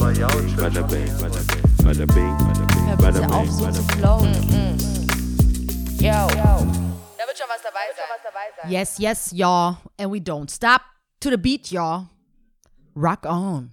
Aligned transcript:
Bada 0.00 0.82
bing, 0.88 1.06
bada 1.20 2.06
bing, 2.06 2.36
bada 2.96 3.20
bing, 3.20 3.30
auf, 3.32 3.50
so 3.50 3.70
zu 3.70 3.82
flowen. 3.82 4.32
Yo. 5.98 6.08
Da 6.08 7.26
wird 7.26 7.36
schon 7.36 7.46
was 7.46 7.60
dabei 7.62 7.92
sein. 7.94 8.70
Yes, 8.70 8.98
yes, 8.98 9.30
y'all. 9.32 9.76
And 9.98 10.10
we 10.10 10.18
don't 10.18 10.50
stop 10.50 10.80
to 11.20 11.28
the 11.28 11.36
beat, 11.36 11.70
y'all. 11.70 12.08
Rock 12.96 13.26
on. 13.26 13.72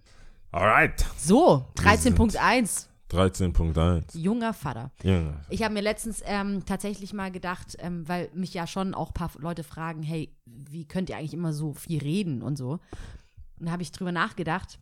Alright. 0.53 1.05
So, 1.17 1.65
13.1. 1.77 2.87
13.1. 3.09 4.17
Junger 4.17 4.53
Vater. 4.53 4.91
Ja. 5.03 5.33
Ich 5.49 5.63
habe 5.63 5.73
mir 5.73 5.81
letztens 5.81 6.21
ähm, 6.25 6.65
tatsächlich 6.65 7.13
mal 7.13 7.31
gedacht, 7.31 7.77
ähm, 7.79 8.05
weil 8.05 8.29
mich 8.33 8.53
ja 8.53 8.67
schon 8.67 8.93
auch 8.93 9.11
ein 9.11 9.13
paar 9.13 9.31
Leute 9.37 9.63
fragen, 9.63 10.03
hey, 10.03 10.35
wie 10.45 10.85
könnt 10.85 11.09
ihr 11.09 11.15
eigentlich 11.15 11.33
immer 11.33 11.53
so 11.53 11.71
viel 11.73 12.01
reden 12.01 12.41
und 12.41 12.57
so. 12.57 12.79
Und 13.59 13.67
da 13.67 13.71
habe 13.71 13.81
ich 13.81 13.93
drüber 13.93 14.11
nachgedacht. 14.11 14.77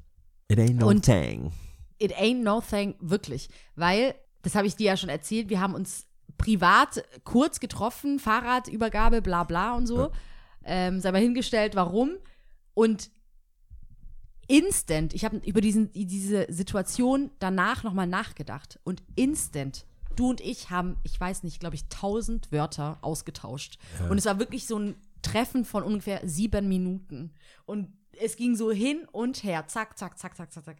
It 0.48 0.60
ain't 0.60 0.76
no 0.76 0.88
Und- 0.90 1.06
thing. 1.06 1.52
It 1.98 2.14
ain't 2.18 2.44
no 2.44 2.62
thing, 2.62 2.96
wirklich. 3.00 3.50
Weil, 3.76 4.16
das 4.42 4.56
habe 4.56 4.68
ich 4.68 4.76
dir 4.76 4.88
ja 4.88 4.98
schon 4.98 5.10
erzählt, 5.10 5.50
wir 5.50 5.60
haben 5.62 5.74
uns 5.76 6.08
privat 6.38 7.04
kurz 7.24 7.60
getroffen, 7.60 8.20
Fahrradübergabe, 8.20 9.22
bla 9.22 9.44
bla 9.46 9.76
und 9.76 9.88
so. 9.88 10.12
Ähm, 10.66 11.00
sei 11.00 11.12
mal 11.12 11.22
hingestellt, 11.22 11.76
warum. 11.76 12.12
Und 12.74 13.10
instant, 14.48 15.14
ich 15.14 15.26
habe 15.26 15.38
über 15.38 15.62
diesen, 15.62 15.92
diese 15.94 16.46
Situation 16.50 17.32
danach 17.40 17.84
nochmal 17.84 18.08
nachgedacht. 18.08 18.80
Und 18.84 19.02
instant, 19.16 19.86
du 20.16 20.30
und 20.30 20.42
ich 20.42 20.70
haben, 20.70 20.98
ich 21.04 21.20
weiß 21.20 21.44
nicht, 21.44 21.60
glaube 21.60 21.76
ich, 21.76 21.88
tausend 21.88 22.52
Wörter 22.52 23.00
ausgetauscht. 23.02 23.78
Und 24.10 24.18
es 24.18 24.26
war 24.26 24.38
wirklich 24.40 24.68
so 24.68 24.78
ein 24.78 24.96
Treffen 25.22 25.66
von 25.66 25.84
ungefähr 25.84 26.22
sieben 26.24 26.68
Minuten. 26.68 27.32
Und 27.66 27.88
es 28.24 28.36
ging 28.36 28.56
so 28.56 28.72
hin 28.72 29.06
und 29.12 29.44
her, 29.44 29.66
zack, 29.68 29.98
zack, 29.98 30.18
zack, 30.18 30.36
zack, 30.38 30.52
zack, 30.52 30.66
zack. 30.66 30.78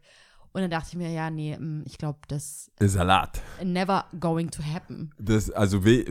Und 0.54 0.62
dann 0.62 0.72
dachte 0.72 0.88
ich 0.92 0.96
mir, 0.96 1.10
ja, 1.12 1.30
nee, 1.30 1.58
mm, 1.58 1.84
ich 1.86 1.98
glaube, 1.98 2.20
das 2.30 2.72
Salat. 2.80 3.42
never 3.64 4.06
going 4.20 4.50
to 4.52 4.64
happen. 4.64 5.12
Das, 5.20 5.52
also, 5.52 5.84
we- 5.84 6.06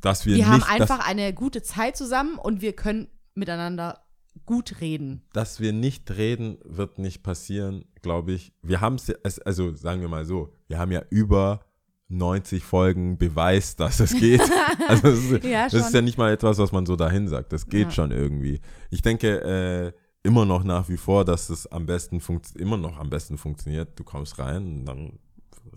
dass 0.00 0.26
wir, 0.26 0.36
Wir 0.36 0.48
haben 0.48 0.56
nicht, 0.56 0.68
einfach 0.70 0.98
dass, 0.98 1.06
eine 1.06 1.32
gute 1.32 1.62
Zeit 1.62 1.96
zusammen 1.96 2.36
und 2.36 2.62
wir 2.62 2.72
können 2.74 3.06
miteinander 3.34 4.00
gut 4.44 4.80
reden. 4.80 5.22
dass 5.32 5.60
wir 5.60 5.72
nicht 5.72 6.10
reden, 6.10 6.58
wird 6.64 6.98
nicht 6.98 7.22
passieren, 7.22 7.84
glaube 8.02 8.32
ich. 8.32 8.52
Wir 8.62 8.80
haben 8.80 8.96
es, 8.96 9.38
also 9.40 9.74
sagen 9.76 10.00
wir 10.00 10.08
mal 10.08 10.24
so, 10.24 10.52
wir 10.66 10.78
haben 10.78 10.90
ja 10.90 11.02
über 11.10 11.60
90 12.08 12.64
Folgen 12.64 13.18
Beweis, 13.18 13.76
dass 13.76 14.00
es 14.00 14.14
geht. 14.14 14.40
Also 14.88 15.02
das 15.10 15.18
ist, 15.20 15.44
Ja, 15.44 15.68
das 15.68 15.74
ist 15.86 15.94
ja 15.94 16.00
nicht 16.02 16.18
mal 16.18 16.32
etwas, 16.32 16.58
was 16.58 16.72
man 16.72 16.86
so 16.86 16.96
dahin 16.96 17.28
sagt. 17.28 17.52
Das 17.52 17.66
geht 17.68 17.86
Ja. 17.88 17.90
schon 17.92 18.10
irgendwie. 18.10 18.60
Ich 18.90 19.02
denke 19.02 19.40
äh, 19.42 19.92
immer 20.22 20.44
noch 20.44 20.64
nach 20.64 20.88
wie 20.88 20.96
vor, 20.96 21.24
dass 21.24 21.50
es 21.50 21.66
am 21.66 21.86
besten 21.86 22.20
funkt, 22.20 22.54
immer 22.56 22.76
noch 22.76 22.98
am 22.98 23.10
besten 23.10 23.38
funktioniert. 23.38 23.98
Du 23.98 24.04
kommst 24.04 24.38
rein 24.38 24.80
und 24.80 24.86
dann 24.86 25.18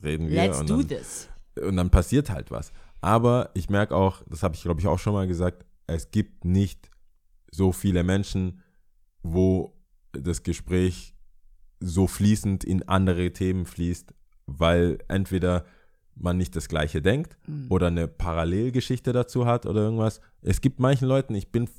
reden 0.04 0.30
wir 0.30 0.48
Let's 0.48 0.60
und 0.60 0.70
do 0.70 0.78
dann, 0.78 0.88
this. 0.88 1.30
und 1.62 1.78
dann 1.78 1.90
passiert 1.90 2.30
halt 2.30 2.52
was. 2.52 2.72
Aber 3.02 3.52
ich 3.54 3.70
merke 3.70 3.96
auch, 3.96 4.22
das 4.28 4.44
habe 4.44 4.56
ich 4.56 4.64
glaube 4.64 4.80
ich 4.80 4.88
auch 4.88 5.00
schon 5.00 5.14
mal 5.14 5.28
gesagt, 5.28 5.66
es 5.88 6.12
gibt 6.12 6.46
nicht 6.46 6.90
so 7.52 7.72
viele 7.72 8.04
Menschen, 8.04 8.62
wo 9.22 9.78
das 10.12 10.44
Gespräch 10.44 11.16
so 11.80 12.08
fließend 12.08 12.64
in 12.64 12.88
andere 12.88 13.32
Themen 13.32 13.66
fließt, 13.66 14.14
weil 14.46 15.00
entweder 15.08 15.66
man 16.16 16.38
nicht 16.38 16.56
das 16.56 16.68
Gleiche 16.70 17.02
denkt 17.02 17.36
Mhm. 17.48 17.66
oder 17.70 17.88
eine 17.88 18.08
Parallelgeschichte 18.08 19.14
dazu 19.14 19.46
hat 19.46 19.66
oder 19.66 19.82
irgendwas. 19.82 20.22
Es 20.42 20.62
gibt 20.62 20.80
manchen 20.80 21.08
Leuten, 21.08 21.34
ich 21.36 21.52
bin 21.52 21.70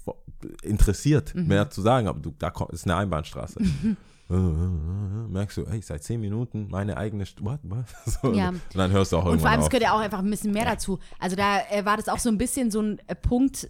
interessiert, 0.62 1.34
Mhm. 1.34 1.46
mehr 1.46 1.70
zu 1.70 1.80
sagen, 1.82 2.08
aber 2.08 2.18
du, 2.20 2.32
da 2.38 2.50
kommt, 2.50 2.72
ist 2.72 2.84
eine 2.84 2.96
Einbahnstraße. 2.96 3.60
Merkst 4.28 5.58
du, 5.58 5.64
ey, 5.66 5.82
seit 5.82 6.02
zehn 6.02 6.20
Minuten 6.20 6.68
meine 6.70 6.96
eigene 6.96 7.26
St 7.26 7.44
what, 7.44 7.60
what? 7.62 7.84
So, 8.06 8.32
Ja. 8.32 8.48
Und 8.48 8.60
dann 8.74 8.91
hörst 8.91 9.12
du 9.12 9.18
auch 9.18 9.26
Und 9.26 9.41
vor 9.41 9.50
allem, 9.50 9.60
es 9.60 9.66
auf. 9.66 9.70
gehört 9.70 9.84
ja 9.84 9.94
auch 9.94 10.00
einfach 10.00 10.20
ein 10.20 10.30
bisschen 10.30 10.52
mehr 10.52 10.64
dazu. 10.64 10.98
Also 11.19 11.36
da 11.36 11.60
äh, 11.70 11.84
war 11.84 11.97
das 11.98 12.09
auch 12.09 12.19
so 12.19 12.30
ein 12.30 12.38
bisschen 12.38 12.70
so 12.70 12.80
ein 12.80 12.98
äh, 13.06 13.14
Punkt, 13.14 13.69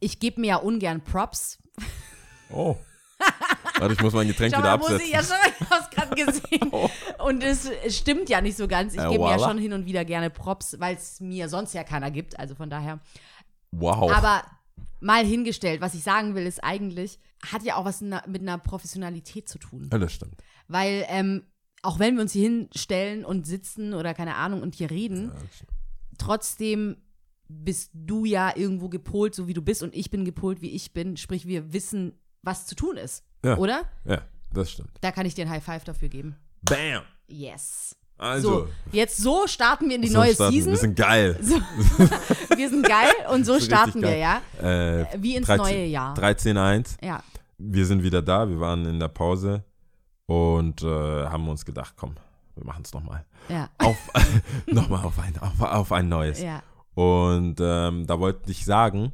ich 0.00 0.18
gebe 0.20 0.40
mir 0.40 0.46
ja 0.48 0.56
ungern 0.56 1.02
Props. 1.02 1.58
Oh. 2.50 2.76
Warte, 3.78 3.94
ich 3.94 4.00
muss 4.02 4.12
mein 4.12 4.26
Getränk 4.28 4.54
Schau 4.54 4.60
wieder 4.60 4.76
muss 4.78 4.86
absetzen. 4.90 5.06
ich 5.06 5.12
ja 5.12 5.22
schon, 5.22 5.36
ich 5.60 5.70
hab's 5.70 5.90
gerade 5.90 6.14
gesehen. 6.14 6.70
Und 7.24 7.42
es 7.42 7.70
stimmt 7.96 8.28
ja 8.28 8.40
nicht 8.40 8.56
so 8.56 8.66
ganz. 8.68 8.94
Ich 8.94 9.00
Äh, 9.00 9.08
gebe 9.10 9.24
mir 9.24 9.30
ja 9.30 9.38
schon 9.38 9.58
hin 9.58 9.72
und 9.72 9.86
wieder 9.86 10.04
gerne 10.04 10.30
Props, 10.30 10.76
weil 10.80 10.96
es 10.96 11.20
mir 11.20 11.48
sonst 11.48 11.74
ja 11.74 11.84
keiner 11.84 12.10
gibt. 12.10 12.38
Also 12.38 12.54
von 12.54 12.70
daher. 12.70 13.00
Wow. 13.72 14.10
Aber 14.12 14.42
mal 15.00 15.24
hingestellt, 15.24 15.80
was 15.80 15.94
ich 15.94 16.02
sagen 16.02 16.34
will, 16.34 16.46
ist 16.46 16.62
eigentlich, 16.64 17.18
hat 17.52 17.62
ja 17.64 17.76
auch 17.76 17.84
was 17.84 18.00
mit 18.00 18.40
einer 18.42 18.58
Professionalität 18.58 19.48
zu 19.48 19.58
tun. 19.58 19.88
ja, 19.92 19.98
das 19.98 20.12
stimmt. 20.12 20.42
Weil, 20.68 21.04
ähm, 21.08 21.42
auch 21.82 21.98
wenn 21.98 22.14
wir 22.16 22.22
uns 22.22 22.32
hier 22.32 22.48
hinstellen 22.48 23.24
und 23.24 23.46
sitzen 23.46 23.92
oder 23.94 24.14
keine 24.14 24.36
Ahnung 24.36 24.62
und 24.62 24.74
hier 24.74 24.90
reden, 24.90 25.30
trotzdem 26.18 26.96
bist 27.48 27.90
du 27.94 28.24
ja 28.24 28.56
irgendwo 28.56 28.88
gepolt, 28.88 29.34
so 29.34 29.46
wie 29.46 29.54
du 29.54 29.62
bist, 29.62 29.82
und 29.82 29.94
ich 29.94 30.10
bin 30.10 30.24
gepolt, 30.24 30.60
wie 30.62 30.70
ich 30.70 30.92
bin. 30.92 31.16
Sprich, 31.16 31.46
wir 31.46 31.72
wissen, 31.72 32.14
was 32.42 32.66
zu 32.66 32.74
tun 32.74 32.96
ist. 32.96 33.24
Ja. 33.44 33.56
Oder? 33.56 33.82
Ja, 34.04 34.22
das 34.52 34.70
stimmt. 34.70 34.90
Da 35.00 35.12
kann 35.12 35.26
ich 35.26 35.34
dir 35.34 35.46
ein 35.46 35.50
High 35.50 35.64
Five 35.64 35.84
dafür 35.84 36.08
geben. 36.08 36.36
Bam. 36.62 37.02
Yes. 37.28 37.96
Also, 38.18 38.48
so, 38.48 38.68
jetzt 38.92 39.18
so 39.18 39.46
starten 39.46 39.88
wir 39.88 39.96
in 39.96 40.02
die 40.02 40.08
so 40.08 40.18
neue 40.18 40.32
starten. 40.32 40.54
Season. 40.54 40.72
Wir 40.72 40.78
sind 40.78 40.96
geil. 40.96 41.38
So, 41.42 41.56
wir 42.56 42.70
sind 42.70 42.86
geil 42.88 43.12
und 43.32 43.44
so 43.44 43.60
starten 43.60 44.00
wir, 44.00 44.16
ja. 44.16 44.40
Äh, 44.60 45.06
Wie 45.18 45.36
ins 45.36 45.46
13 45.46 45.64
neue 45.64 45.84
Jahr. 45.84 46.16
13.1. 46.16 47.04
Ja. 47.04 47.22
Wir 47.58 47.86
sind 47.86 48.02
wieder 48.02 48.22
da. 48.22 48.48
Wir 48.48 48.58
waren 48.58 48.86
in 48.86 48.98
der 48.98 49.08
Pause 49.08 49.64
und 50.26 50.82
äh, 50.82 50.86
haben 50.86 51.48
uns 51.48 51.64
gedacht, 51.64 51.94
komm, 51.96 52.14
wir 52.54 52.64
machen 52.64 52.82
es 52.84 52.92
nochmal. 52.94 53.24
Ja. 53.48 53.68
Auf, 53.78 53.96
nochmal 54.66 55.04
auf 55.04 55.18
ein, 55.18 55.38
auf, 55.38 55.60
auf 55.60 55.92
ein 55.92 56.08
neues. 56.08 56.40
Ja. 56.40 56.62
Und 56.94 57.56
ähm, 57.60 58.06
da 58.06 58.18
wollte 58.18 58.50
ich 58.50 58.64
sagen, 58.64 59.12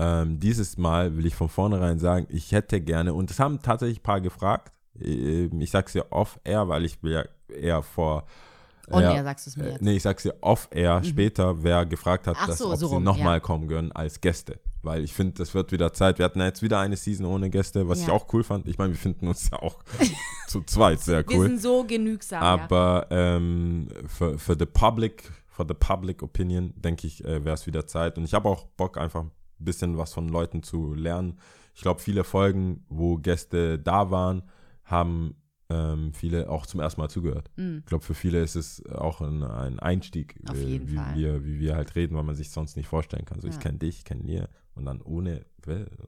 ähm, 0.00 0.40
dieses 0.40 0.78
Mal 0.78 1.16
will 1.16 1.26
ich 1.26 1.34
von 1.34 1.50
vornherein 1.50 1.98
sagen, 1.98 2.26
ich 2.30 2.52
hätte 2.52 2.80
gerne, 2.80 3.12
und 3.12 3.30
es 3.30 3.38
haben 3.38 3.60
tatsächlich 3.60 3.98
ein 4.00 4.02
paar 4.02 4.20
gefragt, 4.22 4.72
ähm, 4.98 5.60
ich 5.60 5.70
sag's 5.70 5.92
ja 5.92 6.04
off-air, 6.10 6.68
weil 6.68 6.86
ich 6.86 7.02
will 7.02 7.12
ja 7.12 7.24
eher 7.54 7.82
vor. 7.82 8.24
On 8.90 9.02
ja, 9.02 9.22
sagst 9.22 9.46
du's 9.46 9.56
mir 9.56 9.66
äh, 9.66 9.70
jetzt. 9.72 9.82
Nee, 9.82 9.96
ich 9.96 10.02
sag's 10.02 10.22
dir 10.24 10.34
off-air 10.40 11.04
später, 11.04 11.62
wer 11.62 11.84
gefragt 11.86 12.26
hat, 12.26 12.36
Ach 12.40 12.46
dass, 12.46 12.58
so, 12.58 12.72
ob 12.72 12.76
so 12.78 12.88
sie 12.88 12.98
nochmal 13.00 13.34
ja. 13.36 13.40
kommen 13.40 13.68
können 13.68 13.92
als 13.92 14.20
Gäste. 14.20 14.58
Weil 14.82 15.04
ich 15.04 15.12
finde, 15.12 15.34
das 15.34 15.52
wird 15.52 15.70
wieder 15.72 15.92
Zeit. 15.92 16.18
Wir 16.18 16.24
hatten 16.24 16.38
ja 16.40 16.46
jetzt 16.46 16.62
wieder 16.62 16.80
eine 16.80 16.96
Season 16.96 17.26
ohne 17.26 17.50
Gäste, 17.50 17.86
was 17.88 18.00
ich 18.00 18.06
Ja. 18.06 18.14
auch 18.14 18.32
cool 18.32 18.42
fand. 18.42 18.66
Ich 18.66 18.78
meine, 18.78 18.92
wir 18.94 18.98
finden 18.98 19.28
uns 19.28 19.50
ja 19.50 19.58
auch 19.60 19.78
zu 20.48 20.62
zweit 20.62 21.00
sehr 21.00 21.28
Wir 21.28 21.36
cool. 21.36 21.46
sind 21.48 21.60
so 21.60 21.84
genügsam. 21.84 22.42
ja. 22.42 22.48
Aber 22.64 23.06
ähm, 23.10 23.88
für, 24.06 24.38
für 24.38 24.56
the 24.58 24.64
public, 24.66 25.30
for 25.46 25.66
the 25.68 25.74
public 25.74 26.22
opinion, 26.22 26.72
denke 26.76 27.06
ich, 27.06 27.22
äh, 27.24 27.44
wäre 27.44 27.54
es 27.54 27.66
wieder 27.66 27.86
Zeit. 27.86 28.16
Und 28.16 28.24
ich 28.24 28.32
habe 28.34 28.48
auch 28.48 28.64
Bock, 28.76 28.96
einfach 28.96 29.20
ein 29.20 29.30
bisschen 29.64 29.98
was 29.98 30.12
von 30.12 30.28
Leuten 30.28 30.62
zu 30.62 30.94
lernen. 30.94 31.38
Ich 31.74 31.82
glaube, 31.82 32.00
viele 32.00 32.24
Folgen, 32.24 32.84
wo 32.88 33.16
Gäste 33.16 33.78
da 33.78 34.10
waren, 34.10 34.42
haben 34.84 35.36
ähm, 35.70 36.12
viele 36.12 36.50
auch 36.50 36.66
zum 36.66 36.80
ersten 36.80 37.00
Mal 37.00 37.08
zugehört. 37.08 37.48
Ich 37.56 37.86
glaube, 37.86 38.04
für 38.04 38.14
viele 38.14 38.40
ist 38.42 38.56
es 38.56 38.84
auch 38.86 39.20
ein, 39.20 39.42
ein 39.44 39.78
Einstieg, 39.78 40.34
Mm. 40.42 40.48
Auf 40.50 40.56
äh, 40.56 40.64
jeden 40.64 40.88
wie, 40.88 40.96
Fall. 40.96 41.14
Wir, 41.14 41.44
wie 41.44 41.60
wir 41.60 41.76
halt 41.76 41.94
reden, 41.94 42.16
weil 42.16 42.24
man 42.24 42.34
sich 42.34 42.50
sonst 42.50 42.76
nicht 42.76 42.88
vorstellen 42.88 43.24
kann. 43.24 43.40
So, 43.40 43.46
Ja. 43.46 43.52
ich 43.54 43.60
kenne 43.60 43.78
dich, 43.78 43.98
ich 43.98 44.04
kenne 44.04 44.22
Lia 44.24 44.48
und 44.74 44.84
dann 44.86 45.00
ohne, 45.00 45.44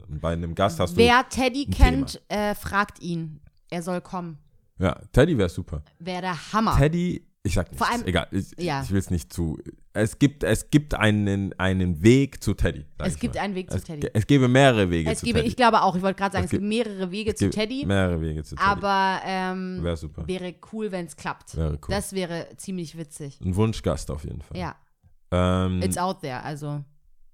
und 0.08 0.20
bei 0.20 0.32
einem 0.32 0.54
Gast 0.56 0.80
hast 0.80 0.94
du, 0.94 0.96
Wer 0.98 1.28
Teddy 1.28 1.66
kennt, 1.66 2.20
äh, 2.28 2.54
fragt 2.56 3.00
ihn. 3.00 3.40
Er 3.70 3.82
soll 3.82 4.00
kommen. 4.00 4.38
ja, 4.78 5.00
Teddy 5.12 5.38
wäre 5.38 5.48
super. 5.48 5.82
Wäre 6.00 6.22
der 6.22 6.52
Hammer. 6.52 6.76
Teddy, 6.76 7.24
ich 7.44 7.54
sag 7.54 7.70
nichts, 7.70 7.84
Vor 7.84 7.92
allem- 7.92 8.06
egal, 8.06 8.28
ich, 8.30 8.52
ja. 8.58 8.82
ich 8.82 8.90
will 8.92 8.98
es 9.00 9.10
nicht 9.10 9.32
zu, 9.32 9.58
es 9.94 10.18
gibt, 10.20 10.44
es 10.44 10.70
gibt 10.70 10.94
einen, 10.94 11.52
einen 11.58 12.00
Weg 12.02 12.42
zu 12.42 12.54
Teddy. 12.54 12.86
Es 12.98 13.18
gibt 13.18 13.34
mal. 13.34 13.40
einen 13.42 13.54
Weg 13.56 13.68
zu 13.70 13.78
es, 13.78 13.84
Teddy. 13.84 14.08
Es 14.12 14.26
gäbe 14.28 14.46
mehrere 14.46 14.88
Wege 14.90 15.10
es 15.10 15.18
zu 15.18 15.26
gäbe, 15.26 15.38
Teddy. 15.40 15.48
ich 15.48 15.56
glaube 15.56 15.82
auch, 15.82 15.96
ich 15.96 16.02
wollte 16.02 16.18
gerade 16.18 16.32
sagen, 16.34 16.44
Es 16.44 16.52
es 16.52 16.58
gibt 16.58 16.62
mehrere 16.64 17.10
Wege 17.10 17.34
zu 17.34 17.50
Teddy. 17.50 17.84
Mehrere 17.84 18.20
Wege 18.20 18.44
zu 18.44 18.54
Teddy. 18.54 18.64
Aber 18.68 19.20
ähm, 19.24 19.82
Wäre 19.82 19.96
super. 19.96 20.26
wäre 20.28 20.54
cool, 20.72 20.92
wenn 20.92 21.06
es 21.06 21.16
klappt. 21.16 21.56
Wäre 21.56 21.72
cool. 21.72 21.78
Das 21.88 22.12
wäre 22.12 22.46
ziemlich 22.58 22.96
witzig. 22.96 23.40
Ein 23.44 23.56
Wunschgast 23.56 24.10
auf 24.12 24.22
jeden 24.24 24.42
Fall. 24.42 24.56
Ja, 24.58 24.76
Ähm, 25.32 25.82
it's 25.82 25.98
out 25.98 26.20
there. 26.20 26.42
Also 26.44 26.84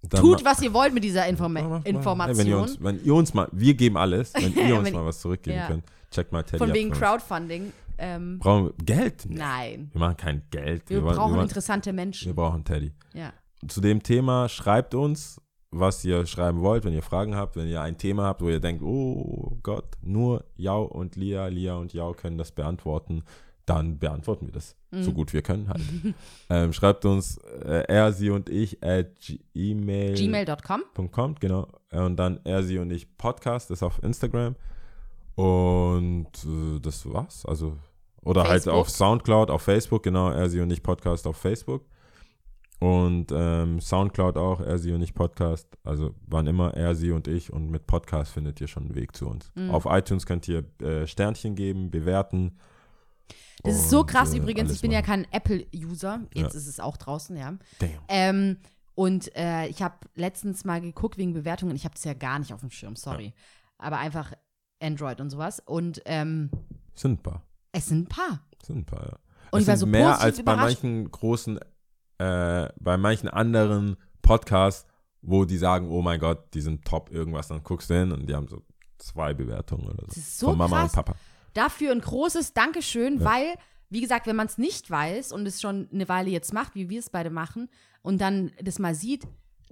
tut, 0.08 0.42
was 0.42 0.62
ihr 0.62 0.72
wollt 0.72 0.94
mit 0.94 1.04
dieser 1.04 1.26
Informa 1.26 1.60
ma- 1.60 1.68
ma- 1.68 1.80
Hey, 1.84 1.92
Information. 1.92 2.38
wenn, 2.38 2.46
ihr 2.46 2.58
uns, 2.58 2.82
wenn 2.82 3.04
ihr 3.04 3.14
uns 3.14 3.34
mal, 3.34 3.48
wir 3.52 3.74
geben 3.74 3.98
alles, 3.98 4.32
wenn 4.32 4.54
ihr 4.68 4.74
uns 4.76 4.86
Wenn- 4.86 4.94
mal 4.94 5.04
was 5.04 5.20
zurückgeben 5.20 5.56
Ja. 5.58 5.66
könnt, 5.66 5.84
checkt 6.10 6.32
mal 6.32 6.42
Teddy 6.44 6.58
Von 6.58 6.72
wegen. 6.72 6.92
Crowdfunding. 6.92 7.72
Ähm, 7.98 8.38
Brauchen 8.38 8.66
wir 8.66 8.74
Geld? 8.84 9.26
Nee. 9.28 9.36
nein. 9.38 9.90
Wir 9.92 9.98
machen 10.00 10.16
kein 10.16 10.42
Geld. 10.50 10.88
Wir 10.88 11.02
wollen- 11.02 11.16
brauchen 11.16 11.32
wollen- 11.34 11.42
interessante 11.42 11.90
wir 11.90 11.94
Menschen. 11.94 12.34
brauchen 12.34 12.64
Teddy. 12.64 12.92
Ja. 13.14 13.32
zu 13.66 13.80
dem 13.80 14.02
Thema 14.04 14.48
schreibt 14.48 14.94
uns, 14.94 15.40
was 15.70 16.04
ihr 16.04 16.24
schreiben 16.26 16.60
wollt, 16.60 16.84
wenn 16.84 16.94
ihr 16.94 17.02
Fragen 17.02 17.34
habt, 17.34 17.56
wenn 17.56 17.66
ihr 17.68 17.82
ein 17.82 17.98
Thema 17.98 18.22
habt, 18.24 18.40
wo 18.40 18.48
ihr 18.48 18.60
denkt, 18.60 18.82
oh 18.82 19.58
Gott, 19.62 19.96
nur 20.00 20.44
Jau 20.56 20.84
und 20.84 21.16
Lia, 21.16 21.48
Lia 21.48 21.74
und 21.76 21.92
Jau 21.92 22.12
können 22.12 22.38
das 22.38 22.52
beantworten, 22.52 23.24
dann 23.66 23.98
beantworten 23.98 24.46
wir 24.46 24.52
das, 24.52 24.76
Mhm. 24.92 25.02
so 25.02 25.12
gut 25.12 25.32
wir 25.34 25.42
können 25.42 25.68
halt. 25.68 25.80
ähm, 26.50 26.72
schreibt 26.72 27.04
uns 27.04 27.36
äh, 27.38 27.84
er, 27.88 28.12
sie 28.12 28.30
und 28.30 28.48
ich 28.48 28.82
at 28.82 29.16
gmail. 29.52 30.14
Gmail.com. 30.14 31.10
Kommt, 31.10 31.40
genau. 31.40 31.66
Äh, 31.90 31.98
Und 32.00 32.16
dann 32.16 32.40
er, 32.44 32.62
sie 32.62 32.78
und 32.78 32.90
ich 32.92 33.18
Podcast 33.18 33.70
ist 33.72 33.82
auf 33.82 34.00
Instagram. 34.02 34.54
Und 35.34 36.28
äh, 36.46 36.80
das 36.80 37.04
war's. 37.12 37.44
Also 37.44 37.76
Oder 38.28 38.42
halt 38.44 38.64
Facebook. 38.64 38.74
auf 38.74 38.90
Soundcloud, 38.90 39.50
auf 39.50 39.62
Facebook, 39.62 40.02
genau, 40.02 40.30
er, 40.30 40.48
sie 40.50 40.60
und 40.60 40.70
ich 40.70 40.82
Podcast 40.82 41.26
auf 41.26 41.36
Facebook. 41.36 41.86
Und 42.80 43.32
ähm, 43.32 43.80
Soundcloud 43.80 44.36
auch, 44.36 44.60
er, 44.60 44.78
sie 44.78 44.92
und 44.92 45.02
ich 45.02 45.14
Podcast. 45.14 45.66
Also 45.82 46.14
wann 46.26 46.46
immer 46.46 46.74
er, 46.74 46.94
sie 46.94 47.10
und 47.10 47.26
ich. 47.26 47.52
Und 47.52 47.70
mit 47.70 47.86
Podcast 47.86 48.32
findet 48.32 48.60
ihr 48.60 48.68
schon 48.68 48.84
einen 48.84 48.94
Weg 48.94 49.16
zu 49.16 49.26
uns. 49.26 49.50
Mhm. 49.56 49.70
Auf 49.70 49.86
iTunes 49.86 50.26
könnt 50.26 50.46
ihr 50.46 50.64
äh, 50.80 51.06
Sternchen 51.06 51.56
geben, 51.56 51.90
bewerten. 51.90 52.58
Das 53.64 53.74
ist 53.74 53.90
so 53.90 54.04
krass 54.04 54.32
äh, 54.32 54.36
übrigens. 54.36 54.70
Ich 54.72 54.80
bin 54.80 54.92
ja 54.92 55.00
machen. 55.00 55.24
kein 55.24 55.32
Apple-User. 55.32 56.20
Jetzt 56.34 56.52
Ja. 56.54 56.58
ist 56.58 56.68
es 56.68 56.78
auch 56.78 56.96
draußen, 56.96 57.36
ja. 57.36 57.54
Damn. 57.80 57.90
Ähm, 58.08 58.56
und 58.94 59.34
äh, 59.36 59.66
ich 59.66 59.82
habe 59.82 59.96
letztens 60.14 60.64
mal 60.64 60.80
geguckt 60.80 61.18
wegen 61.18 61.32
Bewertungen. 61.32 61.74
Ich 61.74 61.84
habe 61.84 61.94
das 61.94 62.04
ja 62.04 62.14
gar 62.14 62.38
nicht 62.38 62.52
auf 62.52 62.60
dem 62.60 62.70
Schirm, 62.70 62.94
sorry. 62.94 63.32
Aber 63.78 63.98
einfach 63.98 64.32
Android 64.80 65.20
und 65.20 65.30
sowas. 65.30 65.60
Und 65.64 66.02
ähm, 66.04 66.50
Sind 66.94 67.22
paar. 67.22 67.42
Es 67.78 67.86
sind 67.86 68.02
ein 68.04 68.08
paar. 68.08 68.40
Sind 68.64 68.78
ein 68.78 68.86
paar, 68.86 69.06
ja. 69.06 69.18
Und 69.50 69.60
es 69.60 69.62
ich 69.64 69.68
war 69.68 69.76
so 69.78 69.86
mehr 69.86 70.20
als 70.20 70.36
bei 70.36 70.42
überrascht. 70.42 70.82
manchen 70.82 71.10
großen, 71.10 71.58
äh, 72.18 72.68
bei 72.78 72.96
manchen 72.96 73.28
anderen 73.28 73.96
Podcasts, 74.22 74.86
wo 75.22 75.44
die 75.44 75.56
sagen, 75.56 75.88
oh 75.90 76.02
mein 76.02 76.20
Gott, 76.20 76.52
die 76.54 76.60
sind 76.60 76.84
top 76.84 77.10
irgendwas, 77.10 77.48
dann 77.48 77.62
guckst 77.62 77.88
du 77.90 77.94
hin 77.94 78.12
und 78.12 78.26
die 78.28 78.34
haben 78.34 78.48
so 78.48 78.62
zwei 78.98 79.32
Bewertungen 79.34 79.86
oder 79.86 80.02
so. 80.02 80.06
Das 80.06 80.16
ist 80.16 80.38
so 80.38 80.48
Von 80.48 80.58
Mama 80.58 80.80
krass. 80.82 80.90
und 80.90 80.96
Papa. 80.96 81.14
Dafür 81.54 81.92
ein 81.92 82.00
großes 82.00 82.52
Dankeschön, 82.52 83.20
Ja. 83.20 83.24
weil, 83.24 83.54
wie 83.90 84.00
gesagt, 84.00 84.26
wenn 84.26 84.36
man 84.36 84.46
es 84.48 84.58
nicht 84.58 84.90
weiß 84.90 85.32
und 85.32 85.46
es 85.46 85.60
schon 85.60 85.88
eine 85.92 86.08
Weile 86.08 86.30
jetzt 86.30 86.52
macht, 86.52 86.74
wie 86.74 86.88
wir 86.90 86.98
es 87.00 87.10
beide 87.10 87.30
machen, 87.30 87.68
und 88.02 88.20
dann 88.20 88.52
das 88.62 88.78
mal 88.78 88.94
sieht, 88.94 89.26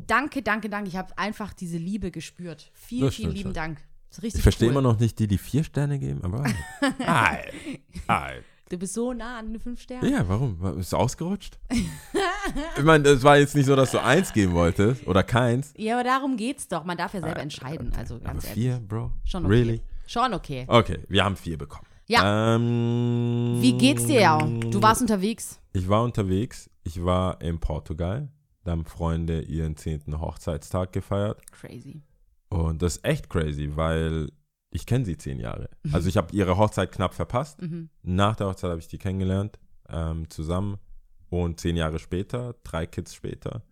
danke, 0.07 0.43
danke, 0.43 0.69
danke. 0.69 0.89
Ich 0.89 0.97
habe 0.97 1.17
einfach 1.19 1.53
diese 1.53 1.77
Liebe 1.79 2.11
gespürt. 2.11 2.71
Vielen, 2.75 3.11
vielen 3.11 3.31
lieben 3.33 3.49
schon. 3.49 3.55
Dank. 3.55 3.79
Das 4.09 4.19
ist 4.19 4.25
richtig 4.25 4.39
Ich 4.39 4.43
verstehe 4.43 4.69
cool. 4.69 4.73
immer 4.73 4.83
noch 4.83 4.99
nicht 4.99 5.19
die, 5.19 5.27
die 5.27 5.39
vier 5.39 5.65
Sterne 5.65 5.99
geben, 5.99 6.23
aber. 6.23 6.45
Ei, 7.07 7.45
ei. 8.09 8.43
Du 8.69 8.77
bist 8.79 8.95
so 8.95 9.13
nah 9.13 9.39
an 9.39 9.53
den 9.53 9.61
fünf 9.61 9.81
Sternen. 9.81 10.11
Ja, 10.13 10.27
warum? 10.29 10.61
War- 10.61 10.77
Ist 10.77 10.93
ausgerutscht? 10.93 11.59
ich 11.71 12.83
meine, 12.83 13.09
es 13.11 13.23
war 13.23 13.39
jetzt 13.39 13.55
nicht 13.55 13.67
so, 13.67 13.77
dass 13.77 13.93
du 13.93 14.03
eins 14.03 14.33
geben 14.33 14.55
wolltest 14.55 15.07
oder 15.07 15.23
keins. 15.23 15.73
Ja, 15.77 15.95
aber 15.95 16.03
darum 16.05 16.37
geht's 16.37 16.67
doch. 16.67 16.83
Man 16.85 16.97
darf 16.97 17.15
ja 17.15 17.21
selber 17.21 17.41
entscheiden. 17.41 17.93
Also 17.97 18.17
Aber 18.17 18.25
ganz 18.25 18.45
ehrlich. 18.45 18.55
vier, 18.55 18.81
Bro? 18.81 19.13
Schon 19.25 19.45
okay. 19.47 19.55
Really? 19.55 19.81
Schon 20.09 20.35
okay. 20.35 20.65
Okay, 20.69 20.99
wir 21.09 21.25
haben 21.25 21.37
vier 21.37 21.59
bekommen. 21.59 21.87
Ja. 22.09 22.55
Ähm, 22.57 23.59
Wie 23.61 23.73
geht's 23.79 24.07
dir, 24.07 24.21
ja? 24.21 24.39
Du 24.39 24.83
warst 24.83 25.01
unterwegs. 25.01 25.61
Ich 25.73 25.89
war 25.89 26.03
unterwegs. 26.03 26.69
Ich 26.83 27.05
war 27.05 27.41
in 27.41 27.61
Portugal. 27.61 28.29
Da 28.65 28.73
haben 28.73 28.85
Freunde 28.85 29.43
ihren 29.43 29.77
zehnten 29.77 30.21
Hochzeitstag 30.21 30.93
gefeiert. 30.93 31.41
Crazy. 31.53 32.03
Und 32.57 32.83
das 32.83 32.97
ist 32.97 33.05
echt 33.05 33.29
crazy, 33.29 33.71
weil 33.77 34.31
ich 34.71 34.87
kenne 34.87 35.05
sie 35.05 35.17
zehn 35.17 35.39
Jahre. 35.41 35.69
Also 35.93 36.09
ich 36.09 36.17
habe 36.17 36.35
ihre 36.35 36.57
Hochzeit 36.57 36.93
knapp 36.93 37.15
verpasst. 37.15 37.61
Mhm. 37.63 37.89
Nach 38.03 38.37
der 38.37 38.49
Hochzeit 38.49 38.71
habe 38.71 38.81
ich 38.81 38.89
die 38.89 38.99
kennengelernt, 38.99 39.59
ähm, 39.89 40.29
zusammen. 40.31 40.79
Und 41.29 41.61
zehn 41.61 41.77
Jahre 41.77 41.99
später, 41.99 42.55
drei 42.63 42.87
Kids 42.87 43.15
später, 43.15 43.63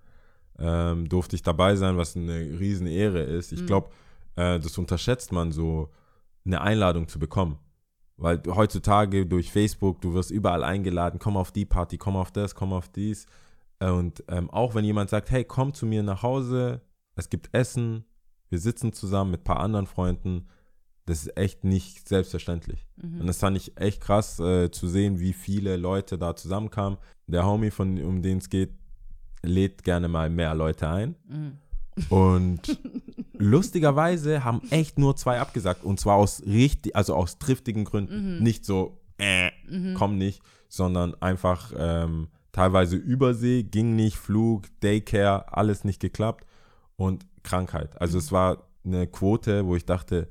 ähm, 0.58 1.08
durfte 1.08 1.36
ich 1.36 1.42
dabei 1.42 1.76
sein, 1.76 1.96
was 1.96 2.16
eine 2.16 2.34
riesen 2.58 2.86
Ehre 2.86 3.20
ist. 3.22 3.52
Ich 3.52 3.62
Mhm. 3.62 3.66
glaube, 3.66 3.90
äh, 4.36 4.58
das 4.58 4.76
unterschätzt 4.78 5.32
man 5.32 5.52
so, 5.52 5.90
eine 6.44 6.60
Einladung 6.60 7.08
zu 7.08 7.18
bekommen. 7.18 7.58
Weil 8.16 8.42
heutzutage 8.46 9.24
durch 9.26 9.50
Facebook, 9.50 10.00
du 10.02 10.14
wirst 10.14 10.30
überall 10.30 10.62
eingeladen, 10.62 11.18
komm 11.18 11.36
auf 11.36 11.52
die 11.52 11.64
Party, 11.64 11.96
komm 11.98 12.16
auf 12.16 12.30
das, 12.30 12.54
komm 12.54 12.72
auf 12.72 12.88
dies. 12.88 13.26
Äh, 13.80 13.88
Und 13.90 14.22
ähm, 14.28 14.50
auch 14.50 14.74
wenn 14.74 14.84
jemand 14.84 15.10
sagt, 15.10 15.30
hey, 15.30 15.44
komm 15.44 15.74
zu 15.74 15.86
mir 15.86 16.02
nach 16.02 16.22
Hause, 16.22 16.80
es 17.16 17.28
gibt 17.30 17.48
Essen, 17.52 18.04
wir 18.50 18.58
sitzen 18.58 18.92
zusammen 18.92 19.30
mit 19.32 19.40
ein 19.40 19.44
paar 19.44 19.60
anderen 19.60 19.86
Freunden, 19.86 20.46
das 21.06 21.26
ist 21.26 21.36
echt 21.36 21.64
nicht 21.64 22.08
selbstverständlich. 22.08 22.86
Mhm. 22.96 23.20
Und 23.20 23.26
das 23.26 23.38
fand 23.38 23.56
ich 23.56 23.76
echt 23.78 24.00
krass 24.00 24.40
äh, 24.40 24.70
zu 24.70 24.88
sehen, 24.88 25.20
wie 25.20 25.32
viele 25.34 25.76
Leute 25.76 26.16
da 26.16 26.34
zusammenkamen. 26.34 26.98
Der 27.26 27.44
Homie, 27.44 27.70
von, 27.70 28.02
um 28.02 28.22
den 28.22 28.38
es 28.38 28.48
geht, 28.48 28.70
lädt 29.42 29.84
gerne 29.84 30.08
mal 30.08 30.30
mehr 30.30 30.54
Leute 30.54 30.88
ein. 30.88 31.14
Mhm. 31.28 31.58
Und 32.08 32.80
lustigerweise 33.34 34.44
haben 34.44 34.62
echt 34.70 34.98
nur 34.98 35.16
zwei 35.16 35.40
abgesagt. 35.40 35.84
Und 35.84 36.00
zwar 36.00 36.16
aus 36.16 36.42
richtig, 36.46 36.96
also 36.96 37.14
aus 37.14 37.38
triftigen 37.38 37.84
Gründen. 37.84 38.36
Mhm. 38.36 38.42
Nicht 38.42 38.64
so, 38.64 39.00
äh, 39.18 39.50
Mhm. 39.68 39.94
komm 39.94 40.18
nicht, 40.18 40.42
sondern 40.68 41.14
einfach 41.20 41.72
ähm, 41.76 42.28
teilweise 42.52 42.96
Übersee, 42.96 43.62
ging 43.62 43.94
nicht, 43.96 44.16
Flug, 44.16 44.64
Daycare, 44.80 45.52
alles 45.52 45.84
nicht 45.84 46.00
geklappt. 46.00 46.46
Und 46.96 47.26
Krankheit. 47.42 48.00
Also 48.00 48.18
es 48.18 48.32
war 48.32 48.68
eine 48.84 49.06
Quote, 49.06 49.66
wo 49.66 49.76
ich 49.76 49.84
dachte, 49.84 50.28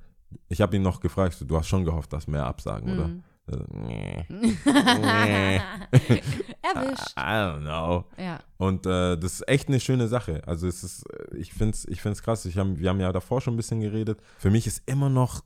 ich 0.50 0.62
habe 0.62 0.76
ihn 0.76 0.82
noch 0.82 1.00
gefragt, 1.00 1.34
so, 1.34 1.46
du 1.46 1.58
hast 1.58 1.68
schon 1.68 1.86
gehofft, 1.86 2.14
dass 2.14 2.28
mehr 2.28 2.46
absagen, 2.46 2.94
oder? 2.94 3.08
Mhm. 3.08 3.24
Also, 3.46 3.66
nee. 3.74 4.26
nee. 4.30 5.62
Erwischt. 6.62 7.14
I 7.18 7.20
don't 7.20 7.62
know. 7.62 8.06
Ja. 8.18 8.40
Und 8.58 8.86
äh, 8.86 9.18
das 9.18 9.34
ist 9.34 9.48
echt 9.50 9.68
eine 9.68 9.82
schöne 9.82 10.08
Sache. 10.08 10.42
Also 10.46 10.66
es 10.68 10.84
ist, 10.84 11.04
äh, 11.12 11.36
ich 11.38 11.54
finde 11.54 11.74
es 11.74 11.86
ich 11.86 12.02
find's 12.02 12.24
krass. 12.24 12.46
Ich 12.46 12.58
hab, 12.58 12.68
wir 12.78 12.90
haben 12.90 13.02
ja 13.02 13.12
davor 13.12 13.42
schon 13.42 13.56
ein 13.56 13.58
bisschen 13.58 13.82
geredet. 13.82 14.20
Für 14.38 14.50
mich 14.50 14.66
ist 14.66 14.84
immer 14.86 15.10
noch, 15.10 15.44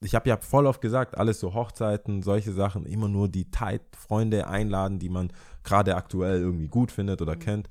ich 0.00 0.16
habe 0.16 0.28
ja 0.28 0.36
voll 0.36 0.66
oft 0.66 0.80
gesagt, 0.80 1.16
alles 1.16 1.38
so 1.38 1.54
Hochzeiten, 1.54 2.22
solche 2.22 2.52
Sachen, 2.52 2.84
immer 2.86 3.08
nur 3.08 3.28
die 3.28 3.50
Tight-Freunde 3.50 4.48
einladen, 4.48 4.98
die 4.98 5.08
man 5.08 5.32
gerade 5.62 5.94
aktuell 5.94 6.40
irgendwie 6.40 6.68
gut 6.68 6.90
findet 6.90 7.22
oder 7.22 7.36
kennt. 7.36 7.68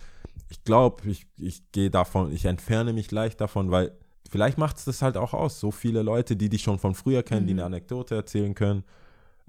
Ich 0.50 0.64
glaube, 0.64 1.10
ich, 1.10 1.28
ich 1.38 1.72
gehe 1.72 1.90
davon, 1.90 2.32
ich 2.32 2.46
entferne 2.46 2.94
mich 2.94 3.12
leicht 3.12 3.40
davon, 3.42 3.72
weil 3.72 3.92
vielleicht 4.30 4.58
macht 4.58 4.78
es 4.78 4.86
das 4.86 5.02
halt 5.02 5.18
auch 5.18 5.34
aus. 5.34 5.60
So 5.60 5.72
viele 5.72 6.02
Leute, 6.04 6.36
die 6.36 6.50
dich 6.50 6.62
schon 6.64 6.80
von 6.80 6.96
früher 6.96 7.24
kennen, 7.24 7.48
die 7.48 7.54
Mhm. 7.54 7.60
eine 7.60 7.66
Anekdote 7.68 8.16
erzählen 8.16 8.54
können, 8.56 8.84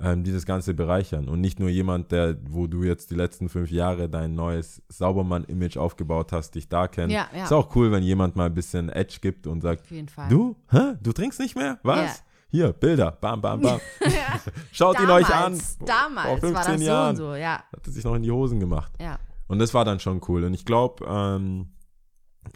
ähm, 0.01 0.23
die 0.23 0.33
das 0.33 0.47
Ganze 0.47 0.75
bereichern. 0.75 1.29
Und 1.29 1.41
nicht 1.41 1.59
nur 1.59 1.69
jemand, 1.69 2.13
der, 2.13 2.37
wo 2.49 2.67
du 2.69 2.85
jetzt 2.85 3.11
die 3.11 3.17
letzten 3.17 3.49
fünf 3.49 3.71
Jahre 3.73 4.09
dein 4.09 4.35
neues 4.35 4.81
Saubermann-Image 4.89 5.77
aufgebaut 5.77 6.31
hast, 6.33 6.55
dich 6.55 6.69
da 6.69 6.87
kennt. 6.87 7.13
Ja, 7.13 7.27
ja. 7.35 7.45
Ist 7.45 7.53
auch 7.53 7.75
cool, 7.75 7.91
wenn 7.91 8.05
jemand 8.05 8.37
mal 8.37 8.47
ein 8.47 8.55
bisschen 8.55 8.89
Edge 8.91 9.19
gibt 9.21 9.47
und 9.49 9.61
sagt, 9.61 9.81
Auf 9.83 9.91
jeden 9.91 10.09
Fall. 10.09 10.29
du, 10.29 10.55
hä? 10.71 10.95
du 11.03 11.13
trinkst 11.13 11.41
nicht 11.41 11.57
mehr? 11.57 11.79
Was? 11.83 12.19
Ja. 12.19 12.25
Hier, 12.51 12.73
Bilder, 12.73 13.11
bam, 13.11 13.43
bam, 13.43 13.61
bam. 13.61 13.79
Schaut 14.73 14.99
ihn 15.01 15.11
euch 15.11 15.29
an. 15.29 15.53
Damals, 15.53 15.79
Damals 15.81 16.29
Vor 16.29 16.39
15 16.39 16.55
war 16.55 16.65
das 16.73 16.83
Jahren 16.83 17.17
so 17.17 17.25
und 17.25 17.31
so, 17.33 17.37
ja. 17.37 17.63
hat 17.73 17.87
er 17.87 17.93
sich 17.93 18.05
noch 18.05 18.15
in 18.15 18.23
die 18.23 18.31
Hosen 18.31 18.59
gemacht. 18.61 18.93
Ja. 19.01 19.19
Und 19.49 19.59
das 19.59 19.75
war 19.75 19.85
dann 19.85 19.99
schon 20.01 20.21
cool. 20.29 20.45
Und 20.45 20.55
ich 20.55 20.65
glaube, 20.65 21.05
ähm, 21.09 21.73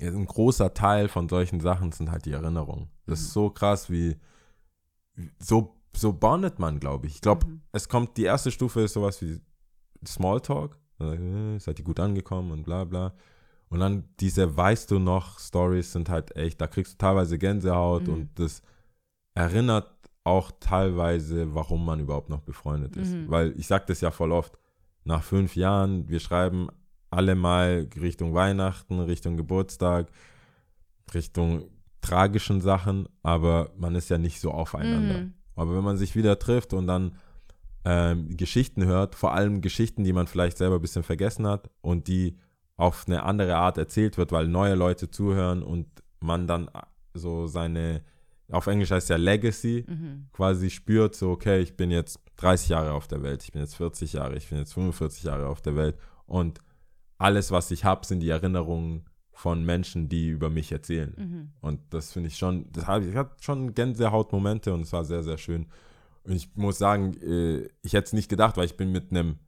ein 0.01 0.27
großer 0.27 0.73
Teil 0.75 1.09
von 1.09 1.29
solchen 1.29 1.61
Sachen 1.61 1.93
sind 1.93 2.11
halt 2.11 2.25
die 2.27 2.33
Erinnerungen. 2.33 2.89
Das 3.07 3.21
Mhm. 3.21 3.25
ist 3.27 3.33
so 3.33 3.51
krass, 3.51 3.91
wie 3.91 4.17
so, 5.39 5.77
so 5.95 6.13
bondet 6.13 6.59
man, 6.59 6.81
glaube 6.81 7.07
ich. 7.07 7.17
Ich 7.17 7.21
glaube, 7.21 7.47
Mhm. 7.47 7.61
es 7.73 7.89
kommt, 7.89 8.17
die 8.17 8.25
erste 8.25 8.51
Stufe 8.51 8.81
ist 8.83 8.95
sowas 8.95 9.21
wie 9.23 9.41
Smalltalk. 10.07 10.79
Äh, 11.01 11.59
Seid 11.59 11.79
ihr 11.79 11.85
gut 11.85 12.01
angekommen 12.01 12.51
und 12.53 12.63
bla 12.65 12.85
bla. 12.85 13.15
Und 13.69 13.81
dann 13.81 14.05
diese 14.21 14.57
Weißt 14.57 14.91
du 14.91 14.99
noch 14.99 15.39
Stories 15.39 15.93
sind 15.93 16.09
halt 16.11 16.37
echt, 16.37 16.61
da 16.61 16.67
kriegst 16.67 16.95
du 16.95 16.99
teilweise 16.99 17.39
Gänsehaut 17.39 18.07
Mhm. 18.07 18.13
und 18.15 18.39
das 18.39 18.63
erinnert 19.35 19.91
auch 20.25 20.53
teilweise, 20.61 21.55
warum 21.55 21.85
man 21.85 22.01
überhaupt 22.01 22.29
noch 22.29 22.43
befreundet 22.43 22.97
ist. 22.97 23.13
Mhm. 23.15 23.31
Weil 23.31 23.55
ich 23.59 23.67
sage 23.67 23.85
das 23.89 24.01
ja 24.01 24.11
voll 24.11 24.31
oft, 24.31 24.57
nach 25.05 25.23
fünf 25.23 25.57
Jahren, 25.57 26.09
wir 26.09 26.21
schreiben 26.21 26.69
alle 27.13 27.35
mal 27.35 27.89
Richtung 28.01 28.35
Weihnachten, 28.35 29.01
Richtung 29.01 29.37
Geburtstag, 29.37 30.11
Richtung 31.15 31.65
tragischen 32.01 32.61
Sachen, 32.61 33.09
aber 33.23 33.71
man 33.77 33.95
ist 33.95 34.09
ja 34.09 34.19
nicht 34.19 34.41
so 34.41 34.51
aufeinander. 34.51 35.21
Mhm. 35.21 35.35
Aber 35.55 35.77
wenn 35.77 35.85
man 35.85 35.97
sich 35.97 36.17
wieder 36.17 36.39
trifft 36.39 36.73
und 36.73 36.87
dann 36.87 37.17
ähm, 37.85 38.37
Geschichten 38.37 38.85
hört, 38.85 39.15
vor 39.15 39.35
allem 39.35 39.61
Geschichten, 39.61 40.05
die 40.05 40.13
man 40.13 40.27
vielleicht 40.27 40.59
selber 40.59 40.77
ein 40.77 40.81
bisschen 40.83 41.03
vergessen 41.03 41.47
hat 41.47 41.71
und 41.81 42.09
die 42.09 42.37
auf 42.77 43.05
eine 43.07 43.23
andere 43.25 43.57
Art 43.57 43.79
erzählt 43.79 44.17
wird, 44.19 44.33
weil 44.33 44.49
neue 44.49 44.75
Leute 44.75 45.11
zuhören 45.11 45.63
und 45.63 45.87
man 46.21 46.47
dann 46.47 46.71
so 47.15 47.47
seine, 47.47 48.03
auf 48.51 48.67
Englisch 48.67 48.91
heißt 48.91 49.05
es 49.05 49.09
ja 49.11 49.17
Legacy, 49.17 49.85
Mhm. 49.87 50.27
quasi 50.33 50.71
spürt, 50.71 51.15
so, 51.15 51.31
okay, 51.31 51.61
ich 51.61 51.77
bin 51.77 51.91
jetzt 51.91 52.19
30 52.37 52.71
Jahre 52.71 52.93
auf 52.93 53.07
der 53.07 53.23
Welt, 53.23 53.45
ich 53.45 53.53
bin 53.53 53.61
jetzt 53.61 53.77
40 53.77 54.15
Jahre, 54.15 54.37
ich 54.37 54.49
bin 54.49 54.59
jetzt 54.59 54.73
45 54.75 55.25
Jahre 55.25 55.47
auf 55.47 55.61
der 55.61 55.77
Welt 55.77 55.97
und 56.27 56.61
alles, 57.19 57.51
was 57.51 57.71
ich 57.71 57.85
habe, 57.85 58.07
sind 58.07 58.21
die 58.21 58.31
Erinnerungen 58.31 59.05
von 59.33 59.65
Menschen, 59.65 60.09
die 60.09 60.29
über 60.29 60.51
mich 60.51 60.71
erzählen. 60.73 61.15
Mhm. 61.17 61.53
Und 61.61 61.81
das 61.91 62.13
finde 62.13 62.29
ich 62.29 62.37
schon, 62.37 62.71
das 62.73 62.87
habe 62.87 63.07
ich 63.07 63.17
hatte 63.17 63.35
schon 63.41 63.75
Gänsehautmomente 63.75 64.73
und 64.73 64.83
es 64.83 64.93
war 64.93 65.05
sehr, 65.05 65.23
sehr 65.23 65.39
schön. 65.39 65.67
Und 66.25 66.35
ich 66.35 66.51
muss 66.55 66.79
sagen, 66.79 67.15
äh, 67.23 67.69
ich 67.83 67.95
hätte 67.95 68.07
es 68.07 68.13
nicht 68.13 68.29
gedacht, 68.29 68.57
weil 68.57 68.67
ich 68.67 68.77
bin 68.77 68.93
mit 68.93 69.11
einem, 69.11 69.39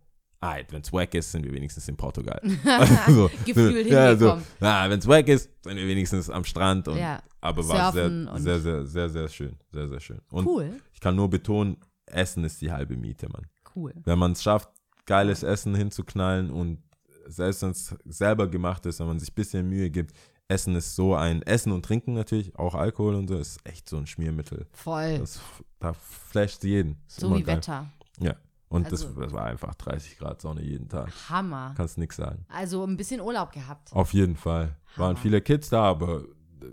ah, 0.40 0.56
wenn 0.71 0.80
es 0.83 0.92
wack 0.92 1.14
ist, 1.14 1.30
sind 1.30 1.44
wir 1.44 1.52
wenigstens 1.52 1.87
in 1.88 1.97
Portugal. 1.97 2.40
so, 3.09 3.30
Gefühl 3.44 3.87
ja, 3.87 4.16
so, 4.16 4.38
ah, 4.61 4.90
wenn 4.90 4.99
es 4.99 5.06
wack 5.06 5.28
ist, 5.28 5.50
sind 5.62 5.76
wir 5.76 5.87
wenigstens 5.87 6.28
am 6.30 6.44
Strand. 6.44 6.88
Und, 6.88 6.99
Ja. 6.99 7.23
Aber 7.40 7.68
war 7.68 7.92
sehr, 7.92 8.11
sehr, 8.38 8.61
sehr, 8.61 8.87
sehr, 8.87 9.09
sehr 9.11 9.28
schön. 9.28 9.56
Sehr, 9.71 9.88
sehr 9.88 10.00
schön. 10.00 10.21
Und 10.30 10.47
Cool. 10.47 10.80
ich 10.94 11.00
kann 11.00 11.14
nur 11.14 11.28
betonen, 11.28 11.76
Essen 12.06 12.42
ist 12.42 12.62
die 12.62 12.73
halbe 12.73 12.97
Miete, 12.97 13.28
Mann. 13.28 13.47
Cool. 13.76 13.92
Wenn 14.04 14.18
man 14.18 14.33
es 14.33 14.42
schafft, 14.42 14.71
geiles 15.04 15.42
Essen 15.42 15.75
hinzuknallen 15.75 16.50
und 16.50 16.83
selbst 17.26 17.62
wenn 17.62 17.70
es 17.70 17.94
selber 18.04 18.48
gemacht 18.48 18.86
ist, 18.86 19.00
wenn 19.00 19.06
man 19.06 19.18
sich 19.18 19.30
ein 19.30 19.34
bisschen 19.34 19.68
Mühe 19.68 19.90
gibt, 19.90 20.14
Essen 20.48 20.74
ist 20.76 20.94
so 20.94 21.14
ein, 21.14 21.40
Essen 21.42 21.72
und 21.72 21.84
Trinken 21.84 22.12
natürlich, 22.14 22.54
auch 22.58 22.74
Alkohol 22.74 23.14
und 23.14 23.28
so, 23.28 23.36
ist 23.38 23.58
echt 23.66 23.88
so 23.88 23.96
ein 23.96 24.06
Schmiermittel. 24.06 24.66
Voll. 24.72 25.18
Das, 25.18 25.40
da 25.80 25.92
flasht 25.94 26.62
jeden. 26.64 26.96
Ist 27.08 27.20
so 27.20 27.34
wie 27.34 27.42
geil. 27.42 27.56
Wetter. 27.56 27.86
Ja. 28.20 28.34
Und 28.68 28.84
Also- 28.92 29.06
das, 29.06 29.14
das 29.14 29.32
war 29.32 29.44
einfach 29.44 29.74
30 29.74 30.18
Grad 30.18 30.40
Sonne 30.42 30.62
jeden 30.62 30.88
Tag. 30.88 31.10
Hammer. 31.30 31.72
Kannst 31.76 31.96
nix 31.96 32.16
sagen. 32.16 32.44
Also 32.48 32.84
ein 32.84 32.96
bisschen 32.96 33.20
Urlaub 33.20 33.52
gehabt. 33.52 33.92
Auf 33.92 34.12
jeden 34.12 34.36
Fall. 34.36 34.76
Waren 34.96 35.10
Hammer. 35.10 35.16
viele 35.18 35.40
Kids 35.40 35.70
da, 35.70 35.82
aber 35.84 36.24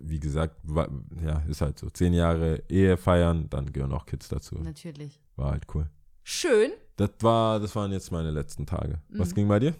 wie 0.01 0.19
gesagt, 0.19 0.55
war, 0.63 0.89
ja, 1.23 1.39
ist 1.47 1.61
halt 1.61 1.77
so. 1.79 1.89
Zehn 1.89 2.13
Jahre 2.13 2.63
Ehe 2.69 2.97
feiern, 2.97 3.49
dann 3.49 3.71
gehören 3.71 3.91
auch 3.93 4.05
Kids 4.05 4.27
dazu. 4.29 4.55
Natürlich. 4.55 5.21
War 5.35 5.51
halt 5.51 5.63
cool. 5.75 5.89
Schön. 6.23 6.71
Das 6.97 7.11
war, 7.21 7.59
das 7.59 7.75
waren 7.75 7.91
jetzt 7.91 8.11
meine 8.11 8.31
letzten 8.31 8.65
Tage. 8.65 9.01
Was 9.09 9.29
Mhm. 9.31 9.35
ging 9.35 9.47
bei 9.47 9.59
dir? 9.59 9.75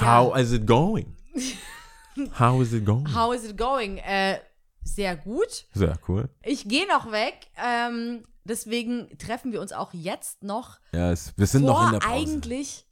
Ja. 0.00 0.18
How 0.24 0.36
is 0.36 0.52
it 0.52 0.66
going? 0.66 1.16
How 2.38 2.60
is 2.62 2.72
it 2.72 2.84
going? 2.84 3.14
How 3.14 3.34
is 3.34 3.44
it 3.44 3.56
going? 3.58 3.98
Äh, 3.98 4.38
sehr 4.84 5.16
gut. 5.16 5.66
Sehr 5.74 5.98
cool. 6.08 6.28
Ich 6.42 6.66
gehe 6.68 6.86
noch 6.88 7.10
weg. 7.12 7.48
Ähm, 7.62 8.22
deswegen 8.44 9.16
treffen 9.18 9.52
wir 9.52 9.60
uns 9.60 9.72
auch 9.72 9.92
jetzt 9.92 10.42
noch 10.42 10.78
Ja, 10.92 11.10
es, 11.12 11.34
wir 11.36 11.46
sind 11.46 11.62
vor 11.66 11.72
noch 11.72 11.86
in 11.86 11.92
der 11.92 11.98
Pause. 12.00 12.14
eigentlich 12.14 12.86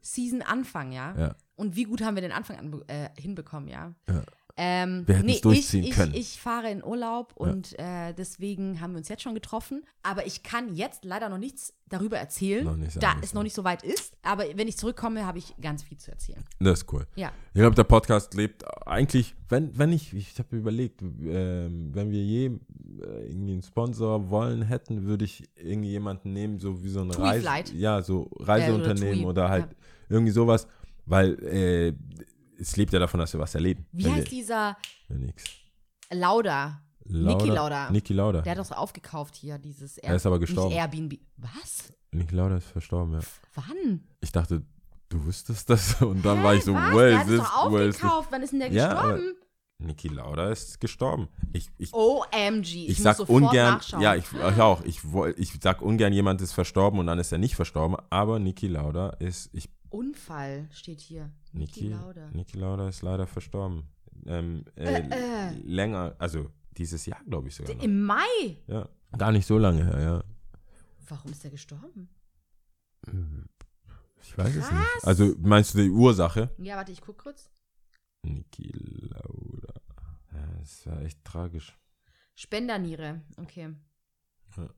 Season 0.00 0.42
Anfang, 0.42 0.92
ja? 0.92 1.14
Ja. 1.16 1.34
Und 1.56 1.76
wie 1.76 1.84
gut 1.84 2.02
haben 2.02 2.14
wir 2.16 2.22
den 2.22 2.32
Anfang 2.32 2.58
an, 2.58 2.82
äh, 2.88 3.08
hinbekommen, 3.18 3.68
ja? 3.68 3.94
Ja. 4.08 4.22
Ähm, 4.56 5.02
Wir 5.06 5.16
hätten 5.16 5.28
es 5.28 5.40
durchziehen 5.40 5.84
ich, 5.84 5.90
können. 5.90 6.14
Ich, 6.14 6.40
fahre 6.40 6.70
in 6.70 6.84
Urlaub 6.84 7.32
und 7.34 7.76
äh, 7.78 8.12
deswegen 8.12 8.80
haben 8.80 8.92
wir 8.92 8.98
uns 8.98 9.08
jetzt 9.08 9.22
schon 9.22 9.34
getroffen. 9.34 9.84
Aber 10.02 10.26
ich 10.26 10.44
kann 10.44 10.74
jetzt 10.74 11.04
leider 11.04 11.28
noch 11.28 11.38
nichts 11.38 11.74
darüber 11.88 12.18
erzählen, 12.18 12.78
nicht 12.78 13.02
da 13.02 13.16
es 13.20 13.34
noch 13.34 13.42
nicht 13.42 13.54
so 13.54 13.64
weit 13.64 13.82
ist. 13.82 14.16
Aber 14.22 14.44
wenn 14.54 14.68
ich 14.68 14.76
zurückkomme, 14.76 15.26
habe 15.26 15.38
ich 15.38 15.54
ganz 15.60 15.82
viel 15.82 15.98
zu 15.98 16.12
erzählen. 16.12 16.44
Das 16.60 16.80
ist 16.80 16.92
cool. 16.92 17.06
Ja. 17.16 17.32
Ich 17.52 17.60
glaube, 17.60 17.74
der 17.74 17.84
Podcast 17.84 18.34
lebt 18.34 18.64
eigentlich, 18.86 19.34
wenn, 19.48 19.76
wenn 19.76 19.92
ich, 19.92 20.14
ich 20.14 20.38
habe 20.38 20.56
überlegt, 20.56 21.02
ähm, 21.02 21.90
wenn 21.92 22.10
wir 22.10 22.22
je 22.22 22.46
äh, 22.46 23.26
irgendwie 23.26 23.54
einen 23.54 23.62
Sponsor 23.62 24.30
wollen 24.30 24.62
hätten, 24.62 25.04
würde 25.04 25.24
ich 25.24 25.48
irgendwie 25.56 25.90
jemanden 25.90 26.32
nehmen, 26.32 26.60
so 26.60 26.82
wie 26.84 26.90
so 26.90 27.00
ein 27.00 27.10
Reise, 27.10 27.74
ja, 27.74 28.02
so 28.02 28.30
Reiseunternehmen 28.38 29.22
TUI, 29.22 29.26
oder 29.26 29.48
halt 29.48 29.66
ja. 29.66 29.76
irgendwie 30.10 30.32
sowas, 30.32 30.68
weil 31.06 31.42
äh, 31.44 31.92
es 32.58 32.76
lebt 32.76 32.92
ja 32.92 32.98
davon, 32.98 33.20
dass 33.20 33.32
wir 33.32 33.40
was 33.40 33.54
erleben. 33.54 33.86
Wie 33.92 34.10
heißt 34.10 34.30
dieser 34.30 34.76
Ja, 35.08 35.16
nix. 35.16 35.44
Lauda? 36.10 36.80
Niki 37.06 37.48
Lauda. 37.48 37.90
Niki 37.90 38.12
Lauda. 38.14 38.40
Der 38.42 38.52
hat 38.52 38.58
doch 38.58 38.64
so 38.64 38.74
aufgekauft 38.74 39.34
hier, 39.36 39.58
dieses 39.58 39.98
Er 39.98 40.16
ist 40.16 40.24
aber 40.26 40.38
gestorben. 40.38 40.74
Airbnb. 40.74 41.18
Was? 41.36 41.92
Niki 42.12 42.34
Lauda 42.34 42.56
ist 42.56 42.68
verstorben, 42.68 43.14
ja. 43.14 43.20
Wann? 43.54 44.04
Ich 44.20 44.32
dachte, 44.32 44.62
du 45.10 45.24
wüsstest 45.26 45.68
das 45.68 45.94
und 46.02 46.24
dann 46.24 46.38
Hä, 46.38 46.44
war 46.44 46.54
ich 46.54 46.64
so, 46.64 46.72
was? 46.74 46.94
where 46.94 47.10
der 47.10 47.12
is 47.12 47.18
hat 47.18 47.26
es 47.28 47.30
this? 47.32 47.40
doch 47.40 47.56
aufgekauft. 47.56 48.28
Wann 48.30 48.42
ist 48.42 48.52
denn 48.52 48.60
der 48.60 48.72
Ja, 48.72 48.92
gestorben? 48.94 49.34
Niki 49.78 50.08
Lauda 50.08 50.50
ist 50.50 50.80
gestorben. 50.80 51.28
Ich, 51.52 51.68
ich, 51.76 51.92
OMG. 51.92 52.62
Ich, 52.62 52.88
ich 52.88 52.88
muss 52.98 53.02
sag 53.02 53.16
sofort 53.16 53.42
ungern, 53.42 53.74
nachschauen. 53.74 54.00
ja, 54.02 54.14
ich, 54.14 54.24
ich 54.32 54.60
auch, 54.60 54.82
ich, 54.84 55.00
ich 55.36 55.52
sag 55.60 55.82
ungern, 55.82 56.12
jemand 56.12 56.40
ist 56.40 56.52
verstorben 56.52 57.00
und 57.00 57.06
dann 57.08 57.18
ist 57.18 57.32
er 57.32 57.38
nicht 57.38 57.56
verstorben, 57.56 57.96
aber 58.08 58.38
Niki 58.38 58.68
Lauda 58.68 59.10
ist, 59.18 59.50
ich, 59.52 59.68
Unfall 59.90 60.68
steht 60.72 61.00
hier. 61.00 61.30
Niki 61.54 61.88
Lauda. 61.88 62.30
Niki 62.32 62.58
Lauda 62.58 62.88
ist 62.88 63.02
leider 63.02 63.26
verstorben. 63.26 63.88
Ähm, 64.26 64.64
äh, 64.76 65.00
Äh, 65.02 65.50
äh. 65.50 65.50
Länger, 65.62 66.14
also 66.18 66.50
dieses 66.76 67.06
Jahr, 67.06 67.22
glaube 67.24 67.48
ich 67.48 67.54
sogar 67.54 67.74
noch. 67.74 67.82
Im 67.82 68.02
Mai? 68.04 68.56
Ja, 68.66 68.88
gar 69.16 69.32
nicht 69.32 69.46
so 69.46 69.58
lange 69.58 69.84
her, 69.84 70.00
ja. 70.00 70.24
Warum 71.08 71.30
ist 71.30 71.44
er 71.44 71.50
gestorben? 71.50 72.08
Ich 74.22 74.36
weiß 74.38 74.56
es 74.56 74.66
Krass. 74.68 74.72
nicht. 74.72 75.04
Also 75.06 75.34
meinst 75.38 75.74
du 75.74 75.78
die 75.82 75.90
Ursache? 75.90 76.50
Ja, 76.58 76.76
warte, 76.76 76.92
ich 76.92 77.00
guck 77.02 77.18
kurz. 77.18 77.50
Niki 78.22 78.72
Lauda. 79.10 79.74
Ja, 80.32 80.46
das 80.60 80.86
war 80.86 81.02
echt 81.02 81.22
tragisch. 81.24 81.78
Spenderniere, 82.34 83.20
okay. 83.36 83.74
Ja. 84.56 84.68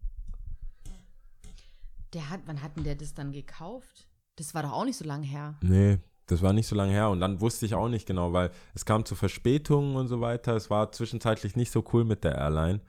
Der 2.12 2.30
hat, 2.30 2.40
wann 2.46 2.62
hat 2.62 2.76
denn 2.76 2.84
der 2.84 2.94
das 2.96 3.14
dann 3.14 3.32
gekauft? 3.32 4.08
Das 4.36 4.54
war 4.54 4.62
doch 4.62 4.72
auch 4.72 4.84
nicht 4.84 4.96
so 4.98 5.04
lange 5.04 5.26
her. 5.26 5.56
Nee, 5.62 5.98
das 6.26 6.42
war 6.42 6.52
nicht 6.52 6.66
so 6.66 6.74
lange 6.76 6.92
her 6.92 7.08
und 7.10 7.20
dann 7.20 7.40
wusste 7.40 7.66
ich 7.66 7.74
auch 7.74 7.88
nicht 7.88 8.06
genau, 8.06 8.32
weil 8.32 8.50
es 8.74 8.84
kam 8.84 9.04
zu 9.04 9.14
Verspätungen 9.14 9.96
und 9.96 10.08
so 10.08 10.20
weiter. 10.20 10.56
Es 10.56 10.70
war 10.70 10.90
zwischenzeitlich 10.92 11.56
nicht 11.56 11.70
so 11.70 11.84
cool 11.92 12.04
mit 12.04 12.24
der 12.24 12.34
Airline. 12.36 12.80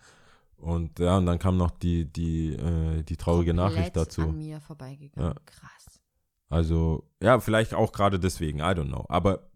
Und 0.58 0.98
ja, 1.00 1.18
und 1.18 1.28
dann 1.28 1.38
kam 1.38 1.56
noch 1.58 1.70
die, 1.70 2.06
die, 2.06 2.54
äh, 2.54 3.04
die 3.04 3.16
traurige 3.16 3.54
Nachricht 3.54 3.94
Komplett 3.94 3.96
dazu. 4.08 4.22
an 4.24 4.38
mir 4.38 4.60
vorbeigegangen. 4.60 5.30
Ja. 5.30 5.36
Krass. 5.46 6.00
Also, 6.50 7.04
ja, 7.22 7.40
vielleicht 7.40 7.74
auch 7.76 7.92
gerade 7.92 8.20
deswegen, 8.20 8.60
I 8.60 8.64
don't 8.64 8.88
know. 8.88 9.06
Aber 9.10 9.50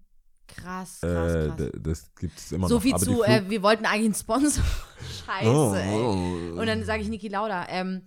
Krass, 0.47 0.99
krass, 0.99 1.33
äh, 1.33 1.47
krass. 1.47 1.71
das 1.79 2.13
gibt 2.15 2.37
es 2.37 2.51
immer 2.51 2.67
so 2.67 2.75
noch. 2.75 2.81
viel 2.83 2.93
Aber 2.93 3.03
zu, 3.03 3.23
äh, 3.23 3.49
wir 3.49 3.63
wollten 3.63 3.85
eigentlich 3.85 4.05
einen 4.05 4.13
Sponsor. 4.13 4.63
Scheiße, 5.25 5.49
Oh, 5.49 5.73
ey. 5.73 5.95
oh. 5.95 6.59
Und 6.59 6.67
dann 6.67 6.83
sage 6.83 7.01
ich 7.01 7.09
Niki 7.09 7.29
Lauda. 7.29 7.65
Ähm, 7.69 8.01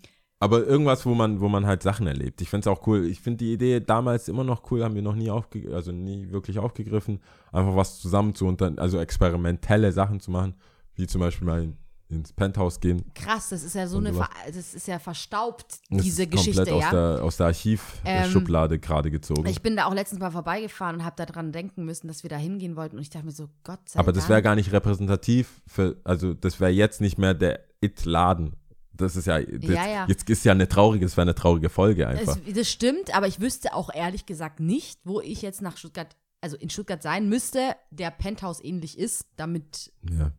Aber 0.44 0.66
irgendwas, 0.66 1.06
wo 1.06 1.14
man, 1.14 1.40
wo 1.40 1.48
man 1.48 1.64
halt 1.64 1.82
Sachen 1.82 2.06
erlebt. 2.06 2.42
Ich 2.42 2.50
finde 2.50 2.68
es 2.68 2.76
auch 2.76 2.86
cool. 2.86 3.06
Ich 3.06 3.20
finde 3.20 3.38
die 3.38 3.52
Idee 3.54 3.80
damals 3.80 4.28
immer 4.28 4.44
noch 4.44 4.70
cool, 4.70 4.84
haben 4.84 4.94
wir 4.94 5.00
noch 5.00 5.14
nie 5.14 5.30
aufge 5.30 5.74
also 5.74 5.90
nie 5.90 6.30
wirklich 6.30 6.58
aufgegriffen, 6.58 7.20
einfach 7.50 7.74
was 7.74 7.98
zusammen 8.00 8.34
zu 8.34 8.46
unter 8.46 8.70
also 8.76 8.98
experimentelle 8.98 9.90
Sachen 9.90 10.20
zu 10.20 10.30
machen, 10.30 10.54
wie 10.96 11.06
zum 11.06 11.22
Beispiel 11.22 11.46
mal 11.46 11.62
in, 11.62 11.78
ins 12.10 12.34
Penthouse 12.34 12.78
gehen. 12.80 13.06
krass, 13.14 13.48
das 13.48 13.62
ist 13.64 13.74
ja 13.74 13.86
so 13.86 13.96
eine. 13.96 14.12
Ver 14.12 14.28
das 14.46 14.74
ist 14.74 14.86
ja 14.86 14.98
verstaubt, 14.98 15.80
Das 15.88 16.02
diese 16.02 16.24
ist 16.24 16.30
komplett 16.30 16.54
Geschichte, 16.54 16.74
aus 16.74 16.82
ja. 16.82 16.90
der, 16.90 17.24
aus 17.24 17.36
der 17.38 17.46
Archivschublade 17.46 18.78
gerade 18.78 19.10
gezogen. 19.10 19.46
Ich 19.46 19.62
bin 19.62 19.76
da 19.76 19.86
auch 19.86 19.94
letztens 19.94 20.20
mal 20.20 20.30
vorbeigefahren 20.30 20.96
und 20.96 21.04
habe 21.06 21.16
daran 21.24 21.52
denken 21.52 21.86
müssen, 21.86 22.06
dass 22.06 22.22
wir 22.22 22.28
da 22.28 22.36
hingehen 22.36 22.76
wollten. 22.76 22.96
Und 22.96 23.02
ich 23.02 23.08
dachte 23.08 23.24
mir 23.24 23.32
so, 23.32 23.48
Gott 23.64 23.88
sei 23.88 23.98
Aber 23.98 24.12
Dank. 24.12 24.22
das 24.22 24.28
wäre 24.28 24.42
gar 24.42 24.56
nicht 24.56 24.72
repräsentativ 24.72 25.62
für, 25.66 25.96
also 26.04 26.34
das 26.34 26.60
wäre 26.60 26.70
jetzt 26.70 27.00
nicht 27.00 27.16
mehr 27.16 27.32
der 27.32 27.60
It-Laden. 27.80 28.56
Das 28.96 29.16
ist 29.16 29.26
ja, 29.26 29.40
das, 29.42 29.62
Ja, 29.62 29.86
ja. 29.88 30.06
jetzt 30.08 30.28
ist 30.30 30.44
ja 30.44 30.52
eine 30.52 30.68
traurige, 30.68 31.04
das 31.04 31.16
wäre 31.16 31.22
eine 31.22 31.34
traurige 31.34 31.68
Folge 31.68 32.06
einfach. 32.06 32.38
Es, 32.46 32.54
das 32.54 32.70
stimmt, 32.70 33.14
aber 33.14 33.26
ich 33.26 33.40
wüsste 33.40 33.74
auch 33.74 33.92
ehrlich 33.92 34.26
gesagt 34.26 34.60
nicht, 34.60 35.00
wo 35.04 35.20
ich 35.20 35.42
jetzt 35.42 35.62
nach 35.62 35.76
Stuttgart, 35.76 36.16
also 36.40 36.56
in 36.56 36.70
Stuttgart 36.70 37.02
sein 37.02 37.28
müsste, 37.28 37.74
der 37.90 38.10
Penthouse 38.10 38.62
ähnlich 38.62 38.98
ist, 38.98 39.26
damit. 39.36 39.92
Ja. 40.08 40.32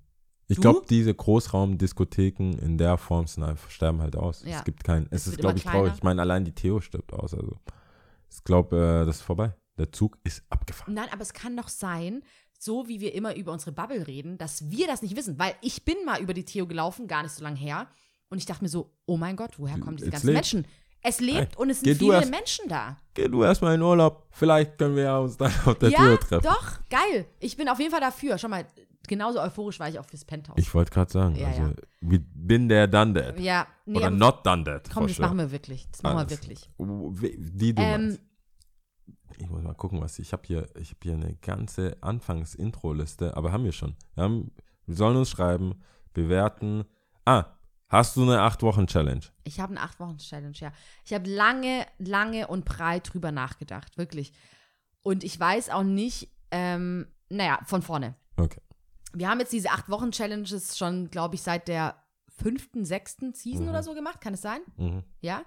Ich 0.48 0.62
glaube, 0.62 0.86
diese 0.88 1.14
Großraumdiskotheken 1.14 2.60
in 2.60 2.78
der 2.78 2.98
Form 2.98 3.26
sind 3.28 3.44
einfach, 3.44 3.70
sterben 3.70 4.02
halt 4.02 4.16
aus. 4.16 4.44
Ja. 4.46 4.60
Es 4.60 4.64
gibt 4.64 4.84
keinen. 4.84 5.08
Es, 5.10 5.22
Es 5.22 5.34
ist, 5.34 5.38
glaube 5.40 5.58
ich, 5.58 5.64
traurig. 5.64 5.82
kleiner. 5.82 5.96
Ich 5.96 6.04
meine, 6.04 6.22
allein 6.22 6.46
die 6.46 6.52
Theo 6.52 6.82
stirbt 6.82 7.14
aus. 7.14 7.34
Also, 7.34 7.58
ich 8.32 8.44
glaube, 8.44 9.02
äh, 9.02 9.06
das 9.06 9.18
ist 9.18 9.22
vorbei. 9.24 9.56
Der 9.78 9.92
Zug 9.92 10.18
ist 10.24 10.44
abgefahren. 10.50 10.94
Nein, 10.94 11.08
aber 11.12 11.22
es 11.24 11.34
kann 11.34 11.58
doch 11.58 11.68
sein, 11.68 12.24
so 12.58 12.88
wie 12.88 13.00
wir 13.02 13.14
immer 13.14 13.36
über 13.36 13.52
unsere 13.52 13.72
Bubble 13.72 14.08
reden, 14.08 14.38
dass 14.38 14.70
wir 14.70 14.88
das 14.88 15.02
nicht 15.02 15.16
wissen. 15.16 15.38
Weil 15.40 15.56
ich 15.62 15.84
bin 15.84 15.98
mal 16.06 16.22
über 16.22 16.34
die 16.34 16.46
Theo 16.46 16.68
gelaufen, 16.68 17.08
gar 17.08 17.24
nicht 17.24 17.34
so 17.34 17.44
lange 17.44 17.58
her. 17.58 17.88
Und 18.29 18.38
ich 18.39 18.46
dachte 18.46 18.63
mir 18.63 18.70
so, 18.70 18.91
oh 19.05 19.17
mein 19.17 19.36
Gott, 19.36 19.58
woher 19.60 19.77
kommen 19.79 19.98
diese 19.98 20.08
Es 20.08 20.12
ganzen 20.13 20.27
lebt. 20.27 20.36
Menschen? 20.38 20.67
Es 21.08 21.20
lebt 21.20 21.55
und 21.58 21.70
es 21.70 21.82
geh 21.84 21.91
sind 21.91 22.01
du 22.01 22.05
viele 22.05 22.17
erst- 22.17 22.32
Menschen 22.32 22.67
da. 22.67 22.98
Geh 23.13 23.27
du 23.27 23.44
erstmal 23.44 23.75
in 23.75 23.82
Urlaub. 23.82 24.25
Vielleicht 24.32 24.77
können 24.79 24.96
wir 24.96 25.03
ja 25.03 25.17
uns 25.20 25.38
dann 25.38 25.51
auf 25.65 25.77
der 25.77 25.89
ja, 25.89 25.98
Tür 26.00 26.20
treffen. 26.20 26.44
doch, 26.44 26.79
geil. 26.89 27.27
Ich 27.39 27.55
bin 27.55 27.70
auf 27.70 27.79
jeden 27.79 27.91
Fall 27.91 28.01
dafür. 28.01 28.38
Schau 28.39 28.48
mal, 28.48 28.65
genauso 29.08 29.39
euphorisch 29.39 29.79
war 29.79 29.88
ich 29.88 30.00
auch 30.00 30.05
fürs 30.05 30.25
Penthouse. 30.25 30.55
Ich 30.58 30.74
wollte 30.74 30.89
gerade 30.91 31.12
sagen, 31.12 31.36
Ja, 31.36 31.48
also, 31.50 31.62
ja. 31.62 31.74
we 32.01 32.20
been 32.34 32.67
there, 32.67 32.89
done 32.89 33.13
that. 33.13 33.39
ja, 33.39 33.67
nee, 33.86 33.98
Oder 33.98 34.08
aber- 34.08 34.15
not 34.15 34.46
done 34.46 34.63
that. 34.63 34.86
komm, 34.86 35.03
for 35.03 35.08
das 35.08 35.15
sure. 35.17 35.27
machen 35.27 35.38
wir 35.38 35.51
wirklich. 35.51 35.88
Das 35.91 36.01
machen 36.01 36.17
Alles. 36.17 36.32
wir 36.32 36.38
wirklich. 36.41 36.70
Die 36.79 37.75
du 37.75 37.82
Ähm, 37.84 38.01
meinst. 38.01 38.22
Ich 39.38 39.50
muss 39.50 39.62
mal 39.62 39.74
gucken, 39.75 40.01
was 40.01 40.17
ich 40.17 40.32
habe 40.34 40.44
hier. 40.48 40.67
Ich 40.79 40.89
habe 40.89 41.00
hier 41.03 41.13
eine 41.13 41.36
ganze 41.36 41.98
Anfangs-Intro-Liste, 42.01 43.36
aber 43.38 43.51
haben 43.51 43.63
wir 43.65 43.74
schon. 43.74 43.96
Wir, 44.15 44.24
haben, 44.24 44.51
wir 44.88 44.96
sollen 44.96 45.17
uns 45.17 45.29
schreiben, 45.29 45.75
bewerten. 46.13 46.86
Ah, 47.25 47.46
hast 47.88 48.15
du 48.15 48.24
eine 48.24 48.39
8-Wochen-Challenge? 48.39 49.22
Ich 49.44 49.60
habe 49.60 49.72
eine 49.72 49.82
acht 49.82 50.00
Wochen 50.00 50.18
Challenge, 50.18 50.56
ja. 50.58 50.72
Ich 51.06 51.13
habe 51.13 51.30
lange, 51.30 51.86
lange 51.98 52.48
und 52.48 52.65
breit 52.65 53.13
drüber 53.13 53.32
nachgedacht, 53.32 53.98
wirklich. 53.98 54.34
Und 55.01 55.24
ich 55.24 55.39
weiß 55.39 55.70
auch 55.70 55.84
nicht, 55.84 56.30
ähm, 56.51 57.08
naja, 57.30 57.60
von 57.65 57.82
vorne. 57.82 58.15
Okay. 58.38 58.62
Wir 59.13 59.30
haben 59.30 59.39
jetzt 59.39 59.54
diese 59.54 59.70
acht 59.72 59.88
Wochen 59.89 60.12
Challenges 60.12 60.77
schon, 60.77 61.10
glaube 61.10 61.36
ich, 61.36 61.42
seit 61.42 61.68
der 61.68 62.04
fünften, 62.38 62.84
sechsten 62.86 63.34
Season 63.34 63.63
Mhm. 63.65 63.70
oder 63.70 63.84
so 63.84 63.94
gemacht. 63.94 64.20
Kann 64.20 64.34
es 64.34 64.42
sein? 64.42 64.62
Mhm. 64.77 65.04
Ja. 65.22 65.44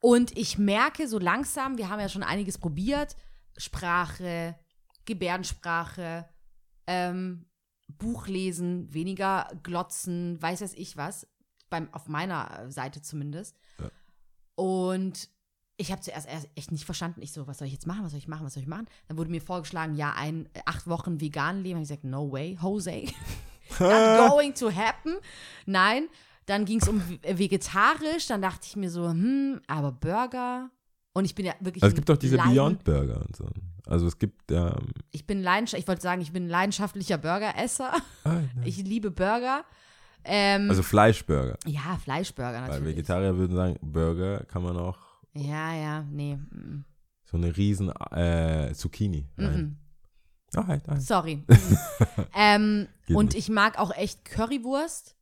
Und 0.00 0.36
ich 0.38 0.58
merke 0.58 1.06
so 1.08 1.18
langsam, 1.18 1.76
wir 1.76 1.88
haben 1.90 2.00
ja 2.00 2.08
schon 2.08 2.22
einiges 2.22 2.56
probiert: 2.56 3.16
Sprache, 3.56 4.56
Gebärdensprache, 5.04 6.28
ähm, 6.86 7.46
Buchlesen, 7.88 8.92
weniger 8.94 9.48
glotzen, 9.62 10.40
weiß 10.40 10.60
was 10.62 10.74
ich 10.74 10.96
was. 10.96 11.26
Beim, 11.70 11.88
auf 11.92 12.08
meiner 12.08 12.70
Seite 12.70 13.02
zumindest. 13.02 13.56
Ja. 13.80 13.90
Und 14.54 15.28
ich 15.76 15.92
habe 15.92 16.00
zuerst 16.02 16.26
erst 16.26 16.48
echt 16.56 16.72
nicht 16.72 16.84
verstanden. 16.84 17.22
Ich 17.22 17.32
so, 17.32 17.46
was 17.46 17.58
soll 17.58 17.66
ich 17.66 17.72
jetzt 17.72 17.86
machen? 17.86 18.04
Was 18.04 18.10
soll 18.12 18.18
ich 18.18 18.26
machen? 18.28 18.44
Was 18.44 18.54
soll 18.54 18.62
ich 18.62 18.68
machen? 18.68 18.86
Dann 19.06 19.16
wurde 19.18 19.30
mir 19.30 19.40
vorgeschlagen, 19.40 19.94
ja, 19.94 20.12
ein 20.16 20.46
äh, 20.54 20.60
acht 20.66 20.88
Wochen 20.88 21.20
vegan 21.20 21.62
leben. 21.62 21.76
Hab 21.76 21.82
ich 21.82 21.88
gesagt, 21.88 22.04
no 22.04 22.32
way, 22.32 22.58
Jose. 22.60 23.04
Not 23.78 24.28
going 24.30 24.54
to 24.54 24.72
happen. 24.74 25.16
Nein. 25.66 26.08
Dann 26.46 26.64
ging 26.64 26.80
es 26.80 26.88
um 26.88 27.00
ve- 27.00 27.38
vegetarisch. 27.38 28.26
Dann 28.26 28.42
dachte 28.42 28.66
ich 28.66 28.74
mir 28.76 28.90
so, 28.90 29.08
hm, 29.08 29.60
aber 29.66 29.92
Burger. 29.92 30.70
Und 31.12 31.24
ich 31.26 31.34
bin 31.34 31.46
ja 31.46 31.52
wirklich. 31.60 31.82
Also 31.82 31.92
es 31.92 31.96
gibt 31.96 32.08
doch 32.08 32.16
diese 32.16 32.36
Leiden- 32.36 32.54
Beyond 32.54 32.84
Burger 32.84 33.20
und 33.26 33.36
so. 33.36 33.46
Also 33.86 34.06
es 34.06 34.18
gibt 34.18 34.50
ähm, 34.50 34.92
Ich 35.12 35.26
bin 35.26 35.42
leidenschaftlich, 35.42 35.84
ich 35.84 35.88
wollte 35.88 36.02
sagen, 36.02 36.20
ich 36.20 36.32
bin 36.32 36.44
ein 36.46 36.48
leidenschaftlicher 36.50 37.18
Burgeresser. 37.18 37.92
ah, 38.24 38.40
Ich 38.64 38.78
liebe 38.78 39.10
Burger. 39.10 39.64
Ähm, 40.28 40.68
also 40.70 40.82
Fleischburger. 40.82 41.56
ja, 41.66 41.98
Fleischburger 42.02 42.52
Weil 42.52 42.68
natürlich. 42.68 42.96
Vegetarier 42.96 43.36
würden 43.36 43.56
sagen, 43.56 43.78
Burger 43.80 44.44
kann 44.44 44.62
man 44.62 44.76
auch 44.76 44.98
Ja, 45.34 45.74
ja, 45.74 46.02
nee. 46.10 46.36
mm, 46.36 46.84
so 47.24 47.36
eine 47.36 47.56
riesen 47.56 47.90
äh, 48.12 48.72
Zucchini 48.74 49.28
rein. 49.38 49.56
mhm. 49.56 49.76
Alright, 50.54 50.88
alright. 50.88 51.02
Sorry. 51.02 51.44
Ähm, 52.34 52.88
und 53.10 53.34
nicht. 53.34 53.38
ich 53.38 53.48
mag 53.50 53.78
auch 53.78 53.94
echt 53.94 54.24
Currywurst. 54.24 55.14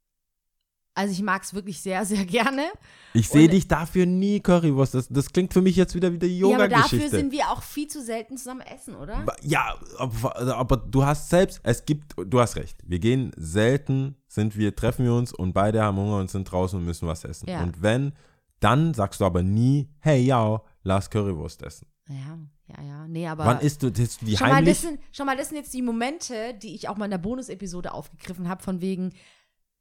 Also 0.96 1.12
ich 1.12 1.22
mag 1.22 1.42
es 1.42 1.52
wirklich 1.52 1.78
sehr, 1.80 2.06
sehr 2.06 2.24
gerne. 2.24 2.64
Ich 3.12 3.28
sehe 3.28 3.48
dich 3.48 3.68
dafür 3.68 4.06
nie 4.06 4.40
Currywurst. 4.40 4.94
Das, 4.94 5.08
das 5.08 5.30
klingt 5.30 5.52
für 5.52 5.60
mich 5.60 5.76
jetzt 5.76 5.94
wieder 5.94 6.10
wie 6.10 6.18
die 6.18 6.38
ja, 6.38 6.46
aber 6.46 6.68
dafür 6.68 6.98
Yoga-Geschichte. 6.98 7.16
sind 7.16 7.32
wir 7.32 7.50
auch 7.50 7.62
viel 7.62 7.86
zu 7.86 8.02
selten 8.02 8.38
zusammen 8.38 8.62
essen, 8.62 8.96
oder? 8.96 9.26
Ja, 9.42 9.78
aber, 9.98 10.56
aber 10.56 10.76
du 10.78 11.04
hast 11.04 11.28
selbst, 11.28 11.60
es 11.64 11.84
gibt, 11.84 12.14
du 12.16 12.40
hast 12.40 12.56
recht. 12.56 12.78
Wir 12.86 12.98
gehen 12.98 13.30
selten, 13.36 14.16
sind 14.26 14.56
wir, 14.56 14.74
treffen 14.74 15.04
wir 15.04 15.12
uns 15.12 15.34
und 15.34 15.52
beide 15.52 15.82
haben 15.82 15.98
Hunger 15.98 16.16
und 16.16 16.30
sind 16.30 16.50
draußen 16.50 16.78
und 16.78 16.86
müssen 16.86 17.06
was 17.06 17.24
essen. 17.24 17.48
Ja. 17.48 17.62
Und 17.62 17.82
wenn, 17.82 18.14
dann 18.60 18.94
sagst 18.94 19.20
du 19.20 19.26
aber 19.26 19.42
nie, 19.42 19.90
hey, 20.00 20.22
ja, 20.22 20.62
lass 20.82 21.10
Currywurst 21.10 21.62
essen. 21.62 21.86
Ja, 22.08 22.38
ja, 22.68 22.82
ja. 22.82 23.08
Nee, 23.08 23.26
aber. 23.26 23.44
Wann 23.44 23.60
isst 23.60 23.82
du, 23.82 23.88
isst 23.88 24.22
du 24.22 24.26
die 24.26 24.34
mal, 24.34 24.54
heimlich? 24.54 24.74
das 24.74 24.82
sind, 24.82 25.00
schau 25.12 25.24
mal, 25.24 25.36
das 25.36 25.48
sind 25.48 25.58
jetzt 25.58 25.74
die 25.74 25.82
Momente, 25.82 26.54
die 26.54 26.74
ich 26.74 26.88
auch 26.88 26.96
mal 26.96 27.04
in 27.04 27.10
der 27.10 27.18
Bonus-Episode 27.18 27.92
aufgegriffen 27.92 28.48
habe, 28.48 28.62
von 28.62 28.80
wegen, 28.80 29.12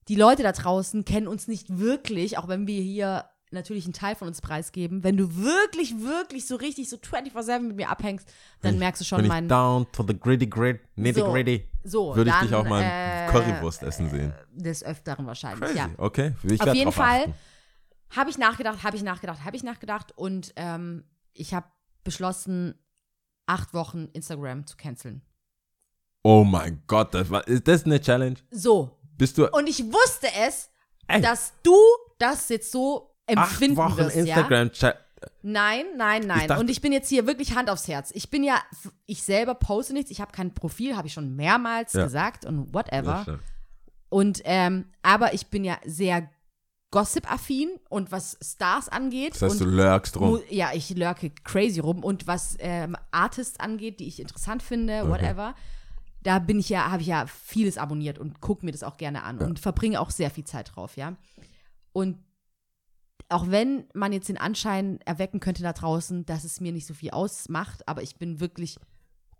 die 0.08 0.16
Leute 0.16 0.44
da 0.44 0.52
draußen 0.52 1.06
kennen 1.06 1.28
uns 1.28 1.48
nicht 1.48 1.78
wirklich, 1.78 2.38
auch 2.38 2.48
wenn 2.48 2.68
wir 2.68 2.82
hier 2.82 3.26
natürlich 3.52 3.86
einen 3.86 3.94
Teil 3.94 4.16
von 4.16 4.28
uns 4.28 4.42
preisgeben. 4.42 5.04
Wenn 5.04 5.18
du 5.18 5.36
wirklich, 5.36 6.00
wirklich 6.00 6.46
so 6.46 6.56
richtig 6.56 6.90
so 6.90 6.98
24-7 6.98 7.60
mit 7.60 7.76
mir 7.78 7.90
abhängst, 7.90 8.32
dann 8.62 8.78
merkst 8.78 9.02
du 9.02 9.06
schon 9.06 9.22
ich 9.22 9.28
meinen. 9.28 9.48
down 9.48 9.92
to 9.92 10.04
the 10.08 10.18
gritty 10.18 10.48
grit, 10.48 10.82
nitty 10.96 11.20
So, 11.20 11.32
gritty. 11.32 11.70
So, 11.84 12.16
Würde 12.16 12.32
ich 12.32 12.48
dich 12.48 12.54
auch 12.54 12.68
mal 12.68 12.82
äh, 12.84 13.28
Currywurst 13.32 13.84
essen 13.84 14.10
sehen. 14.10 14.34
Des 14.52 14.84
Öfteren 14.84 15.26
wahrscheinlich, 15.26 15.62
Crazy, 15.62 15.78
ja. 15.78 15.90
okay. 15.98 16.34
Ich 16.44 16.62
Auf 16.62 16.74
jeden 16.74 16.92
Fall 16.92 17.34
habe 18.16 18.30
ich 18.30 18.38
nachgedacht, 18.38 18.84
habe 18.84 18.98
ich 18.98 19.04
nachgedacht, 19.04 19.44
habe 19.44 19.56
ich 19.56 19.64
nachgedacht 19.64 20.12
und 20.16 20.54
ähm, 20.56 21.04
ich 21.34 21.54
habe 21.54 21.68
beschlossen, 22.04 22.76
acht 23.46 23.74
Wochen 23.74 24.10
Instagram 24.14 24.66
zu 24.66 24.78
canceln. 24.78 25.22
Oh 26.24 26.44
mein 26.44 26.82
Gott, 26.88 27.14
das 27.14 27.30
war, 27.30 27.48
ist 27.48 27.68
das 27.68 27.86
eine 27.86 28.02
Challenge? 28.02 28.38
So. 28.50 28.98
Bist 29.18 29.38
du 29.38 29.48
Und 29.50 29.68
ich 29.68 29.84
wusste 29.86 30.28
es, 30.46 30.70
Ey. 31.08 31.22
dass 31.22 31.54
du 31.64 31.76
das 32.18 32.50
jetzt 32.50 32.72
so 32.72 33.16
acht 33.28 33.52
empfinden 33.52 33.78
Wochen 33.78 33.98
wirst, 33.98 34.16
ja? 34.16 34.22
Instagram 34.24 34.72
Chat? 34.72 34.98
Nein, 35.42 35.86
nein, 35.98 36.28
nein. 36.28 36.48
dachte- 36.48 36.60
und 36.62 36.70
ich 36.70 36.82
bin 36.82 36.92
jetzt 36.92 37.10
hier 37.10 37.26
wirklich 37.26 37.56
Hand 37.56 37.70
aufs 37.70 37.88
Herz. 37.88 38.12
Ich 38.14 38.30
bin 38.30 38.44
ja, 38.44 38.62
ich 39.06 39.24
selber 39.24 39.56
poste 39.56 39.94
nichts, 39.94 40.12
ich 40.12 40.22
habe 40.22 40.32
kein 40.32 40.54
Profil, 40.54 40.96
habe 40.96 41.08
ich 41.08 41.14
schon 41.14 41.36
mehrmals 41.36 41.94
Ja. 41.94 42.04
gesagt 42.04 42.46
und 42.46 42.74
whatever. 42.74 43.24
Ja. 43.28 43.40
Und 44.10 44.42
ähm, 44.46 44.86
aber 45.02 45.34
ich 45.34 45.48
bin 45.48 45.64
ja 45.64 45.78
sehr 45.86 46.30
Gossip-affin 46.92 47.70
und 47.90 48.12
was 48.12 48.38
Stars 48.42 48.88
angeht. 48.88 49.34
Das 49.36 49.42
heißt, 49.42 49.60
du 49.60 49.66
lurkst 49.66 50.18
rum. 50.18 50.40
Ja, 50.50 50.70
ich 50.74 50.96
lurke 50.96 51.30
crazy 51.44 51.82
rum. 51.82 52.04
Und 52.04 52.26
was 52.26 52.56
ähm, 52.60 52.96
Artists 53.12 53.60
angeht, 53.60 54.00
die 54.00 54.08
ich 54.08 54.20
interessant 54.22 54.64
finde, 54.64 55.10
whatever, 55.10 55.56
da 56.26 56.40
bin 56.40 56.58
ich 56.58 56.70
ja, 56.70 56.90
habe 56.90 57.04
ich 57.04 57.08
ja 57.08 57.28
vieles 57.28 57.78
abonniert 57.78 58.18
und 58.18 58.42
gucke 58.42 58.66
mir 58.66 58.72
das 58.72 58.82
auch 58.82 58.98
gerne 58.98 59.24
an 59.24 59.38
und 59.38 59.60
verbringe 59.60 60.02
auch 60.02 60.10
sehr 60.10 60.32
viel 60.32 60.44
Zeit 60.44 60.76
drauf, 60.76 60.98
ja. 60.98 61.16
Und 61.94 62.18
auch 63.30 63.52
wenn 63.52 63.86
man 63.94 64.12
jetzt 64.12 64.28
den 64.28 64.40
Anschein 64.40 65.00
erwecken 65.06 65.40
könnte 65.40 65.62
da 65.62 65.72
draußen, 65.72 66.26
dass 66.26 66.44
es 66.44 66.60
mir 66.60 66.72
nicht 66.72 66.88
so 66.88 66.96
viel 66.96 67.12
ausmacht, 67.12 67.88
aber 67.88 68.02
ich 68.02 68.18
bin 68.18 68.40
wirklich 68.40 68.80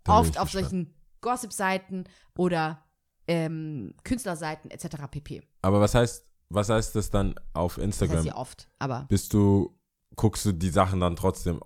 bin 0.04 0.14
oft 0.14 0.38
auf 0.38 0.52
solchen 0.52 0.94
Gossip-Seiten 1.22 2.04
oder 2.38 2.84
ähm, 3.26 3.94
Künstlerseiten 4.04 4.70
etc. 4.70 5.08
pp. 5.10 5.42
Aber 5.62 5.80
was 5.80 5.96
heißt, 5.96 6.24
was 6.50 6.68
heißt 6.68 6.94
das 6.94 7.10
dann 7.10 7.34
auf 7.52 7.74
Das 7.74 7.82
heißt 7.82 8.02
Instagram? 8.02 8.26
ja 8.26 8.36
oft, 8.36 8.68
aber 8.78 9.06
Bist 9.08 9.34
du, 9.34 9.76
guckst 10.14 10.44
du 10.46 10.52
die 10.52 10.70
Sachen 10.70 11.00
dann 11.00 11.16
trotzdem 11.16 11.60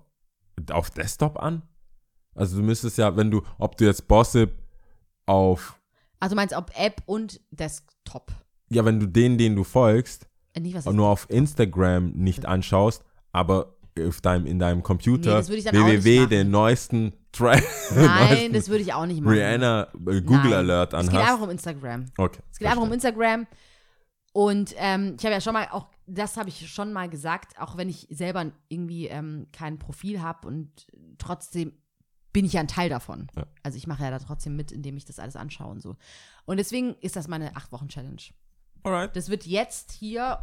auf 0.71 0.89
Desktop 0.89 1.37
an? 1.37 1.61
Also 2.33 2.57
du 2.57 2.63
müsstest 2.63 2.97
ja, 2.97 3.15
wenn 3.15 3.29
du, 3.29 3.43
ob 3.59 3.77
du 3.77 3.85
jetzt 3.85 4.07
Gossip 4.07 4.60
auf, 5.31 5.79
also 6.19 6.35
meinst 6.35 6.53
du 6.53 6.57
ob 6.57 6.71
App 6.75 7.01
und 7.05 7.39
Desktop? 7.51 8.31
ja, 8.69 8.85
wenn 8.85 8.99
du 8.99 9.05
den, 9.07 9.37
den 9.37 9.55
du 9.55 9.63
folgst, 9.63 10.27
Äh, 10.53 10.59
Nicht 10.61 10.75
was 10.75 10.85
nur 10.85 11.07
auf 11.07 11.29
Instagram 11.29 12.11
nicht 12.11 12.45
anschaust, 12.45 13.03
aber 13.31 13.75
auf 14.07 14.21
deinem, 14.21 14.45
in 14.45 14.59
deinem 14.59 14.83
Computer 14.83 15.31
Nee, 15.31 15.37
das 15.37 15.49
würde 15.49 15.57
ich 15.59 15.65
dann 15.65 15.77
auch 15.77 15.87
nicht 15.87 16.03
www 16.03 16.27
den 16.27 16.51
neuesten 16.51 17.13
Track, 17.31 17.63
Nein, 17.95 18.51
das 18.53 18.67
würde 18.69 18.81
ich 18.83 18.93
auch 18.93 19.05
nicht 19.05 19.21
machen. 19.21 19.33
Rihanna 19.37 19.87
äh, 19.93 20.21
Google 20.21 20.51
Nein. 20.51 20.53
Alert 20.53 20.93
Es 20.93 20.99
geht 21.01 21.09
anhast. 21.09 21.31
einfach 21.31 21.43
um 21.43 21.49
Instagram. 21.49 22.05
Okay. 22.17 22.39
Es 22.51 22.59
geht 22.59 22.67
einfach 22.67 22.83
um 22.83 22.91
Instagram. 22.91 23.47
Und 24.33 24.73
ähm, 24.77 25.15
ich 25.17 25.25
habe 25.25 25.33
ja 25.33 25.41
schon 25.41 25.53
mal 25.53 25.67
auch, 25.71 25.87
das 26.07 26.37
habe 26.37 26.47
ich 26.49 26.69
schon 26.71 26.93
mal 26.93 27.09
gesagt, 27.09 27.59
auch 27.59 27.75
wenn 27.77 27.89
ich 27.89 28.07
selber 28.09 28.51
irgendwie 28.69 29.07
ähm, 29.07 29.47
kein 29.51 29.77
Profil 29.79 30.21
habe 30.21 30.47
und 30.47 30.87
trotzdem 31.17 31.73
bin 32.33 32.45
ich 32.45 32.53
ja 32.53 32.61
ein 32.61 32.67
Teil 32.67 32.89
davon. 32.89 33.27
Ja. 33.35 33.45
Also 33.63 33.77
ich 33.77 33.87
mache 33.87 34.03
ja 34.03 34.11
da 34.11 34.19
trotzdem 34.19 34.55
mit, 34.55 34.71
indem 34.71 34.95
ich 34.97 35.05
das 35.05 35.19
alles 35.19 35.35
anschaue 35.35 35.71
und 35.71 35.81
so. 35.81 35.95
Und 36.45 36.57
deswegen 36.57 36.95
ist 37.01 37.15
das 37.15 37.27
meine 37.27 37.55
acht 37.55 37.71
Wochen 37.71 37.87
Challenge. 37.89 38.21
Alright. 38.83 39.15
Das 39.15 39.29
wird 39.29 39.45
jetzt 39.45 39.91
hier 39.91 40.39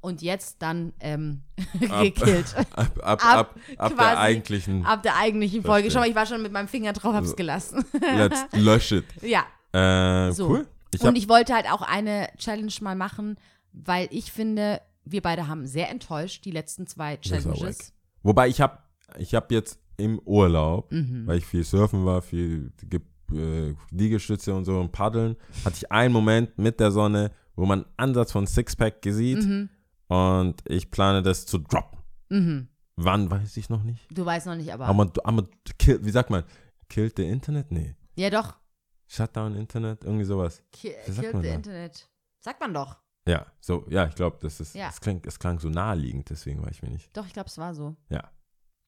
und 0.00 0.22
jetzt 0.22 0.62
dann 0.62 0.92
ähm, 1.00 1.42
Ab- 1.90 2.02
gekillt. 2.02 2.54
Ab, 2.76 2.98
ab, 3.02 3.24
ab, 3.24 3.54
Ab 3.76 3.92
der 3.96 4.18
eigentlichen 4.18 4.84
Ab 4.86 5.02
der 5.02 5.16
eigentlichen 5.16 5.62
Folge. 5.62 5.90
Schau 5.90 6.00
mal, 6.00 6.08
ich 6.08 6.14
war 6.14 6.26
schon 6.26 6.42
mit 6.42 6.52
meinem 6.52 6.68
Finger 6.68 6.92
drauf, 6.92 7.12
hab's 7.14 7.26
Also- 7.28 7.36
gelassen. 7.36 7.84
Let's 8.00 8.44
lösch 8.52 8.92
it. 8.92 9.04
ja. 9.22 9.44
Äh, 9.72 10.32
So. 10.32 10.48
Cool. 10.48 10.68
Ich 10.94 11.00
und 11.02 11.16
ich 11.16 11.28
wollte 11.28 11.52
halt 11.54 11.66
auch 11.70 11.82
eine 11.82 12.28
Challenge 12.38 12.72
mal 12.80 12.94
machen, 12.94 13.36
weil 13.72 14.08
ich 14.10 14.32
finde, 14.32 14.80
wir 15.04 15.20
beide 15.20 15.48
haben 15.48 15.66
sehr 15.66 15.90
enttäuscht, 15.90 16.44
die 16.44 16.50
letzten 16.52 16.86
zwei 16.86 17.16
Challenges. 17.18 17.92
wobei 18.22 18.48
ich 18.48 18.60
habe 18.60 18.78
ich 19.18 19.34
hab 19.34 19.50
jetzt 19.50 19.78
im 19.96 20.18
Urlaub, 20.20 20.90
Mhm. 20.92 21.26
weil 21.26 21.38
ich 21.38 21.46
viel 21.46 21.64
surfen 21.64 22.04
war, 22.04 22.22
viel 22.22 22.72
ge- 22.82 23.00
äh, 23.32 23.74
Liegestütze 23.90 24.54
und 24.54 24.64
so 24.64 24.78
und 24.78 24.92
paddeln, 24.92 25.36
hatte 25.64 25.76
ich 25.76 25.90
einen 25.90 26.12
Moment 26.12 26.56
mit 26.58 26.78
der 26.80 26.90
Sonne, 26.92 27.32
wo 27.56 27.66
man 27.66 27.84
einen 27.84 27.92
Ansatz 27.96 28.32
von 28.32 28.46
Sixpack 28.46 28.98
sieht 29.04 29.44
Mhm. 29.44 29.68
und 30.08 30.54
ich 30.68 30.90
plane 30.90 31.22
das 31.22 31.46
zu 31.46 31.58
droppen. 31.58 31.98
Mhm. 32.28 32.68
Wann, 32.96 33.30
weiß 33.30 33.56
ich 33.58 33.68
noch 33.68 33.82
nicht. 33.82 34.06
Du 34.16 34.24
weißt 34.24 34.46
noch 34.46 34.54
nicht, 34.56 34.72
aber. 34.72 34.86
Aber, 34.86 35.10
aber 35.24 35.48
kill, 35.78 36.02
wie 36.04 36.10
sagt 36.10 36.30
man? 36.30 36.44
Killed 36.88 37.14
the 37.16 37.24
Internet? 37.28 37.70
Nee. 37.70 37.94
ja, 38.16 38.30
doch. 38.30 38.56
Shutdown 39.08 39.54
Internet? 39.54 40.02
Irgendwie 40.04 40.24
sowas. 40.24 40.62
Ki 40.72 40.92
Wie 41.06 41.12
sagt 41.12 41.20
Killed 41.20 41.34
man 41.34 41.42
the 41.42 41.48
da? 41.48 41.54
Internet. 41.54 42.08
Sagt 42.40 42.60
man 42.60 42.72
doch. 42.74 42.96
Ja, 43.28 43.44
so, 43.60 43.84
ja, 43.88 44.06
ich 44.06 44.14
glaube, 44.14 44.38
das 44.40 44.60
ist, 44.60 44.74
Ja. 44.74 44.88
es 44.88 45.00
klingt, 45.00 45.26
es 45.26 45.38
klang 45.38 45.58
so 45.58 45.68
naheliegend, 45.68 46.30
deswegen 46.30 46.62
war 46.62 46.70
ich 46.70 46.80
mir 46.82 46.90
nicht. 46.90 47.14
Doch, 47.16 47.26
ich 47.26 47.32
glaube, 47.32 47.48
es 47.48 47.58
war 47.58 47.74
so. 47.74 47.96
Ja. 48.08 48.30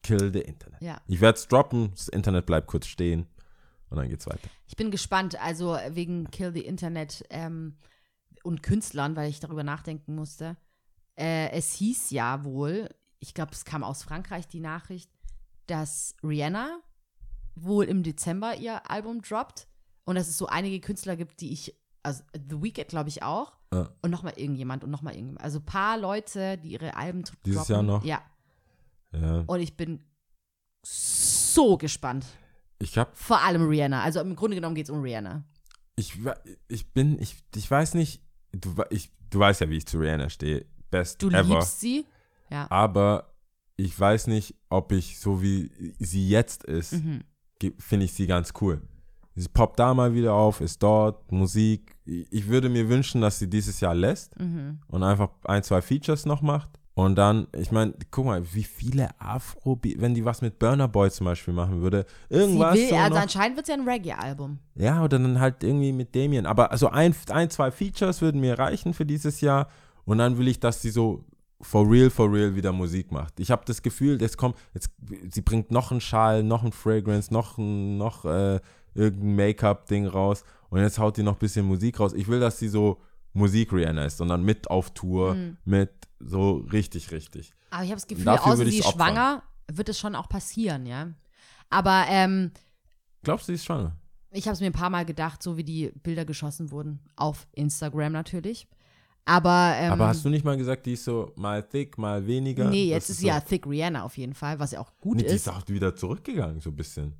Kill 0.02 0.32
the 0.32 0.40
Internet. 0.40 0.80
Ja. 0.80 1.00
Ich 1.06 1.20
werde 1.20 1.38
es 1.38 1.48
droppen, 1.48 1.90
das 1.90 2.08
Internet 2.08 2.46
bleibt 2.46 2.66
kurz 2.66 2.86
stehen 2.86 3.26
und 3.90 3.96
dann 3.96 4.08
geht's 4.08 4.26
weiter. 4.26 4.48
Ich 4.66 4.76
bin 4.76 4.90
gespannt, 4.90 5.40
also 5.42 5.76
wegen 5.90 6.30
Kill 6.30 6.52
the 6.52 6.60
Internet 6.64 7.24
ähm, 7.30 7.76
und 8.42 8.62
Künstlern, 8.62 9.16
weil 9.16 9.28
ich 9.28 9.40
darüber 9.40 9.64
nachdenken 9.64 10.14
musste. 10.14 10.56
Äh, 11.16 11.50
es 11.50 11.72
hieß 11.74 12.10
ja 12.10 12.44
wohl, 12.44 12.88
ich 13.18 13.34
glaube, 13.34 13.52
es 13.52 13.64
kam 13.64 13.82
aus 13.82 14.02
Frankreich 14.02 14.46
die 14.46 14.60
Nachricht, 14.60 15.10
dass 15.66 16.14
Rihanna 16.22 16.78
wohl 17.56 17.84
im 17.86 18.02
Dezember 18.04 18.54
ihr 18.56 18.88
Album 18.90 19.20
droppt 19.20 19.66
und 20.04 20.14
dass 20.14 20.28
es 20.28 20.38
so 20.38 20.46
einige 20.46 20.80
Künstler 20.80 21.16
gibt, 21.16 21.40
die 21.40 21.52
ich, 21.52 21.74
also 22.04 22.22
The 22.34 22.62
Weeknd 22.62 22.88
glaube 22.88 23.08
ich 23.08 23.22
auch 23.24 23.52
Ja. 23.74 23.90
und 24.00 24.10
nochmal 24.12 24.34
irgendjemand 24.36 24.84
und 24.84 24.90
nochmal 24.90 25.14
irgendjemand. 25.14 25.44
Also 25.44 25.58
ein 25.58 25.66
paar 25.66 25.98
Leute, 25.98 26.56
die 26.58 26.70
ihre 26.70 26.94
Alben 26.96 27.24
Dieses 27.44 27.66
droppen. 27.66 27.74
Jahr 27.74 27.82
noch? 27.82 28.04
Ja, 28.04 28.22
Ja. 29.12 29.44
und 29.46 29.60
ich 29.60 29.76
bin 29.76 30.00
so 30.84 31.76
gespannt. 31.76 32.24
Ich 32.78 32.96
hab, 32.98 33.16
Vor 33.16 33.40
allem 33.42 33.66
Rihanna. 33.68 34.02
Also 34.02 34.20
im 34.20 34.36
Grunde 34.36 34.54
genommen 34.56 34.74
geht 34.74 34.84
es 34.86 34.90
um 34.90 35.00
Rihanna. 35.02 35.44
ich, 35.96 36.18
ich 36.68 36.92
bin, 36.92 37.20
ich, 37.20 37.36
ich 37.56 37.70
weiß 37.70 37.94
nicht, 37.94 38.22
du, 38.52 38.74
ich, 38.90 39.10
du 39.30 39.38
weißt 39.40 39.60
ja, 39.62 39.68
wie 39.70 39.76
ich 39.78 39.86
zu 39.86 39.98
Rihanna 39.98 40.28
stehe. 40.30 40.66
Best 40.90 41.20
Du 41.22 41.28
ever. 41.30 41.42
liebst 41.42 41.80
sie. 41.80 42.06
Ja. 42.50 42.70
Aber 42.70 43.34
ich 43.76 43.98
weiß 43.98 44.28
nicht, 44.28 44.54
ob 44.70 44.92
ich, 44.92 45.18
so 45.18 45.42
wie 45.42 45.70
sie 45.98 46.28
jetzt 46.28 46.64
ist, 46.64 46.92
Mhm. 46.92 47.24
finde 47.78 48.04
ich 48.06 48.12
sie 48.12 48.26
ganz 48.26 48.52
cool. 48.60 48.80
Sie 49.34 49.48
poppt 49.48 49.78
da 49.78 49.94
mal 49.94 50.14
wieder 50.14 50.32
auf, 50.34 50.60
ist 50.60 50.82
dort, 50.82 51.30
Musik. 51.30 51.96
Ich 52.04 52.26
ich 52.32 52.46
würde 52.48 52.68
mir 52.68 52.88
wünschen, 52.88 53.20
dass 53.20 53.38
sie 53.38 53.48
dieses 53.50 53.80
Jahr 53.80 53.94
lässt 53.94 54.38
Mhm. 54.38 54.80
und 54.88 55.02
einfach 55.02 55.30
ein, 55.44 55.62
zwei 55.62 55.82
Features 55.82 56.24
noch 56.26 56.42
macht. 56.42 56.77
Und 56.98 57.14
dann, 57.14 57.46
ich 57.56 57.70
meine, 57.70 57.94
guck 58.10 58.26
mal, 58.26 58.42
wie 58.54 58.64
viele 58.64 59.08
Afro, 59.20 59.78
wenn 59.98 60.14
die 60.14 60.24
was 60.24 60.42
mit 60.42 60.58
Burner 60.58 60.88
Boy 60.88 61.10
zum 61.10 61.26
Beispiel 61.26 61.54
machen 61.54 61.80
würde, 61.80 62.04
irgendwas. 62.28 62.74
will, 62.74 62.88
so 62.88 62.96
also 62.96 63.14
noch, 63.14 63.22
anscheinend 63.22 63.56
wird 63.56 63.68
es 63.68 63.74
ja 63.74 63.80
ein 63.80 63.88
Reggae-Album. 63.88 64.58
ja, 64.74 65.04
oder 65.04 65.18
dann 65.18 65.38
halt 65.38 65.62
irgendwie 65.62 65.92
mit 65.92 66.16
Damien. 66.16 66.44
Aber 66.44 66.72
also 66.72 66.88
ein, 66.88 67.14
ein, 67.30 67.50
zwei 67.50 67.70
Features 67.70 68.20
würden 68.20 68.40
mir 68.40 68.58
reichen 68.58 68.94
für 68.94 69.06
dieses 69.06 69.40
Jahr. 69.40 69.68
Und 70.06 70.18
dann 70.18 70.38
will 70.38 70.48
ich, 70.48 70.58
dass 70.58 70.82
sie 70.82 70.90
so 70.90 71.24
for 71.60 71.88
real, 71.88 72.10
for 72.10 72.32
real 72.32 72.56
wieder 72.56 72.72
Musik 72.72 73.12
macht. 73.12 73.38
Ich 73.38 73.50
habe 73.52 73.62
das 73.64 73.80
Gefühl, 73.82 74.18
das 74.18 74.36
kommt, 74.36 74.56
jetzt, 74.74 74.90
sie 75.30 75.40
bringt 75.42 75.70
noch 75.70 75.92
einen 75.92 76.00
Schal, 76.00 76.42
noch 76.42 76.64
ein 76.64 76.72
Fragrance, 76.72 77.32
noch, 77.32 77.58
ein- 77.58 77.96
noch 77.96 78.24
äh, 78.24 78.58
irgendein 78.94 79.36
Make-up-Ding 79.36 80.06
raus. 80.06 80.42
Und 80.68 80.80
jetzt 80.80 80.98
haut 80.98 81.16
die 81.16 81.22
noch 81.22 81.34
ein 81.34 81.38
bisschen 81.38 81.64
Musik 81.64 82.00
raus. 82.00 82.12
Ich 82.12 82.26
will, 82.26 82.40
dass 82.40 82.58
sie 82.58 82.68
so 82.68 82.98
Musik 83.34 83.72
Rihanna 83.72 84.04
ist, 84.04 84.16
sondern 84.16 84.42
mit 84.44 84.68
auf 84.68 84.90
Tour, 84.90 85.34
Mhm. 85.34 85.56
mit 85.64 85.90
so 86.20 86.58
richtig, 86.72 87.10
richtig. 87.12 87.52
Aber 87.70 87.84
ich 87.84 87.90
habe 87.90 87.96
das 88.00 88.06
Gefühl, 88.06 88.28
außer 88.28 88.56
sie 88.66 88.78
ist 88.78 88.86
opfern. 88.86 89.08
schwanger, 89.08 89.42
wird 89.72 89.88
es 89.88 89.98
schon 89.98 90.14
auch 90.14 90.28
passieren, 90.28 90.86
ja. 90.86 91.08
Aber 91.70 92.04
ähm, 92.08 92.50
Glaubst 93.22 93.48
du, 93.48 93.52
sie 93.52 93.54
ist 93.56 93.64
schwanger? 93.64 93.96
ich 94.30 94.46
habe 94.46 94.54
es 94.54 94.60
mir 94.60 94.66
ein 94.66 94.72
paar 94.72 94.90
Mal 94.90 95.04
gedacht, 95.04 95.42
so 95.42 95.56
wie 95.56 95.64
die 95.64 95.90
Bilder 96.02 96.24
geschossen 96.24 96.70
wurden. 96.70 97.00
Auf 97.16 97.46
Instagram 97.52 98.12
natürlich. 98.12 98.68
Aber, 99.24 99.74
ähm, 99.76 99.92
Aber 99.92 100.08
hast 100.08 100.24
du 100.24 100.30
nicht 100.30 100.44
mal 100.44 100.56
gesagt, 100.56 100.86
die 100.86 100.94
ist 100.94 101.04
so 101.04 101.32
mal 101.36 101.62
thick, 101.62 101.98
mal 101.98 102.26
weniger? 102.26 102.70
Nee, 102.70 102.84
Das 102.90 102.94
jetzt 102.94 103.10
ist 103.10 103.20
so, 103.20 103.26
ja 103.26 103.40
Thick 103.40 103.66
Rihanna 103.66 104.02
auf 104.04 104.16
jeden 104.16 104.32
Fall, 104.34 104.58
was 104.58 104.70
ja 104.72 104.80
auch 104.80 104.90
gut 104.98 105.16
Nee, 105.18 105.24
die 105.24 105.28
ist. 105.28 105.46
ist 105.46 105.48
auch 105.48 105.68
wieder 105.68 105.94
zurückgegangen, 105.94 106.60
so 106.60 106.70
ein 106.70 106.76
bisschen. 106.76 107.12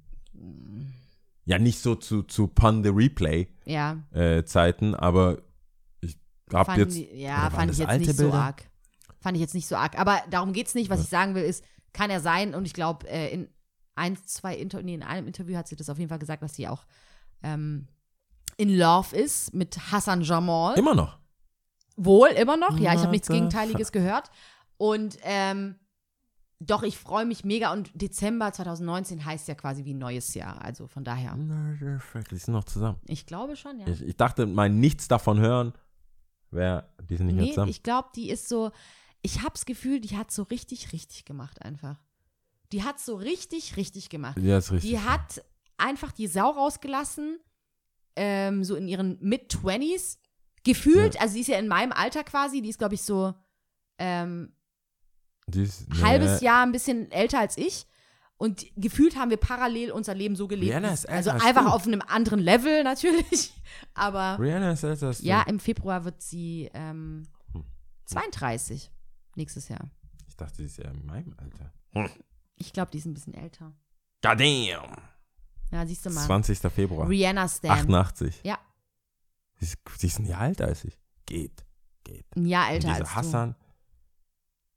Ja, 1.44 1.58
nicht 1.58 1.80
so 1.80 1.94
zu, 1.94 2.22
zu 2.22 2.46
Pun 2.48 2.82
the 2.82 2.90
Replay 2.90 3.48
ja, 3.64 3.98
äh, 4.12 4.42
aber 4.94 5.38
ich 6.00 6.16
hab 6.52 6.66
fand, 6.66 6.78
jetzt. 6.78 6.96
oder 6.96 7.14
ja 7.14 7.42
waren 7.42 7.52
fand 7.52 7.70
das 7.70 7.76
ich 7.76 7.80
jetzt 7.80 7.88
alte 7.88 8.06
nicht 8.06 8.16
so 8.16 8.22
Bilder? 8.24 8.38
arg. 8.38 8.67
Fand 9.20 9.36
ich 9.36 9.40
jetzt 9.40 9.54
nicht 9.54 9.66
so 9.66 9.76
arg. 9.76 9.98
Aber 9.98 10.20
darum 10.30 10.52
geht's 10.52 10.74
nicht. 10.74 10.90
Was 10.90 11.00
ich 11.02 11.08
sagen 11.08 11.34
will, 11.34 11.42
ist, 11.42 11.64
kann 11.92 12.10
ja 12.10 12.20
sein, 12.20 12.54
und 12.54 12.64
ich 12.66 12.72
glaube, 12.72 13.08
äh, 13.08 13.32
in 13.32 13.48
ein, 13.94 14.16
zwei 14.24 14.54
Inter 14.54 14.82
nee, 14.82 14.94
in 14.94 15.02
einem 15.02 15.26
Interview 15.26 15.56
hat 15.56 15.66
sie 15.68 15.76
das 15.76 15.90
auf 15.90 15.98
jeden 15.98 16.08
Fall 16.08 16.18
gesagt, 16.20 16.42
dass 16.42 16.54
sie 16.54 16.68
auch 16.68 16.84
ähm, 17.42 17.88
in 18.56 18.76
Love 18.76 19.16
ist 19.16 19.54
mit 19.54 19.90
Hassan 19.92 20.22
Jamal. 20.22 20.78
Immer 20.78 20.94
noch. 20.94 21.18
Wohl, 21.96 22.28
immer 22.28 22.56
noch. 22.56 22.78
Ja, 22.78 22.94
ich 22.94 23.00
habe 23.00 23.10
nichts 23.10 23.28
Gegenteiliges 23.28 23.90
gehört. 23.90 24.30
Und 24.76 25.18
ähm, 25.22 25.76
doch, 26.60 26.82
ich 26.82 26.98
freue 26.98 27.24
mich 27.24 27.44
mega. 27.44 27.72
Und 27.72 27.90
Dezember 28.00 28.52
2019 28.52 29.24
heißt 29.24 29.48
ja 29.48 29.54
quasi 29.54 29.84
wie 29.84 29.94
ein 29.94 29.98
neues 29.98 30.34
Jahr. 30.34 30.62
Also 30.62 30.86
von 30.86 31.02
daher. 31.04 31.34
Die 31.36 32.36
sind 32.36 32.54
noch 32.54 32.64
zusammen. 32.64 32.98
Ich 33.06 33.26
glaube 33.26 33.56
schon, 33.56 33.80
ja. 33.80 33.86
Ich, 33.88 34.02
ich 34.02 34.16
dachte, 34.16 34.46
mein 34.46 34.78
Nichts 34.78 35.08
davon 35.08 35.40
hören 35.40 35.72
wäre, 36.50 36.88
die 37.08 37.16
sind 37.16 37.26
nicht 37.26 37.36
mehr 37.36 37.44
Nee, 37.44 37.50
zusammen. 37.50 37.70
ich 37.70 37.82
glaube, 37.82 38.08
die 38.14 38.30
ist 38.30 38.48
so, 38.48 38.70
ich 39.22 39.38
habe 39.40 39.52
das 39.52 39.66
Gefühl, 39.66 40.00
die 40.00 40.16
hat 40.16 40.30
so 40.30 40.42
richtig, 40.44 40.92
richtig 40.92 41.24
gemacht 41.24 41.62
einfach. 41.62 41.98
Die 42.72 42.84
hat 42.84 43.00
so 43.00 43.16
richtig, 43.16 43.76
richtig 43.76 44.08
gemacht. 44.10 44.38
ja, 44.38 44.58
ist 44.58 44.70
richtig. 44.72 44.90
Die 44.90 44.98
hat 45.00 45.42
einfach 45.78 46.12
die 46.12 46.26
Sau 46.26 46.50
rausgelassen, 46.50 47.38
ähm, 48.16 48.64
so 48.64 48.74
in 48.76 48.88
ihren 48.88 49.18
Mid-20s. 49.20 50.18
Gefühlt, 50.64 51.20
also 51.20 51.34
sie 51.34 51.40
ist 51.40 51.46
ja 51.48 51.58
in 51.58 51.68
meinem 51.68 51.92
Alter 51.92 52.24
quasi, 52.24 52.60
die 52.60 52.68
ist, 52.68 52.78
glaube 52.78 52.94
ich, 52.94 53.02
so 53.02 53.32
ähm, 53.98 54.52
Die 55.46 55.62
ist, 55.62 55.88
nee. 55.88 56.02
halbes 56.02 56.40
Jahr 56.40 56.62
ein 56.64 56.72
bisschen 56.72 57.10
älter 57.10 57.38
als 57.38 57.56
ich. 57.56 57.86
Und 58.36 58.66
gefühlt 58.76 59.16
haben 59.16 59.30
wir 59.30 59.36
parallel 59.36 59.90
unser 59.90 60.14
Leben 60.14 60.36
so 60.36 60.46
gelebt. 60.46 60.70
Rihanna 60.70 60.92
ist 60.92 61.04
älter 61.06 61.16
also 61.16 61.30
als 61.30 61.44
einfach 61.44 61.64
du. 61.64 61.70
auf 61.70 61.86
einem 61.86 62.02
anderen 62.02 62.38
Level 62.40 62.84
natürlich. 62.84 63.52
Aber 63.94 64.38
Rihanna 64.38 64.72
ist 64.72 64.82
älter 64.84 65.08
als 65.08 65.18
du. 65.20 65.26
ja, 65.26 65.42
im 65.42 65.58
Februar 65.58 66.04
wird 66.04 66.22
sie 66.22 66.70
ähm, 66.74 67.24
Hm. 67.52 67.64
32 68.04 68.90
nächstes 69.38 69.68
Jahr. 69.68 69.90
Ich 70.28 70.36
dachte, 70.36 70.56
sie 70.56 70.64
ist 70.64 70.76
ja 70.78 70.90
in 70.90 71.06
meinem 71.06 71.34
Alter. 71.38 71.72
Ich 72.56 72.72
glaube, 72.72 72.90
die 72.90 72.98
ist 72.98 73.06
ein 73.06 73.14
bisschen 73.14 73.34
älter. 73.34 73.72
God 74.22 74.38
damn. 74.40 74.96
Ja, 75.70 75.86
siehst 75.86 76.04
du 76.06 76.10
mal. 76.10 76.24
20. 76.24 76.58
Februar. 76.72 77.08
Rihanna 77.08 77.48
Stan. 77.48 77.70
88. 77.70 78.40
Ja. 78.44 78.58
Sie 79.56 79.64
ist, 79.64 79.78
sie 79.96 80.06
ist 80.06 80.18
ein 80.18 80.26
Jahr 80.26 80.46
älter 80.46 80.66
als 80.66 80.84
ich. 80.84 80.98
Geht. 81.26 81.64
Geht. 82.04 82.24
Ein 82.36 82.46
Jahr 82.46 82.70
älter 82.70 82.88
dieser 82.88 83.00
als 83.00 83.14
Hassan, 83.14 83.54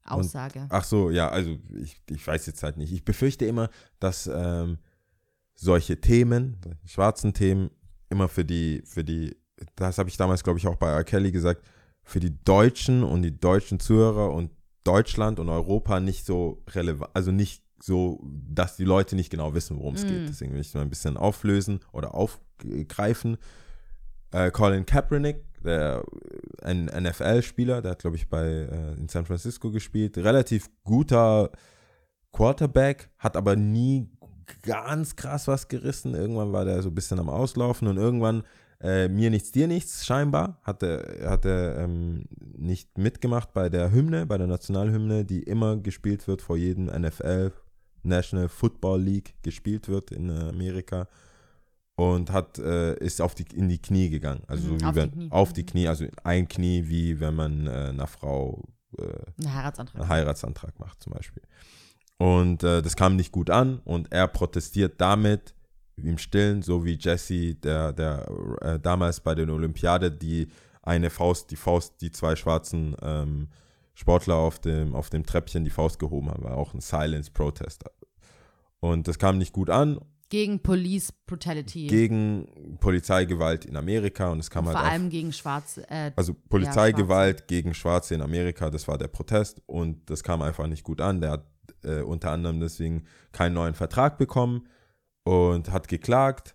Aussage. 0.04 0.66
Ach 0.70 0.82
so, 0.82 1.10
ja, 1.10 1.28
also 1.28 1.56
ich, 1.80 2.00
ich 2.08 2.26
weiß 2.26 2.46
jetzt 2.46 2.62
halt 2.62 2.76
nicht. 2.78 2.92
Ich 2.92 3.04
befürchte 3.04 3.44
immer, 3.44 3.70
dass 4.00 4.26
ähm, 4.26 4.78
solche 5.54 6.00
Themen, 6.00 6.56
schwarzen 6.84 7.32
Themen, 7.32 7.70
immer 8.08 8.26
für 8.26 8.44
die, 8.44 8.82
für 8.84 9.04
die, 9.04 9.36
das 9.76 9.98
habe 9.98 10.08
ich 10.08 10.16
damals, 10.16 10.42
glaube 10.42 10.58
ich, 10.58 10.66
auch 10.66 10.76
bei 10.76 10.90
R. 10.90 11.04
Kelly 11.04 11.30
gesagt, 11.30 11.64
für 12.02 12.18
die 12.18 12.42
Deutschen 12.42 13.04
und 13.04 13.22
die 13.22 13.38
deutschen 13.38 13.78
Zuhörer 13.78 14.32
und 14.32 14.50
Deutschland 14.82 15.38
und 15.38 15.48
Europa 15.48 16.00
nicht 16.00 16.24
so 16.24 16.64
relevant, 16.70 17.10
also 17.14 17.30
nicht 17.30 17.62
so, 17.82 18.20
dass 18.48 18.76
die 18.76 18.84
Leute 18.84 19.16
nicht 19.16 19.30
genau 19.30 19.54
wissen, 19.54 19.78
worum 19.78 19.94
es 19.94 20.06
geht. 20.06 20.28
Deswegen 20.28 20.52
will 20.52 20.60
ich 20.60 20.74
mal 20.74 20.82
ein 20.82 20.90
bisschen 20.90 21.16
auflösen 21.16 21.80
oder 21.92 22.14
aufgreifen. 22.14 23.38
Äh, 24.32 24.50
Colin 24.50 24.86
Kaepernick, 24.86 25.44
der 25.64 26.04
ein 26.62 26.86
NFL-Spieler, 26.86 27.82
der 27.82 27.92
hat, 27.92 28.00
glaube 28.00 28.16
ich, 28.16 28.28
bei 28.28 28.46
äh, 28.46 28.92
in 28.94 29.08
San 29.08 29.26
Francisco 29.26 29.70
gespielt. 29.70 30.18
Relativ 30.18 30.68
guter 30.84 31.50
Quarterback, 32.32 33.10
hat 33.18 33.36
aber 33.36 33.56
nie 33.56 34.08
ganz 34.62 35.16
krass 35.16 35.48
was 35.48 35.68
gerissen. 35.68 36.14
Irgendwann 36.14 36.52
war 36.52 36.64
der 36.64 36.82
so 36.82 36.90
ein 36.90 36.94
bisschen 36.94 37.18
am 37.18 37.28
Auslaufen 37.28 37.88
und 37.88 37.96
irgendwann 37.96 38.42
äh, 38.80 39.08
mir 39.08 39.30
nichts, 39.30 39.52
dir 39.52 39.68
nichts, 39.68 40.06
scheinbar, 40.06 40.58
hat 40.62 40.82
er, 40.82 41.30
hat 41.30 41.44
er 41.44 41.78
ähm, 41.80 42.24
nicht 42.56 42.96
mitgemacht 42.96 43.52
bei 43.52 43.68
der 43.68 43.92
Hymne, 43.92 44.26
bei 44.26 44.38
der 44.38 44.46
Nationalhymne, 44.46 45.24
die 45.24 45.42
immer 45.42 45.76
gespielt 45.76 46.26
wird 46.26 46.40
vor 46.40 46.56
jedem 46.56 46.86
NFL, 46.86 47.52
National 48.02 48.48
Football 48.48 49.00
League 49.02 49.34
gespielt 49.42 49.88
wird 49.88 50.10
in 50.10 50.28
äh, 50.30 50.48
Amerika 50.48 51.08
und 51.96 52.30
hat 52.32 52.58
äh, 52.58 52.94
ist 52.98 53.20
auf 53.20 53.34
die 53.34 53.44
in 53.54 53.68
die 53.68 53.78
Knie 53.80 54.08
gegangen, 54.08 54.42
also 54.46 54.68
Mhm, 54.68 54.78
so 54.78 54.80
wie 54.80 54.84
auf 54.86 54.92
die 54.94 54.96
wenn 55.00 55.10
Knie. 55.12 55.30
auf 55.30 55.52
die 55.52 55.62
Mhm. 55.62 55.66
Knie, 55.66 55.88
also 55.88 56.04
ein 56.24 56.48
Knie 56.48 56.84
wie 56.88 57.20
wenn 57.20 57.34
man 57.34 57.66
äh, 57.66 57.70
einer 57.70 58.06
Frau 58.06 58.62
äh, 58.98 59.02
Ein 59.44 59.54
Heiratsantrag. 59.54 60.00
einen 60.00 60.08
Heiratsantrag 60.08 60.78
macht 60.80 61.02
zum 61.02 61.12
Beispiel. 61.12 61.42
Und 62.16 62.62
äh, 62.64 62.82
das 62.82 62.96
kam 62.96 63.16
nicht 63.16 63.32
gut 63.32 63.50
an 63.50 63.78
und 63.84 64.12
er 64.12 64.28
protestiert 64.28 65.00
damit 65.00 65.54
im 65.96 66.16
Stillen, 66.18 66.62
so 66.62 66.84
wie 66.84 66.96
Jesse, 66.98 67.54
der, 67.54 67.92
der 67.92 68.26
äh, 68.62 68.78
damals 68.80 69.20
bei 69.20 69.34
den 69.34 69.50
Olympiade 69.50 70.10
die 70.10 70.48
eine 70.82 71.10
Faust, 71.10 71.50
die 71.50 71.56
Faust, 71.56 72.00
die 72.00 72.10
zwei 72.10 72.36
schwarzen 72.36 72.96
ähm, 73.02 73.48
Sportler 74.00 74.36
auf 74.36 74.58
dem, 74.58 74.94
auf 74.94 75.10
dem 75.10 75.26
Treppchen 75.26 75.62
die 75.62 75.70
Faust 75.70 75.98
gehoben 75.98 76.30
haben, 76.30 76.42
war 76.42 76.56
auch 76.56 76.72
ein 76.72 76.80
Silence 76.80 77.30
Protest. 77.30 77.84
Und 78.80 79.06
das 79.06 79.18
kam 79.18 79.36
nicht 79.36 79.52
gut 79.52 79.68
an 79.68 80.00
Gegen 80.30 80.60
Police 80.60 81.12
Brutality. 81.26 81.86
gegen 81.86 82.78
Polizeigewalt 82.80 83.66
in 83.66 83.76
Amerika 83.76 84.30
und 84.30 84.38
es 84.38 84.48
kam 84.48 84.66
und 84.66 84.74
halt 84.74 84.78
vor 84.78 84.90
allem 84.90 85.10
gegen 85.10 85.34
Schwarze. 85.34 85.86
Äh, 85.90 86.12
also 86.16 86.32
Polizeigewalt 86.32 87.46
gegen 87.46 87.74
Schwarze 87.74 88.14
in 88.14 88.22
Amerika, 88.22 88.70
das 88.70 88.88
war 88.88 88.96
der 88.96 89.08
Protest 89.08 89.60
und 89.66 90.08
das 90.08 90.22
kam 90.22 90.40
einfach 90.40 90.66
nicht 90.66 90.82
gut 90.82 91.02
an. 91.02 91.20
Der 91.20 91.32
hat 91.32 91.44
äh, 91.82 92.00
unter 92.00 92.30
anderem 92.30 92.58
deswegen 92.58 93.04
keinen 93.32 93.52
neuen 93.52 93.74
Vertrag 93.74 94.16
bekommen 94.16 94.66
und 95.24 95.70
hat 95.70 95.88
geklagt. 95.88 96.54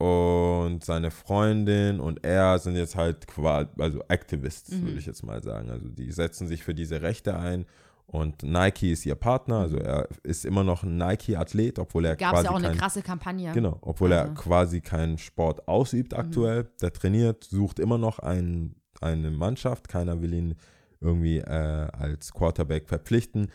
Und 0.00 0.82
seine 0.82 1.10
Freundin 1.10 2.00
und 2.00 2.24
er 2.24 2.58
sind 2.58 2.74
jetzt 2.74 2.96
halt 2.96 3.26
quasi, 3.26 3.68
also 3.78 4.00
Activists, 4.08 4.70
Mhm. 4.72 4.86
würde 4.86 4.98
ich 4.98 5.04
jetzt 5.06 5.22
mal 5.22 5.42
sagen. 5.42 5.70
Also 5.70 5.88
die 5.90 6.10
setzen 6.10 6.48
sich 6.48 6.64
für 6.64 6.74
diese 6.74 7.02
Rechte 7.02 7.36
ein. 7.36 7.66
Und 8.06 8.42
Nike 8.42 8.90
ist 8.92 9.04
ihr 9.06 9.14
Partner, 9.14 9.58
also 9.58 9.76
er 9.76 10.08
ist 10.24 10.44
immer 10.44 10.64
noch 10.64 10.82
ein 10.82 10.96
Nike-Athlet, 10.96 11.78
obwohl 11.78 12.06
er 12.06 12.16
Gab 12.16 12.32
es 12.34 12.40
quasi 12.40 12.44
ja 12.46 12.50
auch 12.50 12.56
eine 12.56 12.68
kein, 12.68 12.78
krasse 12.78 13.02
Kampagne. 13.02 13.52
Genau, 13.52 13.78
obwohl 13.82 14.10
er 14.12 14.22
Also. 14.22 14.34
quasi 14.34 14.80
keinen 14.80 15.18
Sport 15.18 15.68
ausübt 15.68 16.14
aktuell. 16.14 16.66
Der 16.80 16.92
trainiert, 16.92 17.44
sucht 17.44 17.78
immer 17.78 17.98
noch 17.98 18.18
ein, 18.18 18.74
eine 19.02 19.30
Mannschaft. 19.30 19.88
Keiner 19.88 20.22
will 20.22 20.32
ihn 20.32 20.54
irgendwie 21.00 21.38
äh, 21.38 21.44
als 21.92 22.32
Quarterback 22.32 22.88
verpflichten. 22.88 23.50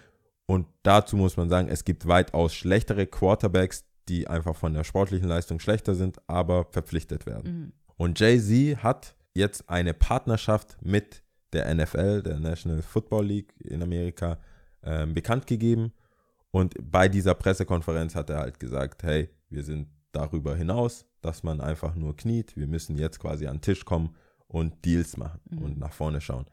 Und 0.45 0.67
dazu 0.84 1.17
muss 1.17 1.38
man 1.38 1.49
sagen, 1.49 1.67
es 1.69 1.84
gibt 1.84 2.08
weitaus 2.08 2.53
schlechtere 2.53 3.08
Quarterbacks, 3.08 3.85
die 4.10 4.28
einfach 4.28 4.56
von 4.56 4.74
der 4.74 4.84
sportlichen 4.84 5.28
Leistung 5.28 5.60
schlechter 5.60 5.96
sind, 5.96 6.18
aber 6.28 6.65
verpflichtet 6.65 7.26
werden. 7.26 7.52
Mhm. 7.54 7.74
Und 7.98 8.20
Jay-Z 8.20 8.84
hat 8.84 9.15
jetzt 9.34 9.70
eine 9.70 9.94
Partnerschaft 9.94 10.78
mit 10.82 11.24
der 11.54 11.74
NFL, 11.74 12.22
der 12.24 12.39
National 12.39 12.82
Football 12.82 13.26
League 13.28 13.54
in 13.60 13.82
Amerika, 13.82 14.38
ähm, 14.84 15.13
bekannt 15.13 15.48
gegeben. 15.48 15.94
Und 16.52 16.76
bei 16.80 17.08
dieser 17.08 17.34
Pressekonferenz 17.34 18.15
hat 18.15 18.30
er 18.30 18.39
halt 18.39 18.60
gesagt, 18.60 19.04
hey, 19.04 19.30
wir 19.50 19.63
sind 19.63 19.88
darüber 20.12 20.56
hinaus, 20.56 21.06
dass 21.22 21.44
man 21.44 21.60
einfach 21.62 21.96
nur 21.96 22.15
kniet. 22.15 22.56
Wir 22.56 22.68
müssen 22.68 22.98
jetzt 22.98 23.20
quasi 23.20 23.48
an 23.48 23.58
den 23.58 23.62
Tisch 23.62 23.84
kommen 23.86 24.15
und 24.48 24.86
Deals 24.86 25.18
machen 25.18 25.41
Mhm. 25.50 25.58
und 25.63 25.80
nach 25.80 25.94
vorne 25.94 26.22
schauen. 26.22 26.46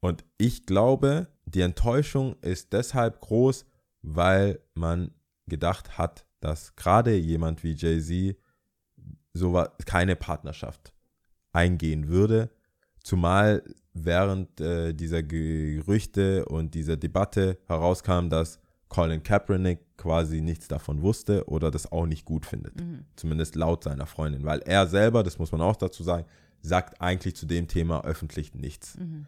Und 0.00 0.24
ich 0.38 0.66
glaube, 0.66 1.28
die 1.44 1.60
Enttäuschung 1.60 2.36
ist 2.40 2.72
deshalb 2.72 3.20
groß, 3.20 3.66
weil 4.02 4.60
man 4.74 5.10
gedacht 5.46 5.98
hat, 5.98 6.24
dass 6.40 6.76
gerade 6.76 7.14
jemand 7.14 7.64
wie 7.64 7.72
Jay-Z 7.72 8.36
so 9.32 9.64
keine 9.86 10.16
Partnerschaft 10.16 10.92
eingehen 11.52 12.08
würde. 12.08 12.50
Zumal 13.02 13.62
während 13.94 14.60
äh, 14.60 14.92
dieser 14.92 15.22
Gerüchte 15.22 16.44
und 16.46 16.74
dieser 16.74 16.96
Debatte 16.96 17.58
herauskam, 17.66 18.28
dass 18.28 18.60
Colin 18.88 19.22
Kaepernick 19.22 19.80
quasi 19.96 20.40
nichts 20.40 20.68
davon 20.68 21.02
wusste 21.02 21.46
oder 21.48 21.70
das 21.70 21.90
auch 21.92 22.06
nicht 22.06 22.24
gut 22.24 22.46
findet. 22.46 22.80
Mhm. 22.80 23.04
Zumindest 23.16 23.54
laut 23.54 23.84
seiner 23.84 24.06
Freundin. 24.06 24.44
Weil 24.44 24.60
er 24.60 24.86
selber, 24.86 25.22
das 25.22 25.38
muss 25.38 25.52
man 25.52 25.60
auch 25.60 25.76
dazu 25.76 26.02
sagen, 26.02 26.24
sagt 26.62 27.00
eigentlich 27.00 27.36
zu 27.36 27.46
dem 27.46 27.68
Thema 27.68 28.04
öffentlich 28.04 28.54
nichts. 28.54 28.96
Mhm. 28.96 29.26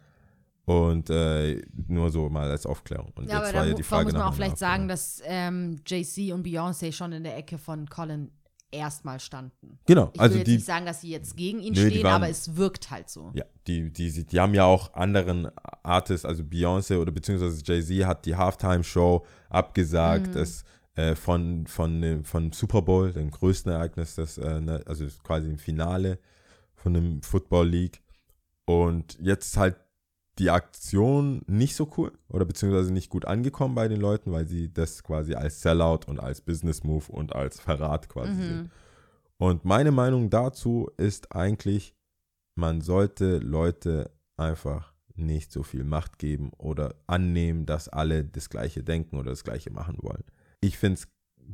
Und 0.65 1.09
äh, 1.09 1.61
nur 1.87 2.11
so 2.11 2.29
mal 2.29 2.49
als 2.49 2.65
Aufklärung. 2.65 3.11
Und 3.15 3.27
Ja, 3.27 3.37
aber 3.37 3.45
jetzt 3.45 3.53
da 3.55 3.59
war 3.59 3.65
ja 3.67 3.73
die 3.73 3.83
Frage 3.83 4.03
muss 4.05 4.13
man 4.13 4.21
auch 4.21 4.33
vielleicht 4.33 4.57
sagen, 4.59 4.87
dass 4.87 5.21
ähm, 5.25 5.81
JC 5.87 6.33
und 6.33 6.45
Beyoncé 6.45 6.91
schon 6.93 7.11
in 7.13 7.23
der 7.23 7.35
Ecke 7.35 7.57
von 7.57 7.87
Colin 7.89 8.31
erstmal 8.73 9.19
standen. 9.19 9.79
Genau, 9.85 10.11
Ich 10.13 10.21
also 10.21 10.33
will 10.35 10.39
jetzt 10.41 10.47
die, 10.47 10.53
nicht 10.53 10.65
sagen, 10.65 10.85
dass 10.85 11.01
sie 11.01 11.09
jetzt 11.09 11.35
gegen 11.35 11.59
ihn 11.59 11.73
Nö, 11.73 11.83
die 11.85 11.89
stehen, 11.89 12.03
waren- 12.03 12.13
aber 12.23 12.29
es 12.29 12.55
wirkt 12.55 12.89
halt 12.89 13.09
so. 13.09 13.31
Ja, 13.33 13.43
die, 13.67 13.91
die, 13.91 14.25
die 14.25 14.39
haben 14.39 14.53
ja 14.53 14.63
auch 14.63 14.93
anderen 14.93 15.49
Artists, 15.83 16.25
also 16.25 16.43
Beyoncé 16.43 16.97
oder 16.97 17.11
beziehungsweise 17.11 17.61
Jay-Z 17.65 18.05
hat 18.05 18.25
die 18.25 18.35
Halftime-Show 18.35 19.25
abgesagt, 19.49 20.35
es, 20.37 20.63
äh, 20.95 21.15
von, 21.15 21.67
von, 21.67 22.01
dem- 22.01 22.23
von 22.23 22.51
Super 22.53 22.81
Bowl, 22.81 23.11
dem 23.11 23.29
größten 23.31 23.71
Ereignis, 23.73 24.15
das, 24.15 24.37
äh, 24.37 24.61
ne, 24.61 24.81
also 24.85 25.05
quasi 25.23 25.49
im 25.49 25.57
Finale 25.57 26.19
von 26.75 26.93
dem 26.93 27.21
Football 27.23 27.67
League. 27.67 28.01
Und 28.65 29.17
jetzt 29.19 29.57
halt 29.57 29.75
die 30.39 30.49
Aktion 30.49 31.41
nicht 31.47 31.75
so 31.75 31.91
cool 31.97 32.11
oder 32.29 32.45
beziehungsweise 32.45 32.93
nicht 32.93 33.09
gut 33.09 33.25
angekommen 33.25 33.75
bei 33.75 33.87
den 33.87 33.99
Leuten, 33.99 34.31
weil 34.31 34.47
sie 34.47 34.73
das 34.73 35.03
quasi 35.03 35.33
als 35.35 35.61
Sellout 35.61 36.01
und 36.07 36.19
als 36.19 36.41
Business 36.41 36.83
Move 36.83 37.11
und 37.11 37.35
als 37.35 37.59
Verrat 37.59 38.09
quasi 38.09 38.33
sehen. 38.41 38.71
Und 39.37 39.65
meine 39.65 39.91
Meinung 39.91 40.29
dazu 40.29 40.89
ist 40.97 41.35
eigentlich, 41.35 41.95
man 42.55 42.81
sollte 42.81 43.37
Leute 43.39 44.11
einfach 44.37 44.93
nicht 45.15 45.51
so 45.51 45.63
viel 45.63 45.83
Macht 45.83 46.19
geben 46.19 46.51
oder 46.57 46.95
annehmen, 47.07 47.65
dass 47.65 47.89
alle 47.89 48.23
das 48.23 48.49
Gleiche 48.49 48.83
denken 48.83 49.17
oder 49.17 49.31
das 49.31 49.43
Gleiche 49.43 49.71
machen 49.71 49.97
wollen. 50.01 50.23
Ich 50.61 50.77
finde 50.77 50.99
es 50.99 51.07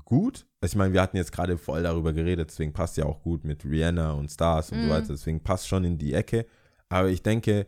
gut. 0.06 0.46
Also 0.62 0.74
Ich 0.74 0.78
meine, 0.78 0.94
wir 0.94 1.02
hatten 1.02 1.18
jetzt 1.18 1.32
gerade 1.32 1.58
voll 1.58 1.84
darüber 1.84 2.14
geredet, 2.14 2.50
deswegen 2.50 2.74
passt 2.74 2.98
ja 2.98 3.06
auch 3.06 3.22
gut 3.22 3.44
mit 3.44 3.66
Rihanna 3.66 4.12
und 4.12 4.30
Stars 4.30 4.72
und 4.72 4.82
so 4.82 4.86
Mhm. 4.88 4.92
weiter, 4.92 5.08
deswegen 5.10 5.42
passt 5.42 5.68
schon 5.68 5.84
in 5.84 5.98
die 5.98 6.14
Ecke. 6.14 6.46
Aber 6.90 7.10
ich 7.10 7.24
denke, 7.24 7.68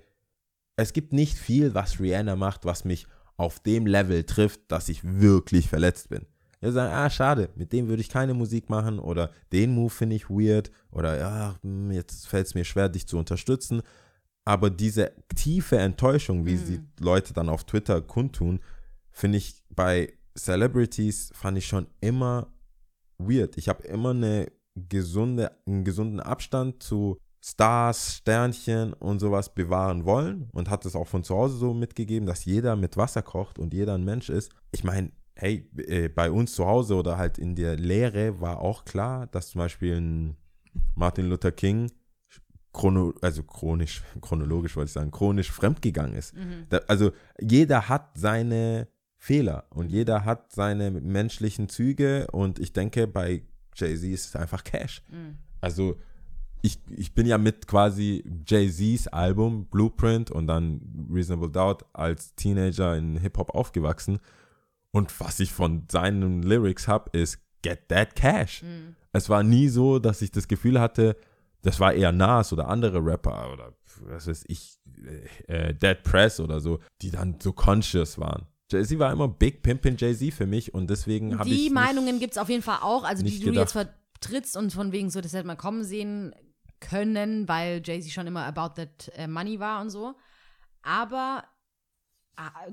es 0.81 0.93
gibt 0.93 1.13
nicht 1.13 1.37
viel, 1.37 1.73
was 1.73 1.99
Rihanna 1.99 2.35
macht, 2.35 2.65
was 2.65 2.85
mich 2.85 3.05
auf 3.37 3.59
dem 3.59 3.85
Level 3.85 4.23
trifft, 4.23 4.61
dass 4.69 4.89
ich 4.89 5.01
wirklich 5.03 5.67
verletzt 5.69 6.09
bin. 6.09 6.25
Wir 6.61 6.71
sagen, 6.71 6.93
ah, 6.93 7.09
schade, 7.09 7.49
mit 7.55 7.71
dem 7.71 7.87
würde 7.87 8.01
ich 8.01 8.09
keine 8.09 8.33
Musik 8.33 8.69
machen 8.69 8.99
oder 8.99 9.31
den 9.53 9.73
Move 9.73 9.89
finde 9.89 10.15
ich 10.15 10.29
weird 10.29 10.71
oder 10.91 11.17
ja, 11.17 11.55
hm, 11.61 11.91
jetzt 11.91 12.27
fällt 12.27 12.47
es 12.47 12.55
mir 12.55 12.65
schwer, 12.65 12.89
dich 12.89 13.07
zu 13.07 13.17
unterstützen. 13.17 13.81
Aber 14.43 14.69
diese 14.69 15.11
tiefe 15.35 15.77
Enttäuschung, 15.77 16.45
wie 16.45 16.57
sie 16.57 16.81
Leute 16.99 17.33
dann 17.33 17.49
auf 17.49 17.63
Twitter 17.65 18.01
kundtun, 18.01 18.59
finde 19.11 19.37
ich 19.37 19.63
bei 19.69 20.13
Celebrities 20.37 21.31
fand 21.33 21.57
ich 21.57 21.67
schon 21.67 21.87
immer 22.01 22.47
weird. 23.17 23.57
Ich 23.57 23.69
habe 23.69 23.83
immer 23.83 24.11
eine 24.11 24.51
gesunde, 24.75 25.51
einen 25.65 25.83
gesunden 25.83 26.19
Abstand 26.19 26.81
zu 26.83 27.19
Stars, 27.41 28.15
Sternchen 28.15 28.93
und 28.93 29.19
sowas 29.19 29.54
bewahren 29.54 30.06
wollen 30.06 30.49
und 30.52 30.69
hat 30.69 30.86
es 30.86 30.95
auch 30.95 31.08
von 31.08 31.23
zu 31.23 31.36
Hause 31.36 31.58
so 31.58 31.73
mitgegeben, 31.73 32.28
dass 32.28 32.45
jeder 32.45 32.75
mit 32.75 32.97
Wasser 32.97 33.21
kocht 33.21 33.60
und 33.60 33.73
jeder 33.73 33.95
ein 33.95 34.04
Mensch 34.04 34.30
ist. 34.30 34.52
Ich 34.71 34.84
meine, 34.84 35.12
hey, 35.36 35.69
äh, 35.78 36.10
bei 36.10 36.32
uns 36.32 36.54
zu 36.54 36.65
Hause 36.65 36.95
oder 36.95 37.17
halt 37.17 37.38
in 37.38 37.56
der 37.56 37.78
Lehre 37.78 38.41
war 38.41 38.60
auch 38.60 38.84
klar, 38.84 39.28
dass 39.28 39.49
zum 39.49 39.60
Beispiel 39.60 39.95
ein 39.95 40.36
Martin 40.95 41.30
Luther 41.30 41.52
King 41.52 41.89
chrono, 42.73 43.13
also 43.21 43.43
chronisch, 43.43 44.04
chronologisch 44.21 44.75
wollte 44.75 44.89
ich 44.89 44.93
sagen, 44.93 45.12
chronisch 45.12 45.52
fremdgegangen 45.52 46.15
ist. 46.15 46.34
Da, 46.69 46.80
also 46.88 47.12
jeder 47.39 47.89
hat 47.89 48.17
seine 48.17 48.88
Fehler 49.17 49.65
und 49.69 49.91
jeder 49.91 50.25
hat 50.25 50.52
seine 50.52 50.91
menschlichen 50.91 51.67
Züge 51.69 52.28
und 52.32 52.60
ich 52.60 52.73
denke, 52.73 53.08
bei 53.08 53.43
Jay-Z 53.75 54.04
ist 54.10 54.25
es 54.28 54.36
einfach 54.36 54.63
Cash. 54.63 55.04
Also 55.62 55.97
ich, 56.62 56.80
ich 56.89 57.13
bin 57.13 57.26
ja 57.26 57.38
mit 57.38 57.67
quasi 57.67 58.24
Jay-Z's 58.45 59.08
Album 59.08 59.65
Blueprint 59.65 60.32
und 60.32 60.48
dann 60.48 61.08
Reasonable 61.12 61.50
Doubt 61.50 61.86
als 61.93 62.36
Teenager 62.36 62.98
in 62.98 63.17
Hip-Hop 63.17 63.52
aufgewachsen 63.52 64.19
und 64.91 65.19
was 65.19 65.39
ich 65.39 65.52
von 65.52 65.84
seinen 65.91 66.43
Lyrics 66.43 66.88
habe, 66.88 67.17
ist 67.17 67.39
Get 67.62 67.89
That 67.89 68.15
Cash. 68.15 68.63
Es 69.12 69.30
war 69.30 69.43
nie 69.43 69.67
so, 69.67 70.00
dass 70.00 70.22
ich 70.22 70.32
das 70.32 70.48
Gefühl 70.48 70.80
hatte, 70.80 71.15
das 71.62 71.80
war 71.80 71.93
eher 71.93 72.12
Nas 72.12 72.54
oder 72.54 72.67
andere 72.67 73.04
Rapper 73.04 73.52
oder 73.54 73.74
was 74.02 74.28
weiß 74.28 74.45
ich, 74.48 74.78
äh, 75.48 75.74
Dead 75.74 76.02
Press 76.04 76.39
oder 76.39 76.60
so, 76.60 76.80
die 77.02 77.12
dann 77.12 77.36
so 77.39 77.52
conscious 77.52 78.17
waren. 78.17 78.45
Jay-Z 78.72 78.98
war 79.00 79.12
immer 79.12 79.28
Big 79.28 79.62
Pimpin' 79.62 79.98
Jay-Z 79.98 80.34
für 80.34 80.45
mich 80.45 80.74
und 80.74 80.89
deswegen 80.89 81.38
habe 81.38 81.50
ich. 81.50 81.56
Die 81.56 81.69
Meinungen 81.69 82.19
gibt 82.19 82.34
es 82.34 82.38
auf 82.38 82.50
jeden 82.50 82.62
Fall 82.62 82.80
auch, 82.82 83.04
also 83.04 83.24
die 83.24 83.39
du 83.39 83.52
jetzt 83.52 83.74
gedacht. 83.74 83.93
vertrittst 84.22 84.56
und 84.56 84.72
von 84.72 84.91
wegen 84.91 85.10
so, 85.10 85.22
das 85.22 85.34
hätte 85.34 85.48
man 85.48 85.58
kommen 85.58 85.84
sehen 85.84 86.34
können, 86.79 87.47
weil 87.47 87.81
Jay-Z 87.83 88.11
schon 88.11 88.27
immer 88.27 88.45
about 88.45 88.75
that 88.75 89.11
äh, 89.15 89.27
money 89.27 89.59
war 89.59 89.81
und 89.81 89.89
so. 89.89 90.15
Aber 90.81 91.43
ah, 92.35 92.67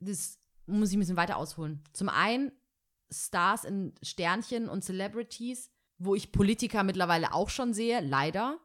das 0.00 0.38
muss 0.66 0.90
ich 0.90 0.96
ein 0.96 1.00
bisschen 1.00 1.16
weiter 1.16 1.36
ausholen. 1.36 1.82
Zum 1.92 2.08
einen 2.08 2.52
Stars 3.10 3.64
in 3.64 3.94
Sternchen 4.02 4.68
und 4.68 4.84
Celebrities, 4.84 5.70
wo 5.98 6.14
ich 6.14 6.32
Politiker 6.32 6.84
mittlerweile 6.84 7.34
auch 7.34 7.50
schon 7.50 7.74
sehe, 7.74 8.00
leider, 8.00 8.58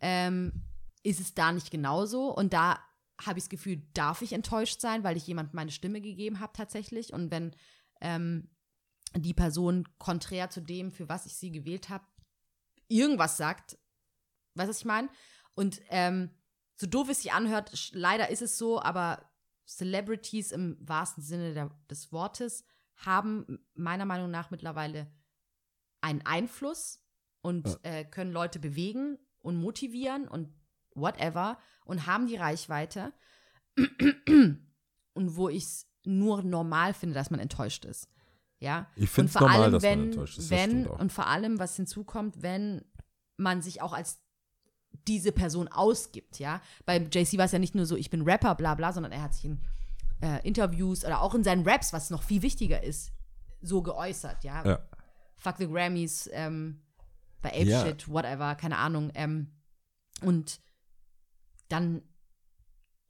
ähm, 0.00 0.64
ist 1.02 1.20
es 1.20 1.34
da 1.34 1.52
nicht 1.52 1.70
genauso. 1.70 2.34
Und 2.34 2.52
da 2.52 2.78
habe 3.20 3.38
ich 3.38 3.44
das 3.44 3.50
Gefühl, 3.50 3.82
darf 3.94 4.22
ich 4.22 4.32
enttäuscht 4.32 4.80
sein, 4.80 5.02
weil 5.04 5.16
ich 5.16 5.26
jemand 5.26 5.54
meine 5.54 5.70
Stimme 5.70 6.00
gegeben 6.00 6.40
habe 6.40 6.52
tatsächlich. 6.54 7.12
Und 7.12 7.30
wenn 7.30 7.54
ähm, 8.00 8.50
die 9.16 9.34
Person 9.34 9.88
konträr 9.98 10.50
zu 10.50 10.60
dem, 10.60 10.92
für 10.92 11.08
was 11.08 11.26
ich 11.26 11.36
sie 11.36 11.50
gewählt 11.50 11.88
habe, 11.88 12.04
irgendwas 12.88 13.36
sagt, 13.36 13.78
weißt 14.54 14.66
du, 14.66 14.70
was 14.70 14.78
ich 14.78 14.84
meine? 14.84 15.08
Und 15.54 15.80
ähm, 15.88 16.30
so 16.76 16.86
doof 16.86 17.08
es 17.08 17.22
sich 17.22 17.32
anhört, 17.32 17.90
leider 17.92 18.30
ist 18.30 18.42
es 18.42 18.58
so, 18.58 18.80
aber 18.80 19.28
Celebrities 19.66 20.52
im 20.52 20.76
wahrsten 20.80 21.22
Sinne 21.22 21.54
der, 21.54 21.70
des 21.90 22.12
Wortes 22.12 22.64
haben 22.96 23.58
meiner 23.74 24.04
Meinung 24.04 24.30
nach 24.30 24.50
mittlerweile 24.50 25.10
einen 26.00 26.22
Einfluss 26.22 27.04
und 27.40 27.78
äh, 27.82 28.04
können 28.04 28.32
Leute 28.32 28.58
bewegen 28.58 29.18
und 29.40 29.56
motivieren 29.56 30.26
und 30.26 30.52
whatever 30.94 31.58
und 31.84 32.06
haben 32.06 32.26
die 32.26 32.36
Reichweite. 32.36 33.12
und 35.12 35.36
wo 35.36 35.48
ich 35.48 35.64
es 35.64 35.90
nur 36.04 36.42
normal 36.42 36.94
finde, 36.94 37.14
dass 37.14 37.30
man 37.30 37.40
enttäuscht 37.40 37.84
ist. 37.84 38.08
Ja. 38.60 38.88
Ich 38.96 39.16
Und 39.18 39.30
vor 39.30 39.42
normal, 39.42 39.62
allem, 39.62 39.72
dass 39.72 39.82
man 39.82 39.92
wenn, 39.92 40.04
enttäuscht 40.04 40.38
ist, 40.38 40.50
wenn, 40.50 40.86
und 40.86 41.12
vor 41.12 41.26
allem, 41.26 41.58
was 41.58 41.76
hinzukommt, 41.76 42.42
wenn 42.42 42.84
man 43.36 43.62
sich 43.62 43.82
auch 43.82 43.92
als 43.92 44.20
diese 45.06 45.32
Person 45.32 45.68
ausgibt, 45.68 46.38
ja. 46.38 46.60
Bei 46.84 46.98
JC 46.98 47.38
war 47.38 47.44
es 47.44 47.52
ja 47.52 47.58
nicht 47.58 47.74
nur 47.74 47.86
so, 47.86 47.96
ich 47.96 48.10
bin 48.10 48.22
Rapper, 48.22 48.54
bla 48.54 48.74
bla, 48.74 48.92
sondern 48.92 49.12
er 49.12 49.22
hat 49.22 49.34
sich 49.34 49.44
in 49.44 49.60
äh, 50.20 50.46
Interviews 50.46 51.04
oder 51.04 51.22
auch 51.22 51.34
in 51.34 51.44
seinen 51.44 51.66
Raps, 51.66 51.92
was 51.92 52.10
noch 52.10 52.22
viel 52.22 52.42
wichtiger 52.42 52.82
ist, 52.82 53.12
so 53.60 53.82
geäußert, 53.82 54.42
ja. 54.44 54.64
Ja. 54.66 54.88
Fuck 55.36 55.56
the 55.58 55.68
Grammys, 55.68 56.28
ähm, 56.32 56.82
bei 57.42 57.50
Ape 57.50 57.64
Ja. 57.64 57.86
Shit, 57.86 58.08
whatever, 58.08 58.56
keine 58.56 58.78
Ahnung. 58.78 59.12
Ähm, 59.14 59.52
und 60.22 60.60
dann 61.68 62.02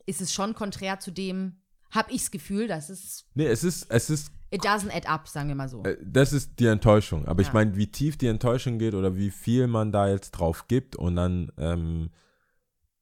ist 0.04 0.20
es 0.20 0.32
schon 0.32 0.54
konträr 0.54 1.00
zu 1.00 1.10
dem, 1.10 1.62
habe 1.90 2.12
ich 2.12 2.22
das 2.22 2.30
Gefühl, 2.30 2.68
dass 2.68 2.90
es, 2.90 3.26
Nee, 3.34 3.46
es 3.46 3.64
ist, 3.64 3.90
es 3.90 4.10
ist 4.10 4.30
it 4.50 4.64
doesn't 4.64 4.90
add 4.94 5.06
up, 5.06 5.28
sagen 5.28 5.48
wir 5.48 5.54
mal 5.54 5.68
so. 5.68 5.82
Äh, 5.84 5.96
Das 6.02 6.32
ist 6.32 6.58
die 6.58 6.66
Enttäuschung. 6.66 7.26
Aber 7.26 7.40
ich 7.42 7.48
Ja. 7.48 7.54
meine, 7.54 7.76
wie 7.76 7.86
tief 7.90 8.16
die 8.16 8.26
Enttäuschung 8.28 8.78
geht 8.78 8.94
oder 8.94 9.16
wie 9.16 9.30
viel 9.30 9.66
man 9.66 9.92
da 9.92 10.08
jetzt 10.08 10.32
drauf 10.32 10.66
gibt 10.68 10.96
und 10.96 11.16
dann 11.16 11.50
ähm, 11.58 12.10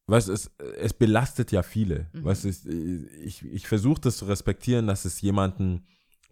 weißt 0.08 0.28
du, 0.28 0.32
es, 0.32 0.50
es 0.78 0.92
belastet 0.94 1.52
ja 1.52 1.62
viele. 1.62 2.06
Mhm. 2.12 2.24
Weißt 2.24 2.44
es- 2.44 2.64
ich, 2.66 3.44
ich 3.44 3.66
versuche 3.66 4.00
das 4.00 4.18
zu 4.18 4.24
respektieren, 4.26 4.86
dass 4.86 5.04
es 5.04 5.20
jemanden 5.20 5.84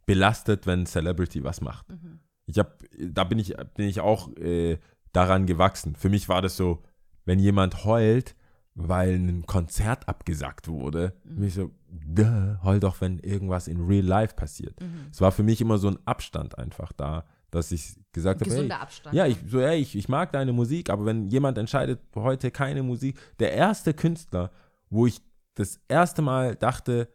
belastet, 0.06 0.66
wenn 0.66 0.80
ein 0.80 0.86
Celebrity 0.86 1.42
was 1.44 1.60
macht. 1.60 1.88
Mhm. 1.90 2.20
Ich 2.46 2.58
habe, 2.58 2.76
da 2.98 3.24
bin 3.24 3.38
ich, 3.38 3.54
bin 3.74 3.88
ich 3.88 4.00
auch 4.00 4.34
äh, 4.36 4.78
daran 5.12 5.46
gewachsen. 5.46 5.96
Für 5.96 6.08
mich 6.10 6.28
war 6.28 6.42
das 6.42 6.56
so, 6.56 6.82
wenn 7.24 7.38
jemand 7.38 7.84
heult, 7.84 8.34
weil 8.74 9.14
ein 9.14 9.46
Konzert 9.46 10.08
abgesagt 10.08 10.66
wurde, 10.68 11.12
Mhm. 11.24 11.34
bin 11.36 11.44
ich 11.48 11.54
so, 11.54 11.70
duh, 11.88 12.56
heul 12.64 12.80
doch, 12.80 13.00
wenn 13.00 13.18
irgendwas 13.20 13.68
in 13.68 13.80
real 13.86 14.04
life 14.04 14.34
passiert. 14.34 14.80
Mhm. 14.80 15.06
Es 15.12 15.20
war 15.20 15.30
für 15.32 15.42
mich 15.44 15.60
immer 15.60 15.78
so 15.78 15.88
ein 15.88 15.98
Abstand 16.06 16.58
einfach 16.58 16.92
da, 16.92 17.24
dass 17.50 17.70
ich 17.70 17.94
gesagt 18.12 18.40
habe, 18.40 18.50
hey, 18.52 18.70
Abstand. 18.72 19.14
ja, 19.14 19.26
ich, 19.26 19.36
so, 19.46 19.60
ey, 19.60 19.78
ich, 19.78 19.94
ich 19.94 20.08
mag 20.08 20.32
deine 20.32 20.52
Musik, 20.52 20.90
aber 20.90 21.06
wenn 21.06 21.28
jemand 21.28 21.56
entscheidet, 21.56 22.00
heute 22.16 22.50
keine 22.50 22.82
Musik, 22.82 23.16
der 23.38 23.52
erste 23.52 23.94
Künstler, 23.94 24.50
wo 24.90 25.06
ich 25.06 25.22
das 25.54 25.80
erste 25.86 26.20
Mal 26.20 26.56
dachte, 26.56 27.08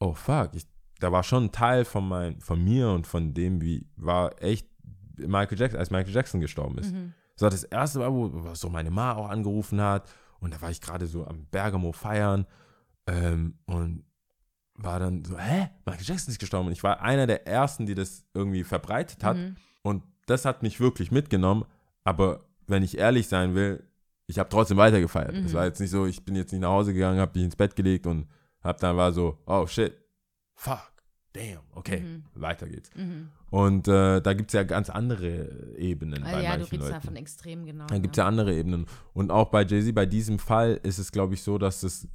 oh 0.00 0.14
fuck, 0.14 0.50
ich, 0.54 0.66
da 0.98 1.12
war 1.12 1.22
schon 1.22 1.44
ein 1.44 1.52
Teil 1.52 1.84
von, 1.84 2.08
mein, 2.08 2.40
von 2.40 2.62
mir 2.62 2.90
und 2.90 3.06
von 3.06 3.32
dem, 3.32 3.60
wie 3.60 3.86
war 3.96 4.42
echt 4.42 4.66
Michael 5.18 5.58
Jackson, 5.58 5.78
als 5.78 5.90
Michael 5.90 6.12
Jackson 6.14 6.40
gestorben 6.40 6.78
ist. 6.78 6.92
Mhm. 6.92 7.14
Das 7.34 7.42
war 7.42 7.50
das 7.50 7.62
erste 7.64 8.00
Mal, 8.00 8.12
wo, 8.12 8.30
wo 8.32 8.54
so 8.54 8.68
meine 8.68 8.90
Ma 8.90 9.12
auch 9.14 9.28
angerufen 9.28 9.80
hat 9.80 10.10
und 10.42 10.52
da 10.52 10.60
war 10.60 10.70
ich 10.70 10.80
gerade 10.82 11.06
so 11.06 11.26
am 11.26 11.46
Bergamo 11.46 11.92
feiern 11.92 12.46
ähm, 13.06 13.54
und 13.64 14.04
war 14.74 14.98
dann 15.00 15.24
so, 15.24 15.38
hä, 15.38 15.70
Michael 15.86 16.04
Jackson 16.04 16.32
ist 16.32 16.38
gestorben 16.38 16.66
und 16.66 16.72
ich 16.72 16.82
war 16.82 17.00
einer 17.00 17.26
der 17.26 17.46
ersten, 17.46 17.86
die 17.86 17.94
das 17.94 18.24
irgendwie 18.34 18.64
verbreitet 18.64 19.22
hat 19.24 19.36
Mhm. 19.38 19.56
und 19.82 20.02
das 20.26 20.44
hat 20.44 20.62
mich 20.62 20.78
wirklich 20.80 21.10
mitgenommen. 21.10 21.64
Aber 22.04 22.44
wenn 22.66 22.82
ich 22.82 22.98
ehrlich 22.98 23.28
sein 23.28 23.54
will, 23.54 23.82
ich 24.26 24.38
habe 24.38 24.48
trotzdem 24.48 24.76
weitergefeiert. 24.78 25.34
Es 25.34 25.52
Mhm. 25.52 25.56
war 25.56 25.64
jetzt 25.66 25.80
nicht 25.80 25.90
so, 25.90 26.06
ich 26.06 26.24
bin 26.24 26.34
jetzt 26.36 26.52
nicht 26.52 26.60
nach 26.62 26.70
Hause 26.70 26.92
gegangen, 26.94 27.20
habe 27.20 27.32
mich 27.38 27.44
ins 27.44 27.56
Bett 27.56 27.74
gelegt 27.76 28.06
und 28.06 28.28
hab 28.62 28.78
dann 28.78 28.96
war 28.96 29.12
so, 29.12 29.38
oh 29.46 29.66
shit, 29.66 29.96
fuck, 30.54 30.91
damn, 31.32 31.60
okay, 31.74 32.00
Mhm. 32.00 32.22
weiter 32.34 32.68
geht's. 32.68 32.90
Mhm. 32.94 33.28
Und 33.50 33.88
äh, 33.88 34.20
da 34.20 34.32
gibt 34.34 34.50
es 34.50 34.54
ja 34.54 34.62
ganz 34.64 34.90
andere 34.90 35.76
Ebenen 35.78 36.22
Ah, 36.24 36.32
bei 36.32 36.42
ja, 36.42 36.52
du 36.54 36.58
manchen 36.60 36.62
redest 36.76 36.80
Leuten. 36.80 36.92
da 36.92 37.00
von 37.00 37.16
extrem, 37.16 37.66
genau. 37.66 37.86
Dann 37.86 38.02
gibt 38.02 38.14
es 38.14 38.18
ja 38.18 38.26
andere 38.26 38.54
Ebenen. 38.54 38.86
Und 39.14 39.30
auch 39.30 39.48
bei 39.50 39.62
Jay-Z, 39.64 39.94
bei 39.94 40.06
diesem 40.06 40.38
Fall 40.38 40.78
ist 40.82 40.98
es, 40.98 41.12
glaube 41.12 41.34
ich, 41.34 41.42
so, 41.42 41.58
dass 41.58 41.82
es 41.82 42.08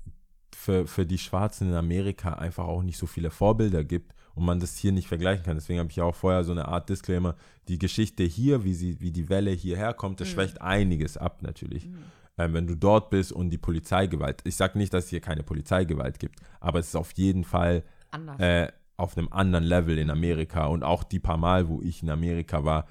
für, 0.56 0.88
für 0.88 1.06
die 1.06 1.18
Schwarzen 1.18 1.70
in 1.70 1.76
Amerika 1.76 2.34
einfach 2.34 2.66
auch 2.66 2.82
nicht 2.84 2.98
so 2.98 3.06
viele 3.06 3.30
Vorbilder 3.30 3.84
gibt 3.84 4.14
und 4.34 4.46
man 4.46 4.60
das 4.60 4.78
hier 4.78 4.92
nicht 4.92 5.08
vergleichen 5.08 5.44
kann. 5.46 5.56
Deswegen 5.58 5.80
habe 5.80 5.90
ich 5.90 5.96
ja 5.98 6.04
auch 6.04 6.16
vorher 6.16 6.44
so 6.44 6.52
eine 6.52 6.68
Art 6.68 6.90
Disclaimer. 6.90 7.36
Die 7.68 7.78
Geschichte 7.80 8.24
hier, 8.24 8.64
wie, 8.64 8.74
sie, 8.74 9.00
wie 9.02 9.12
die 9.12 9.30
Welle 9.30 9.52
hierher 9.52 9.94
kommt, 9.94 10.20
das 10.22 10.28
Mhm. 10.30 10.34
schwächt 10.34 10.62
einiges 10.62 11.18
ab 11.18 11.42
natürlich. 11.44 11.88
Mhm. 11.88 11.98
Ähm, 12.40 12.54
wenn 12.54 12.68
du 12.68 12.76
dort 12.76 13.10
bist 13.10 13.32
und 13.32 13.50
die 13.50 13.58
Polizeigewalt. 13.58 14.42
Ich 14.44 14.56
sage 14.56 14.78
nicht, 14.78 14.94
dass 14.94 15.06
es 15.06 15.10
hier 15.10 15.22
keine 15.22 15.42
Polizeigewalt 15.44 16.20
gibt, 16.20 16.40
aber 16.60 16.80
es 16.80 16.88
ist 16.90 16.96
auf 16.96 17.12
jeden 17.14 17.44
Fall 17.44 17.84
Anders. 18.12 18.40
äh, 18.40 18.72
auf 18.98 19.18
einem 19.18 19.30
anderen 19.32 19.64
Level 19.64 19.98
in 19.98 20.10
Amerika 20.10 20.66
und 20.66 20.84
auch 20.84 21.04
die 21.04 21.20
paar 21.20 21.38
Mal, 21.38 21.70
wo 21.70 21.82
ich 21.82 22.02
in 22.04 22.10
Amerika 22.10 22.66
war, 22.66 22.88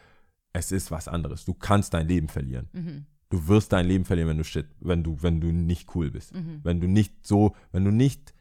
es 0.53 0.73
ist 0.73 0.91
was 0.91 1.09
anderes. 1.09 1.45
Du 1.45 1.53
kannst 1.53 1.93
dein 1.95 2.09
Leben 2.09 2.29
verlieren. 2.29 2.69
Mhm. 2.73 3.07
Du 3.29 3.49
wirst 3.49 3.73
dein 3.73 3.87
Leben 3.87 4.05
verlieren, 4.05 4.31
wenn 4.31 4.39
du 4.39 4.45
shit, 4.45 4.67
wenn 4.81 5.03
du, 5.03 5.19
wenn 5.21 5.41
du 5.41 5.49
nicht 5.49 5.95
cool 5.95 6.11
bist. 6.11 6.33
Mhm. 6.33 6.61
Wenn 6.63 6.81
du 6.81 6.87
nicht 6.87 7.27
so, 7.27 7.55
wenn 7.73 7.85
du 7.85 7.91
nicht 7.91 8.33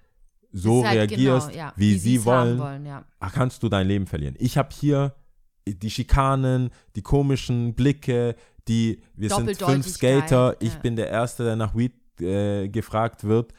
so 0.51 0.85
halt 0.85 0.97
reagierst, 0.97 1.49
genau, 1.49 1.59
ja, 1.59 1.73
wie, 1.75 1.93
sie 1.93 1.99
sie's 1.99 2.25
haben 2.25 2.49
wollen, 2.49 2.59
wollen 2.59 2.85
ja. 2.85 3.03
ah, 3.19 3.29
kannst 3.29 3.63
du 3.63 3.67
dein 3.67 3.87
Leben 3.87 4.05
verlieren. 4.05 4.35
Ich 4.37 4.57
habe 4.57 4.69
hier 4.73 5.15
die 5.67 5.89
Schikanen, 5.89 6.69
die 6.95 7.01
komischen 7.01 7.73
Blicke, 7.73 8.35
die, 8.67 9.01
wir 9.15 9.29
sind 9.29 9.57
fünf 9.57 9.87
Skater, 9.87 10.55
ich 10.59 10.73
ja. 10.73 10.79
bin 10.79 10.95
der 10.95 11.09
Erste, 11.09 11.43
der 11.43 11.55
nach 11.55 11.75
Weed 11.75 11.93
äh, 12.21 12.69
gefragt 12.69 13.23
wird. 13.23 13.53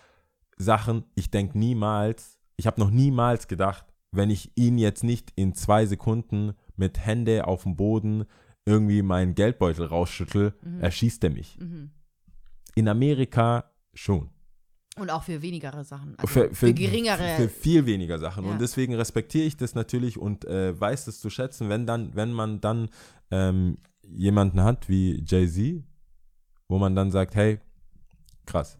Sachen, 0.57 1.05
ich 1.17 1.31
denke 1.31 1.59
niemals, 1.59 2.39
ich 2.57 2.67
habe 2.67 2.81
noch 2.81 2.91
niemals 2.91 3.49
gedacht, 3.49 3.86
wenn 4.17 4.31
ich 4.31 4.51
ihn 4.57 4.79
jetzt 4.79 5.05
nicht 5.05 5.33
in 5.37 5.55
zwei 5.55 5.87
Sekunden 5.87 6.53
mit 6.77 6.99
Hände 7.05 7.47
auf 7.47 7.63
dem 7.65 7.77
Boden 7.77 8.25
irgendwie 8.65 9.03
meinen 9.03 9.35
Geldbeutel 9.35 9.87
rausschüttel, 9.87 10.55
Mhm. 10.63 10.81
erschießt 10.81 11.23
er 11.25 11.31
mich. 11.31 11.59
Mhm. 11.61 11.91
In 12.75 12.89
Amerika 12.89 13.71
schon. 13.95 14.31
Und 14.99 15.11
auch 15.11 15.23
für 15.23 15.43
wenigere 15.43 15.85
Sachen. 15.85 16.15
Also 16.19 16.27
für, 16.27 16.55
für, 16.55 16.73
geringere. 16.73 17.37
Für 17.37 17.49
viel 17.51 17.85
weniger 17.87 18.19
Sachen. 18.19 18.45
Ja. 18.45 18.51
Und 18.53 18.61
deswegen 18.61 18.95
respektiere 18.95 19.45
ich 19.45 19.57
das 19.57 19.75
natürlich 19.75 20.19
und 20.19 20.45
äh, 20.47 20.79
weiß 20.79 21.05
das 21.05 21.21
zu 21.21 21.29
schätzen, 21.31 21.69
wenn 21.69 21.87
dann, 21.87 22.15
wenn 22.15 22.33
man 22.33 22.61
dann 22.63 22.89
ähm, 23.31 23.77
jemanden 24.03 24.63
hat 24.63 24.89
wie 24.89 25.23
Jay-Z, 25.27 25.85
wo 26.69 26.79
man 26.79 26.95
dann 26.97 27.11
sagt, 27.11 27.35
hey, 27.35 27.61
krass, 28.47 28.79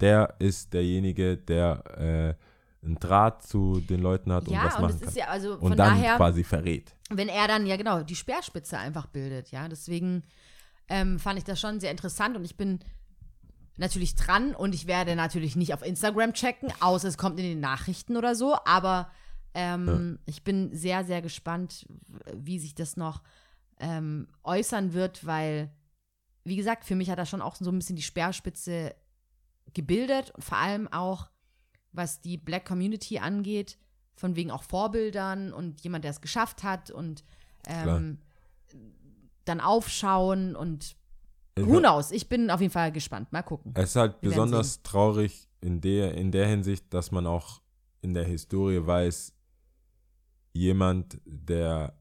der 0.00 0.36
ist 0.38 0.72
derjenige, 0.72 1.36
der 1.36 2.36
äh, 2.38 2.42
einen 2.86 2.98
Draht 2.98 3.42
zu 3.42 3.80
den 3.80 4.00
Leuten 4.00 4.32
hat 4.32 4.48
und 4.48 4.54
ja, 4.54 4.64
was 4.64 4.76
und 4.76 4.82
machen 4.82 4.94
es 4.94 5.00
kann. 5.00 5.08
ist 5.08 5.16
ja, 5.16 5.26
also 5.28 5.54
und 5.56 5.76
dann 5.76 6.00
daher, 6.00 6.16
quasi 6.16 6.44
verrät. 6.44 6.94
wenn 7.10 7.28
er 7.28 7.48
dann, 7.48 7.66
ja 7.66 7.76
genau, 7.76 8.02
die 8.02 8.16
Speerspitze 8.16 8.78
einfach 8.78 9.06
bildet, 9.06 9.50
ja. 9.50 9.68
Deswegen 9.68 10.22
ähm, 10.88 11.18
fand 11.18 11.38
ich 11.38 11.44
das 11.44 11.60
schon 11.60 11.80
sehr 11.80 11.90
interessant 11.90 12.36
und 12.36 12.44
ich 12.44 12.56
bin 12.56 12.80
natürlich 13.76 14.14
dran 14.14 14.54
und 14.54 14.74
ich 14.74 14.86
werde 14.86 15.16
natürlich 15.16 15.56
nicht 15.56 15.74
auf 15.74 15.82
Instagram 15.82 16.32
checken, 16.32 16.72
außer 16.80 17.08
es 17.08 17.18
kommt 17.18 17.38
in 17.38 17.44
den 17.44 17.60
Nachrichten 17.60 18.16
oder 18.16 18.34
so, 18.34 18.56
aber 18.64 19.10
ähm, 19.54 20.18
ich 20.26 20.44
bin 20.44 20.74
sehr, 20.74 21.04
sehr 21.04 21.22
gespannt, 21.22 21.86
wie 22.34 22.58
sich 22.58 22.74
das 22.74 22.96
noch 22.96 23.22
ähm, 23.78 24.28
äußern 24.44 24.92
wird, 24.92 25.26
weil, 25.26 25.70
wie 26.44 26.56
gesagt, 26.56 26.84
für 26.84 26.94
mich 26.94 27.10
hat 27.10 27.18
er 27.18 27.26
schon 27.26 27.42
auch 27.42 27.56
so 27.56 27.70
ein 27.70 27.78
bisschen 27.78 27.96
die 27.96 28.02
Speerspitze 28.02 28.94
gebildet 29.72 30.30
und 30.32 30.44
vor 30.44 30.58
allem 30.58 30.88
auch, 30.92 31.28
was 31.96 32.20
die 32.20 32.36
Black 32.36 32.64
Community 32.66 33.18
angeht, 33.18 33.78
von 34.14 34.36
wegen 34.36 34.50
auch 34.50 34.62
Vorbildern 34.62 35.52
und 35.52 35.80
jemand, 35.82 36.04
der 36.04 36.10
es 36.12 36.20
geschafft 36.20 36.62
hat 36.62 36.90
und 36.90 37.24
ähm, 37.66 38.18
dann 39.44 39.60
aufschauen 39.60 40.56
und 40.56 40.96
who 41.58 41.78
knows, 41.78 42.10
ich 42.10 42.28
bin 42.28 42.50
auf 42.50 42.60
jeden 42.60 42.72
Fall 42.72 42.92
gespannt. 42.92 43.32
Mal 43.32 43.42
gucken. 43.42 43.72
Es 43.74 43.90
ist 43.90 43.96
halt 43.96 44.16
Wir 44.20 44.30
besonders 44.30 44.82
traurig 44.82 45.48
in 45.60 45.80
der, 45.80 46.14
in 46.14 46.30
der 46.32 46.46
Hinsicht, 46.46 46.92
dass 46.92 47.10
man 47.10 47.26
auch 47.26 47.60
in 48.02 48.14
der 48.14 48.24
Historie 48.24 48.86
weiß, 48.86 49.32
jemand, 50.52 51.20
der 51.24 51.98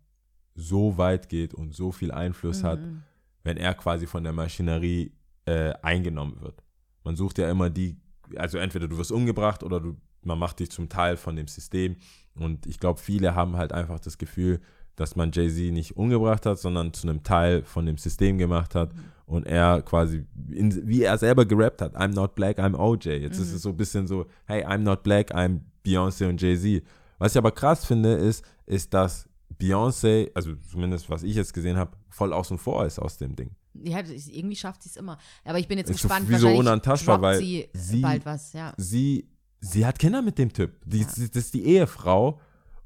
so 0.55 0.97
weit 0.97 1.29
geht 1.29 1.53
und 1.53 1.73
so 1.75 1.91
viel 1.91 2.12
Einfluss 2.12 2.63
hat, 2.63 2.79
Mhm. 2.79 3.03
wenn 3.43 3.58
er 3.58 3.73
quasi 3.73 4.08
von 4.08 4.23
der 4.23 4.34
Maschinerie 4.34 5.12
äh, 5.45 5.73
eingenommen 5.81 6.41
wird. 6.41 6.63
Man 7.03 7.15
sucht 7.15 7.38
ja 7.38 7.49
immer 7.51 7.69
die, 7.69 7.97
also 8.35 8.57
entweder 8.57 8.88
du 8.88 8.97
wirst 8.97 9.11
umgebracht 9.11 9.63
oder 9.63 9.79
du, 9.79 9.95
man 10.23 10.39
macht 10.39 10.59
dich 10.59 10.71
zum 10.71 10.89
Teil 10.89 11.17
von 11.17 11.35
dem 11.35 11.47
System. 11.47 11.97
Und 12.35 12.65
ich 12.65 12.79
glaube, 12.79 12.99
viele 12.99 13.35
haben 13.35 13.57
halt 13.57 13.71
einfach 13.71 13.99
das 13.99 14.17
Gefühl, 14.17 14.59
dass 14.95 15.15
man 15.15 15.31
Jay-Z 15.31 15.73
nicht 15.73 15.97
umgebracht 15.97 16.45
hat, 16.45 16.57
sondern 16.57 16.93
zu 16.93 17.07
einem 17.07 17.23
Teil 17.23 17.63
von 17.63 17.85
dem 17.85 17.97
System 17.97 18.38
gemacht 18.38 18.75
hat 18.75 18.91
und 19.25 19.45
er 19.45 19.81
quasi, 19.81 20.25
in, 20.49 20.88
wie 20.88 21.03
er 21.03 21.17
selber 21.17 21.45
gerappt 21.45 21.81
hat, 21.81 21.95
I'm 21.95 22.13
not 22.13 22.35
black, 22.35 22.59
I'm 22.59 22.75
OJ. 22.75 23.09
Jetzt 23.09 23.39
ist 23.39 23.51
es 23.51 23.61
so 23.61 23.69
ein 23.69 23.77
bisschen 23.77 24.07
so, 24.07 24.25
hey, 24.45 24.65
I'm 24.65 24.79
not 24.79 25.03
black, 25.03 25.33
I'm 25.33 25.61
Beyoncé 25.85 26.27
und 26.29 26.41
Jay-Z. 26.41 26.83
Was 27.17 27.33
ich 27.33 27.38
aber 27.38 27.51
krass 27.51 27.85
finde, 27.85 28.13
ist, 28.13 28.45
ist, 28.65 28.93
dass 28.93 29.27
Beyoncé, 29.59 30.31
also 30.33 30.55
zumindest 30.55 31.09
was 31.09 31.23
ich 31.23 31.35
jetzt 31.35 31.53
gesehen 31.53 31.77
habe, 31.77 31.91
voll 32.09 32.33
außen 32.33 32.57
vor 32.57 32.85
ist 32.85 32.99
aus 32.99 33.17
dem 33.17 33.35
Ding. 33.35 33.51
Ja, 33.83 33.99
irgendwie 33.99 34.55
schafft 34.55 34.83
sie 34.83 34.89
es 34.89 34.95
immer. 34.97 35.17
Aber 35.43 35.59
ich 35.59 35.67
bin 35.67 35.77
jetzt 35.77 35.89
Ist 35.89 36.01
gespannt, 36.01 36.29
wie 36.29 36.35
so 36.35 36.49
unantastbar, 36.49 37.21
weil 37.21 37.39
sie, 37.39 37.69
sie- 37.73 38.01
bald 38.01 38.25
was, 38.25 38.53
ja. 38.53 38.73
sie, 38.77 39.27
sie 39.61 39.85
hat 39.85 39.99
Kinder 39.99 40.21
mit 40.21 40.38
dem 40.38 40.51
Typ. 40.53 40.71
Die, 40.85 40.99
Ja. 40.99 41.05
das 41.05 41.17
ist 41.17 41.53
die 41.53 41.65
Ehefrau. 41.65 42.39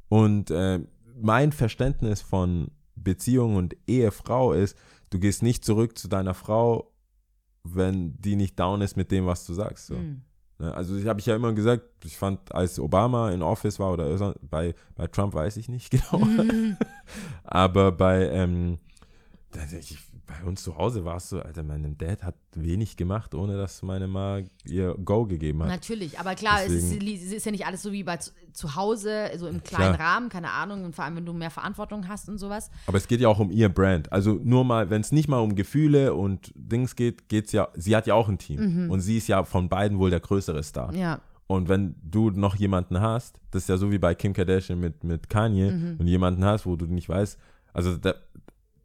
Und 0.10 0.50
äh, 0.52 0.80
mein 1.22 1.52
Verständnis 1.52 2.22
von 2.22 2.72
Beziehung 2.96 3.56
und 3.56 3.76
Ehefrau 3.88 4.54
ist, 4.54 4.76
du 5.12 5.20
gehst 5.20 5.44
nicht 5.44 5.64
zurück 5.64 5.98
zu 5.98 6.08
deiner 6.08 6.34
Frau, 6.34 6.92
wenn 7.64 8.20
die 8.20 8.36
nicht 8.36 8.60
down 8.60 8.82
ist 8.82 8.98
mit 8.98 9.12
dem, 9.12 9.26
was 9.26 9.46
du 9.46 9.54
sagst. 9.54 9.88
So. 9.88 9.96
Mhm. 9.96 10.22
Also 10.58 10.98
ich 10.98 11.06
habe 11.06 11.20
ich 11.22 11.26
ja 11.26 11.36
immer 11.36 11.54
gesagt, 11.54 11.84
ich 12.04 12.18
fand, 12.18 12.54
als 12.54 12.80
Obama 12.80 13.32
in 13.32 13.42
Office 13.42 13.80
war 13.80 13.94
oder 13.94 14.34
bei, 14.42 14.76
bei 14.96 15.08
Trump 15.08 15.34
weiß 15.34 15.56
ich 15.58 15.70
nicht 15.70 15.90
genau, 15.92 16.28
aber 17.44 17.92
bei, 17.94 18.28
ähm, 18.30 18.80
ich, 19.80 19.98
bei 20.30 20.48
uns 20.48 20.64
zu 20.64 20.78
Hause 20.78 21.04
war 21.06 21.18
es 21.18 21.30
so, 21.30 21.42
Alter, 21.42 21.64
mein 21.64 21.98
Dad 21.98 22.24
hat 22.24 22.36
wenig 22.54 22.96
gemacht, 22.98 23.34
ohne 23.34 23.58
dass 23.58 23.82
meine 23.82 24.08
Ma 24.08 24.40
ihr 24.66 24.94
Go 25.04 25.26
gegeben 25.26 25.62
hat. 25.64 25.70
Natürlich, 25.70 26.20
aber 26.20 26.36
klar, 26.36 26.60
es 26.66 26.72
ist, 26.72 26.94
es 27.04 27.32
ist 27.34 27.46
ja 27.46 27.52
nicht 27.52 27.66
alles 27.66 27.82
so 27.82 27.92
wie 27.92 28.04
bei 28.04 28.18
zu, 28.18 28.32
zu 28.54 28.76
Hause, 28.76 29.30
so 29.38 29.48
im 29.48 29.64
kleinen 29.64 29.96
Klar. 29.96 30.16
Rahmen, 30.16 30.30
keine 30.30 30.52
Ahnung, 30.52 30.86
und 30.86 30.96
vor 30.96 31.04
allem, 31.06 31.16
wenn 31.16 31.26
du 31.26 31.34
mehr 31.34 31.50
Verantwortung 31.52 32.08
hast 32.08 32.30
und 32.30 32.38
sowas. 32.38 32.70
Aber 32.88 32.98
es 32.98 33.08
geht 33.08 33.20
ja 33.22 33.28
auch 33.28 33.40
um 33.40 33.50
ihr 33.52 33.70
Brand. 33.70 34.12
Also 34.12 34.40
nur 34.44 34.64
mal, 34.64 34.90
wenn 34.90 35.02
es 35.02 35.12
nicht 35.12 35.28
mal 35.28 35.40
um 35.40 35.56
Gefühle 35.56 36.14
und 36.14 36.52
Dings 36.56 36.96
geht, 36.96 37.28
geht's 37.30 37.52
ja, 37.52 37.68
sie 37.76 37.96
hat 37.96 38.06
ja 38.08 38.14
auch 38.14 38.30
ein 38.30 38.38
Team. 38.38 38.90
Und 38.92 39.02
sie 39.02 39.18
ist 39.18 39.28
ja 39.28 39.44
von 39.44 39.68
beiden 39.70 39.98
wohl 40.00 40.10
der 40.12 40.20
größere 40.20 40.62
Star. 40.64 40.94
Ja, 40.94 41.20
Und 41.48 41.68
wenn 41.70 41.96
du 42.04 42.30
noch 42.30 42.56
jemanden 42.56 43.00
hast, 43.02 43.40
das 43.52 43.64
ist 43.64 43.70
ja 43.70 43.78
so 43.78 43.90
wie 43.92 43.98
bei 43.98 44.14
Kim 44.16 44.34
Kardashian 44.34 44.80
mit, 44.80 45.04
mit 45.04 45.30
Kanye, 45.30 45.72
Mhm. 45.72 45.96
und 46.00 46.08
jemanden 46.08 46.46
hast, 46.46 46.66
wo 46.66 46.76
du 46.76 46.86
nicht 46.86 47.10
weißt, 47.10 47.38
also 47.74 47.98
da, 47.98 48.14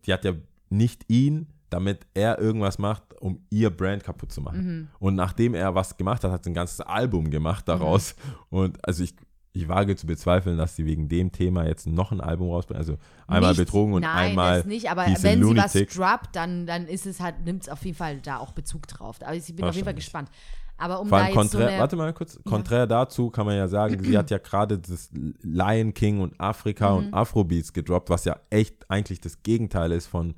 die 0.07 0.13
hat 0.13 0.25
ja 0.25 0.33
nicht 0.77 1.05
ihn 1.09 1.49
damit 1.71 2.07
er 2.15 2.39
irgendwas 2.39 2.79
macht, 2.79 3.03
um 3.21 3.41
ihr 3.51 3.69
Brand 3.69 4.05
kaputt 4.05 4.31
zu 4.31 4.41
machen. 4.41 4.65
Mhm. 4.65 4.89
Und 5.01 5.17
nachdem 5.17 5.55
er 5.55 5.75
was 5.75 5.97
gemacht 5.97 6.23
hat, 6.23 6.31
hat 6.31 6.45
sie 6.45 6.51
ein 6.51 6.55
ganzes 6.55 6.81
Album 6.81 7.31
gemacht 7.31 7.67
daraus. 7.67 8.15
Mhm. 8.51 8.59
Und 8.59 8.87
also 8.87 9.03
ich, 9.03 9.17
ich 9.55 9.67
wage 9.67 9.97
zu 9.97 10.07
bezweifeln, 10.07 10.57
dass 10.57 10.77
sie 10.77 10.85
wegen 10.87 11.09
dem 11.09 11.33
Thema 11.33 11.67
jetzt 11.67 11.89
noch 11.89 12.13
ein 12.13 12.21
Album 12.21 12.49
rausbringen. 12.51 12.79
Also 12.81 12.97
einmal 13.27 13.51
Nicht- 13.53 13.59
betrogen 13.65 13.95
und 13.95 14.03
Nein, 14.03 14.31
einmal 14.31 14.59
das 14.59 14.67
nicht, 14.67 14.89
aber 14.89 15.05
wenn 15.07 15.17
sie 15.17 15.25
was 15.27 15.37
Lunatic. 15.37 15.91
droppt, 15.95 16.37
dann, 16.37 16.65
dann 16.67 16.87
ist 16.87 17.07
es 17.07 17.19
halt, 17.19 17.45
nimmt 17.45 17.63
es 17.63 17.69
auf 17.69 17.85
jeden 17.85 17.97
Fall 17.97 18.21
da 18.21 18.37
auch 18.39 18.53
Bezug 18.53 18.87
drauf. 18.87 19.17
Aber 19.25 19.35
ich 19.35 19.45
bin 19.57 19.65
auf 19.65 19.75
jeden 19.75 19.85
Fall 19.87 19.95
gespannt. 19.95 20.29
Aber 20.77 21.01
um 21.01 21.09
Vor 21.09 21.19
da 21.19 21.25
allem 21.25 21.35
jetzt 21.35 21.51
so 21.51 21.59
konträr, 21.59 21.69
eine, 21.71 21.81
warte 21.81 21.97
mal 21.97 22.13
kurz, 22.13 22.39
konträr 22.45 22.87
dazu 22.87 23.31
kann 23.31 23.47
man 23.47 23.57
ja 23.57 23.67
sagen, 23.67 24.01
sie 24.05 24.17
hat 24.17 24.31
ja 24.31 24.39
gerade 24.39 24.79
das 24.79 25.11
Lion 25.43 25.93
King 25.93 26.21
und 26.21 26.39
Afrika 26.41 26.91
Mhm. 26.93 26.97
und 27.07 27.15
Afrobeats 27.15 27.73
gedroppt, 27.73 28.11
was 28.11 28.25
ja 28.27 28.37
echt 28.51 28.89
eigentlich 28.89 29.21
das 29.21 29.43
Gegenteil 29.43 29.91
ist 29.91 30.07
von 30.07 30.35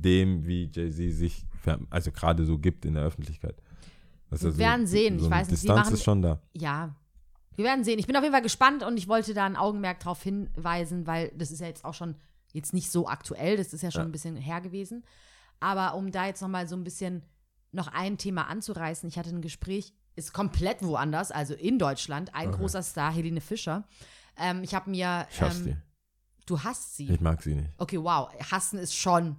dem, 0.00 0.46
wie 0.46 0.70
Jay-Z 0.72 1.12
sich 1.14 1.44
also 1.90 2.12
gerade 2.12 2.44
so 2.44 2.58
gibt 2.58 2.84
in 2.84 2.94
der 2.94 3.02
Öffentlichkeit. 3.04 3.56
Das 4.30 4.42
Wir 4.42 4.50
ist 4.50 4.58
werden 4.58 4.86
sehen. 4.86 5.16
Ich 5.16 5.22
eine 5.24 5.30
weiß 5.30 5.48
nicht, 5.50 5.62
Distanz 5.62 5.80
machen- 5.86 5.94
ist 5.94 6.04
schon 6.04 6.22
da. 6.22 6.40
ja, 6.52 6.94
wir 7.56 7.64
werden 7.64 7.84
sehen. 7.84 7.98
Ich 7.98 8.06
bin 8.06 8.14
auf 8.16 8.22
jeden 8.22 8.34
Fall 8.34 8.42
gespannt 8.42 8.82
und 8.82 8.98
ich 8.98 9.08
wollte 9.08 9.32
da 9.34 9.46
ein 9.46 9.56
Augenmerk 9.56 9.98
drauf 10.00 10.22
hinweisen, 10.22 11.06
weil 11.06 11.32
das 11.36 11.50
ist 11.50 11.60
ja 11.60 11.66
jetzt 11.66 11.84
auch 11.84 11.94
schon 11.94 12.16
jetzt 12.52 12.72
nicht 12.74 12.90
so 12.90 13.08
aktuell, 13.08 13.56
das 13.56 13.72
ist 13.72 13.82
ja 13.82 13.90
schon 13.90 14.02
Ja. 14.02 14.06
ein 14.08 14.12
bisschen 14.12 14.36
her 14.36 14.60
gewesen. 14.60 15.04
Aber 15.60 15.94
um 15.94 16.10
da 16.10 16.26
jetzt 16.26 16.42
nochmal 16.42 16.68
so 16.68 16.76
ein 16.76 16.84
bisschen 16.84 17.22
noch 17.72 17.88
ein 17.88 18.18
Thema 18.18 18.48
anzureißen, 18.48 19.08
ich 19.08 19.18
hatte 19.18 19.30
ein 19.30 19.40
Gespräch, 19.40 19.94
ist 20.16 20.32
komplett 20.32 20.82
woanders, 20.82 21.30
also 21.30 21.54
in 21.54 21.78
Deutschland, 21.78 22.34
ein 22.34 22.48
Okay. 22.48 22.58
großer 22.58 22.82
Star, 22.82 23.12
Helene 23.12 23.40
Fischer. 23.40 23.84
Ähm, 24.38 24.62
ich 24.62 24.74
habe 24.74 24.90
mir. 24.90 25.26
Ich 25.30 25.40
ähm, 25.40 25.76
Du 26.46 26.62
hasst 26.62 26.96
sie. 26.96 27.10
Ich 27.10 27.20
mag 27.20 27.42
sie 27.42 27.54
nicht. 27.54 27.70
Okay, 27.76 27.98
wow. 28.00 28.30
Hassen 28.50 28.78
ist 28.78 28.94
schon. 28.94 29.36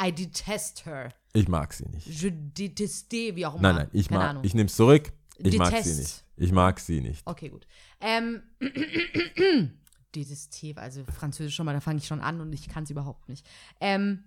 I 0.00 0.12
detest 0.12 0.86
her. 0.86 1.12
Ich 1.32 1.48
mag 1.48 1.72
sie 1.72 1.84
nicht. 1.86 2.06
Je 2.06 2.30
déteste, 2.30 3.34
wie 3.34 3.44
auch 3.44 3.54
immer. 3.54 3.62
Nein, 3.72 3.76
nein, 3.76 3.88
ich 3.92 4.08
Keine 4.08 4.20
mag, 4.20 4.30
Ahnung. 4.30 4.44
ich 4.44 4.54
nehme 4.54 4.66
es 4.68 4.76
zurück. 4.76 5.12
Ich 5.38 5.58
mag 5.58 5.68
sie 5.68 5.74
Detest. 5.74 5.98
nicht. 5.98 6.24
Ich 6.36 6.52
mag 6.52 6.78
sie 6.78 7.00
nicht. 7.00 7.26
Okay, 7.26 7.48
gut. 7.48 7.66
Ähm, 8.00 8.42
T, 10.12 10.74
also 10.76 11.04
Französisch 11.06 11.54
schon 11.56 11.66
mal, 11.66 11.72
da 11.72 11.80
fange 11.80 11.98
ich 11.98 12.06
schon 12.06 12.20
an 12.20 12.40
und 12.40 12.52
ich 12.52 12.68
kann 12.68 12.84
es 12.84 12.90
überhaupt 12.90 13.28
nicht. 13.28 13.44
Ähm, 13.80 14.24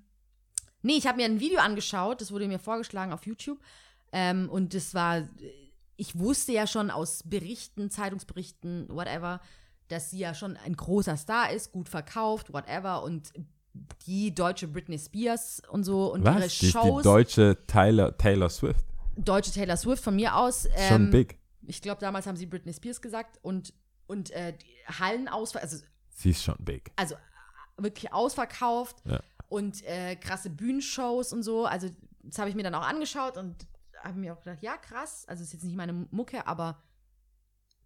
nee, 0.82 0.98
ich 0.98 1.08
habe 1.08 1.18
mir 1.18 1.26
ein 1.26 1.40
Video 1.40 1.60
angeschaut, 1.62 2.20
das 2.20 2.32
wurde 2.32 2.48
mir 2.50 2.60
vorgeschlagen 2.60 3.14
auf 3.14 3.26
YouTube. 3.26 3.60
Ähm, 4.12 4.50
und 4.50 4.74
das 4.74 4.94
war, 4.94 5.28
ich 5.96 6.18
wusste 6.20 6.52
ja 6.52 6.68
schon 6.68 6.92
aus 6.92 7.24
Berichten, 7.24 7.90
Zeitungsberichten, 7.90 8.90
whatever, 8.90 9.40
dass 9.88 10.10
sie 10.10 10.20
ja 10.20 10.34
schon 10.34 10.58
ein 10.58 10.76
großer 10.76 11.16
Star 11.18 11.52
ist, 11.52 11.72
gut 11.72 11.88
verkauft, 11.90 12.52
whatever. 12.54 13.04
Und 13.04 13.32
die 14.06 14.34
deutsche 14.34 14.68
Britney 14.68 14.98
Spears 14.98 15.62
und 15.70 15.84
so 15.84 16.12
und 16.14 16.24
ihre 16.24 16.36
Was? 16.44 16.58
Die, 16.58 16.66
die 16.68 16.72
Shows. 16.72 17.04
deutsche 17.04 17.58
Taylor, 17.68 18.18
Taylor 18.18 18.50
Swift. 18.50 18.84
deutsche 19.16 19.52
Taylor 19.52 19.78
Swift 19.78 20.04
von 20.04 20.16
mir 20.16 20.36
aus. 20.36 20.66
Ähm, 20.76 20.88
schon 20.88 21.10
big. 21.12 21.38
ich 21.68 21.82
glaube, 21.82 22.02
damals 22.02 22.26
haben 22.28 22.38
sie 22.38 22.46
Britney 22.48 22.74
Spears 22.74 23.02
gesagt 23.02 23.40
und, 23.44 23.74
und 24.08 24.32
äh, 24.32 24.54
die 24.54 25.00
Hallen 25.00 25.28
ausver 25.28 25.62
also, 25.62 25.78
Sie 26.10 26.32
ist 26.32 26.44
schon 26.44 26.56
big. 26.60 26.92
also 26.96 27.14
äh, 27.16 27.84
wirklich 27.84 28.12
ausverkauft 28.12 28.98
Ja. 29.06 29.20
und 29.50 29.84
äh, 29.84 30.16
krasse 30.16 30.50
Bühnenshows 30.50 31.32
und 31.32 31.44
so. 31.44 31.66
Also, 31.68 31.90
das 32.24 32.40
habe 32.40 32.50
ich 32.50 32.56
mir 32.56 32.64
dann 32.64 32.74
auch 32.76 32.88
angeschaut 32.88 33.38
und 33.38 33.56
habe 34.04 34.18
mir 34.20 34.34
auch 34.34 34.40
gedacht, 34.42 34.62
ja, 34.64 34.76
krass. 34.78 35.26
Also, 35.28 35.44
ist 35.44 35.54
jetzt 35.54 35.64
nicht 35.64 35.76
meine 35.78 35.94
Mucke, 36.10 36.48
aber 36.48 36.82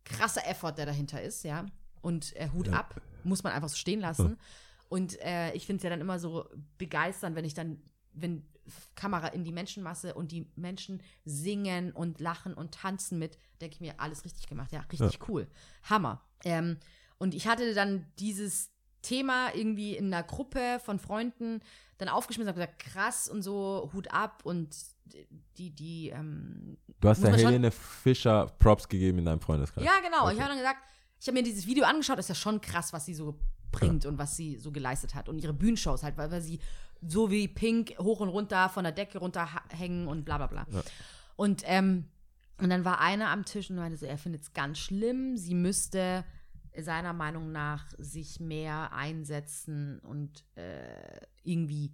krasser 0.06 0.48
Effort, 0.48 0.72
der 0.74 0.86
dahinter 0.86 1.22
ist, 1.22 1.44
ja. 1.44 1.66
Und 2.02 2.36
äh, 2.36 2.50
Hut 2.54 2.68
Ja. 2.68 2.74
ab, 2.74 3.02
muss 3.24 3.44
man 3.44 3.54
einfach 3.54 3.70
so 3.70 3.76
stehen 3.76 4.00
lassen. 4.00 4.38
Und 4.90 5.20
äh, 5.22 5.54
ich 5.54 5.66
finde 5.66 5.78
es 5.78 5.84
ja 5.84 5.90
dann 5.90 6.02
immer 6.02 6.20
so 6.20 6.50
begeisternd, 6.78 7.36
wenn 7.36 7.46
ich 7.46 7.54
dann, 7.54 7.82
wenn 8.14 8.46
Kamera 8.96 9.28
in 9.28 9.44
die 9.44 9.52
Menschenmasse 9.52 10.14
und 10.14 10.32
die 10.32 10.52
Menschen 10.56 11.02
singen 11.26 11.92
und 11.94 12.20
lachen 12.20 12.54
und 12.54 12.74
tanzen 12.74 13.18
mit, 13.20 13.38
denke 13.62 13.76
ich 13.76 13.82
mir, 13.82 14.00
alles 14.00 14.26
richtig 14.26 14.48
gemacht. 14.48 14.72
Ja, 14.72 14.82
richtig 14.92 15.28
cool. 15.30 15.48
Hammer. 15.84 16.22
Ähm, 16.44 16.78
und 17.18 17.34
ich 17.34 17.48
hatte 17.48 17.74
dann 17.74 18.06
dieses 18.20 18.72
Thema 19.02 19.54
irgendwie 19.56 19.96
in 19.96 20.14
einer 20.14 20.24
Gruppe 20.24 20.80
von 20.84 21.00
Freunden 21.00 21.62
dann 21.98 22.10
aufgeschmissen 22.10 22.50
und 22.54 22.60
habe 22.60 22.66
gesagt, 22.68 22.80
krass 22.94 23.30
und 23.30 23.42
so, 23.42 23.90
Hut 23.94 24.12
ab 24.12 24.42
und 24.44 24.76
die, 25.58 25.72
die, 25.72 26.10
ähm, 26.10 26.78
Du 27.00 27.10
hast 27.10 27.24
der 27.24 27.32
Helene 27.36 27.72
Fischer 27.72 28.48
Props 28.60 28.88
gegeben 28.88 29.20
in 29.20 29.26
deinem 29.26 29.42
Freundeskreis. 29.42 29.84
ja, 29.86 30.00
genau. 30.04 30.26
Okay. 30.26 30.34
Ich 30.36 30.40
habe 30.40 30.50
dann 30.50 30.58
gesagt, 30.58 30.80
ich 31.22 31.28
habe 31.28 31.38
mir 31.38 31.44
dieses 31.44 31.68
Video 31.68 31.86
angeschaut, 31.86 32.18
das 32.18 32.26
ist 32.26 32.30
ja 32.30 32.36
schon 32.36 32.60
krass, 32.62 32.94
was 32.94 33.06
sie 33.06 33.14
so 33.14 33.38
bringt 33.72 34.08
und 34.08 34.18
was 34.18 34.36
sie 34.36 34.58
so 34.58 34.72
geleistet 34.72 35.14
hat. 35.14 35.30
Und 35.30 35.38
ihre 35.38 35.54
Bühnenshows 35.54 36.02
halt, 36.02 36.18
weil, 36.18 36.32
weil 36.32 36.42
sie 36.42 36.60
so 37.00 37.30
wie 37.30 37.48
Pink 37.48 37.94
hoch 38.00 38.22
und 38.22 38.30
runter 38.30 38.70
von 38.70 38.84
der 38.84 38.92
Decke 38.92 39.20
runterhängen 39.20 40.08
und 40.08 40.26
bla 40.26 40.38
bla 40.38 40.48
bla. 40.48 40.66
Ja. 40.72 40.82
Und, 41.36 41.62
ähm, 41.66 42.06
und 42.58 42.72
dann 42.72 42.86
war 42.86 43.00
einer 43.02 43.30
am 43.30 43.46
Tisch 43.46 43.70
und 43.70 43.76
meinte 43.76 44.00
so, 44.00 44.08
er 44.08 44.18
findet 44.18 44.42
es 44.42 44.54
ganz 44.54 44.80
schlimm, 44.80 45.38
sie 45.38 45.54
müsste 45.54 46.26
seiner 46.76 47.14
Meinung 47.14 47.52
nach 47.52 47.86
sich 48.00 48.40
mehr 48.40 48.92
einsetzen 48.92 50.00
und 50.00 50.44
äh, 50.56 51.22
irgendwie 51.44 51.92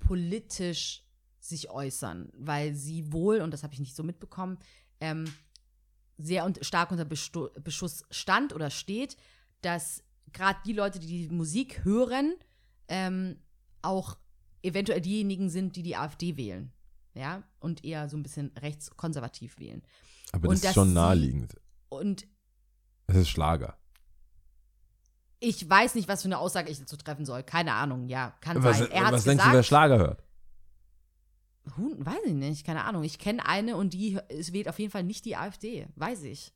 politisch 0.00 1.04
sich 1.38 1.70
äußern, 1.70 2.30
weil 2.34 2.74
sie 2.74 3.12
wohl, 3.12 3.42
und 3.42 3.52
das 3.52 3.62
habe 3.62 3.74
ich 3.74 3.80
nicht 3.80 3.94
so 3.94 4.02
mitbekommen, 4.02 4.58
ähm, 5.00 5.24
sehr 6.18 6.44
und 6.44 6.64
stark 6.64 6.90
unter 6.90 7.04
Beschuss 7.04 8.04
stand 8.10 8.52
oder 8.52 8.70
steht, 8.70 9.16
dass 9.62 10.02
gerade 10.32 10.58
die 10.66 10.72
Leute, 10.72 10.98
die 10.98 11.06
die 11.06 11.34
Musik 11.34 11.84
hören, 11.84 12.34
ähm, 12.88 13.38
auch 13.82 14.18
eventuell 14.62 15.00
diejenigen 15.00 15.48
sind, 15.48 15.76
die 15.76 15.82
die 15.82 15.96
AfD 15.96 16.36
wählen. 16.36 16.72
Ja, 17.14 17.42
und 17.60 17.84
eher 17.84 18.08
so 18.08 18.16
ein 18.16 18.22
bisschen 18.22 18.52
rechtskonservativ 18.60 19.58
wählen. 19.58 19.82
Aber 20.32 20.48
Und 20.48 20.62
das 20.62 20.70
ist 20.70 20.74
schon 20.74 20.92
naheliegend. 20.92 21.56
Und 21.88 22.26
Es 23.06 23.16
ist 23.16 23.28
Schlager. 23.30 23.76
ich 25.40 25.68
weiß 25.68 25.94
nicht, 25.94 26.08
was 26.08 26.22
für 26.22 26.28
eine 26.28 26.38
Aussage 26.38 26.70
ich 26.70 26.78
dazu 26.78 26.96
treffen 26.96 27.24
soll. 27.24 27.42
Keine 27.42 27.72
Ahnung, 27.72 28.08
ja, 28.08 28.34
kann 28.40 28.62
Was, 28.62 28.78
sein. 28.78 28.90
Er 28.90 29.12
was 29.12 29.24
denkst 29.24 29.42
du, 29.42 29.50
wer 29.50 29.52
gesagt. 29.52 29.66
Schlager 29.66 29.98
hört? 29.98 30.24
Huh, 31.76 31.94
weiß 31.98 32.24
ich 32.26 32.34
nicht, 32.34 32.64
keine 32.66 32.84
Ahnung. 32.84 33.02
Ich 33.04 33.18
kenne 33.18 33.44
eine 33.46 33.76
und 33.76 33.92
die 33.94 34.18
es 34.28 34.52
wählt 34.52 34.68
auf 34.68 34.78
jeden 34.78 34.90
Fall 34.90 35.02
nicht 35.04 35.24
die 35.24 35.36
AfD. 35.36 35.86
Weiß 35.96 36.22
ich. 36.22 36.52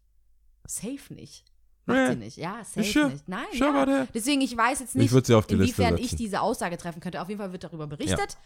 Safe 0.66 1.12
nicht. 1.14 1.44
Macht 1.86 1.98
Nee. 1.98 2.08
sie 2.10 2.16
nicht. 2.16 2.36
Ja, 2.36 2.62
safe 2.64 2.84
Sure. 2.84 3.10
nicht. 3.10 3.28
Nein, 3.28 3.44
Sure 3.52 3.90
ja. 3.90 4.06
Deswegen, 4.14 4.40
ich 4.40 4.56
weiß 4.56 4.80
jetzt 4.80 4.90
Ich 4.94 5.00
nicht, 5.00 5.12
Liste 5.12 5.52
inwiefern 5.54 5.98
ich 5.98 6.14
diese 6.14 6.40
Aussage 6.40 6.76
treffen 6.78 7.00
könnte. 7.00 7.20
Auf 7.20 7.28
jeden 7.28 7.40
Fall 7.40 7.52
wird 7.52 7.64
darüber 7.64 7.86
berichtet. 7.88 8.36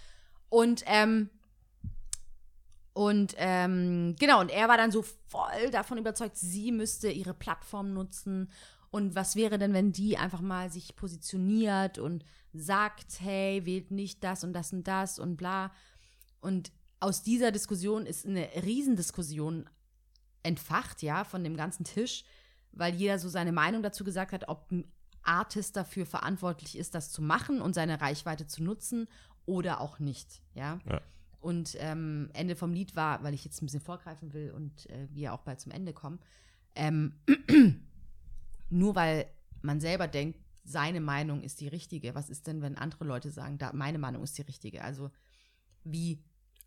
Und, 0.49 0.85
ähm, 0.87 1.29
und, 2.95 3.35
ähm, 3.37 4.17
genau, 4.19 4.41
und 4.41 4.51
er 4.51 4.69
war 4.69 4.79
dann 4.79 4.91
so 4.91 5.03
voll 5.27 5.71
davon 5.71 5.99
überzeugt, 5.99 6.37
sie 6.39 6.73
müsste 6.73 7.11
ihre 7.11 7.35
Plattform 7.35 7.93
nutzen. 7.93 8.51
Und 8.91 9.15
was 9.15 9.37
wäre 9.37 9.59
denn, 9.59 9.75
wenn 9.75 9.93
die 9.93 10.17
einfach 10.17 10.41
mal 10.41 10.71
sich 10.71 10.97
positioniert 10.97 11.99
und 11.99 12.25
sagt, 12.55 13.21
hey, 13.21 13.67
wählt 13.67 13.91
nicht 13.91 14.25
das 14.25 14.45
und 14.45 14.55
das 14.55 14.73
und 14.73 14.89
das 14.89 15.19
und 15.19 15.37
bla. 15.37 15.73
Und 16.41 16.73
aus 17.01 17.23
dieser 17.23 17.53
Diskussion 17.53 18.07
ist 18.07 18.27
eine 18.27 18.49
Riesendiskussion 18.63 19.69
entfacht, 20.43 21.03
ja, 21.03 21.25
von 21.25 21.43
dem 21.45 21.57
ganzen 21.57 21.85
Tisch, 21.85 22.25
weil 22.73 22.95
jeder 22.95 23.19
so 23.19 23.29
seine 23.29 23.53
Meinung 23.53 23.83
dazu 23.83 24.05
gesagt 24.05 24.33
hat, 24.33 24.49
ob 24.49 24.71
ein 24.71 24.85
Artist 25.23 25.77
dafür 25.77 26.07
verantwortlich 26.07 26.79
ist, 26.79 26.95
das 26.95 27.11
zu 27.11 27.21
machen 27.21 27.61
und 27.61 27.75
seine 27.75 28.01
Reichweite 28.01 28.47
zu 28.47 28.63
nutzen 28.63 29.09
oder 29.45 29.81
auch 29.81 29.99
nicht, 29.99 30.43
ja. 30.55 30.79
Ja. 30.89 31.01
Und 31.41 31.77
ähm, 31.79 32.31
Ende 32.33 32.57
vom 32.57 32.73
Lied 32.73 32.97
war, 32.97 33.23
weil 33.23 33.35
ich 33.35 33.45
jetzt 33.45 33.63
ein 33.63 33.67
bisschen 33.67 33.81
vorgreifen 33.81 34.33
will 34.33 34.51
und 34.51 34.89
äh, 34.91 35.09
wir 35.13 35.33
auch 35.33 35.43
bald 35.43 35.61
zum 35.61 35.73
Ende 35.73 35.93
kommen, 35.93 36.19
ähm, 36.75 37.15
nur 38.71 38.95
weil 38.95 39.27
man 39.63 39.81
selber 39.81 40.09
denkt, 40.09 40.41
seine 40.65 41.01
Meinung 41.01 41.43
ist 41.43 41.61
die 41.61 41.69
richtige. 41.69 42.15
Was 42.15 42.29
ist 42.29 42.47
denn, 42.47 42.63
wenn 42.63 42.77
andere 42.77 43.05
Leute 43.05 43.31
sagen, 43.31 43.59
da, 43.59 43.73
meine 43.73 43.99
Meinung 43.99 44.23
ist 44.25 44.37
die 44.37 44.43
richtige? 44.43 44.83
Also 44.83 45.11
wie 45.87 46.23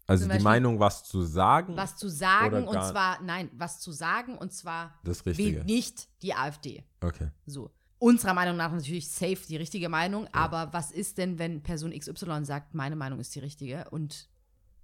Also 0.08 0.24
die 0.26 0.30
Beispiel- 0.30 0.44
Meinung, 0.44 0.80
was 0.80 1.04
zu 1.04 1.22
sagen, 1.22 1.76
was 1.78 1.96
zu 1.98 2.08
sagen 2.10 2.68
und 2.68 2.82
zwar, 2.84 3.22
nein, 3.22 3.50
was 3.54 3.80
zu 3.80 3.92
sagen 3.92 4.38
und 4.38 4.52
zwar 4.54 4.94
das 5.04 5.26
Richtige. 5.26 5.58
wählt 5.58 5.66
nicht 5.66 6.08
die 6.22 6.34
AfD. 6.34 6.84
Okay. 7.02 7.30
So. 7.46 7.72
Unserer 8.00 8.34
Meinung 8.34 8.56
nach 8.56 8.72
natürlich 8.72 9.10
safe 9.10 9.40
die 9.48 9.58
richtige 9.58 9.90
Meinung, 9.90 10.28
aber 10.32 10.72
was 10.72 10.90
ist 10.92 11.18
denn, 11.18 11.38
wenn 11.38 11.62
Person 11.62 11.92
XY 11.92 12.46
sagt, 12.46 12.74
meine 12.74 12.96
Meinung 12.96 13.20
ist 13.20 13.36
die 13.36 13.40
richtige 13.40 13.90
und 13.90 14.30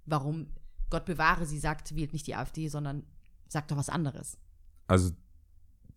warum, 0.04 0.48
Gott 0.90 1.06
bewahre, 1.06 1.46
sie 1.46 1.58
sagt, 1.58 1.96
wählt 1.96 2.12
nicht 2.12 2.26
die 2.26 2.34
AfD, 2.34 2.68
sondern 2.68 3.04
sagt 3.48 3.70
doch 3.70 3.76
was 3.78 3.88
anderes. 3.88 4.36
Also 4.86 5.12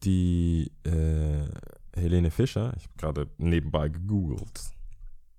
die 0.03 0.71
äh, 0.83 1.49
Helene 1.93 2.31
Fischer, 2.31 2.73
ich 2.77 2.83
habe 2.83 2.93
gerade 2.97 3.29
nebenbei 3.37 3.89
gegoogelt. 3.89 4.61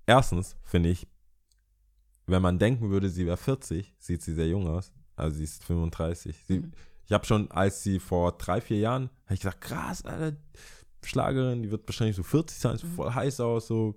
Erstens 0.05 0.55
finde 0.63 0.89
ich, 0.89 1.07
wenn 2.31 2.41
man 2.41 2.57
denken 2.59 2.89
würde, 2.89 3.09
sie 3.09 3.25
wäre 3.25 3.37
40, 3.37 3.93
sieht 3.99 4.21
sie 4.23 4.33
sehr 4.33 4.47
jung 4.47 4.67
aus. 4.67 4.91
Also 5.15 5.37
sie 5.37 5.43
ist 5.43 5.63
35. 5.63 6.35
Sie, 6.45 6.59
Mhm. 6.59 6.71
Ich 7.05 7.11
habe 7.13 7.25
schon, 7.25 7.51
als 7.51 7.83
sie 7.83 7.99
vor 7.99 8.31
drei, 8.37 8.61
vier 8.61 8.79
Jahren, 8.79 9.09
habe 9.25 9.33
ich 9.33 9.41
gesagt, 9.41 9.59
krass, 9.59 10.05
Alter, 10.05 10.37
Schlagerin, 11.03 11.61
die 11.61 11.69
wird 11.71 11.85
wahrscheinlich 11.87 12.15
so 12.15 12.23
40 12.23 12.57
sein, 12.57 12.73
Mhm. 12.73 12.77
sieht 12.77 12.89
voll 12.91 13.13
heiß 13.13 13.39
aus, 13.41 13.67
so. 13.67 13.95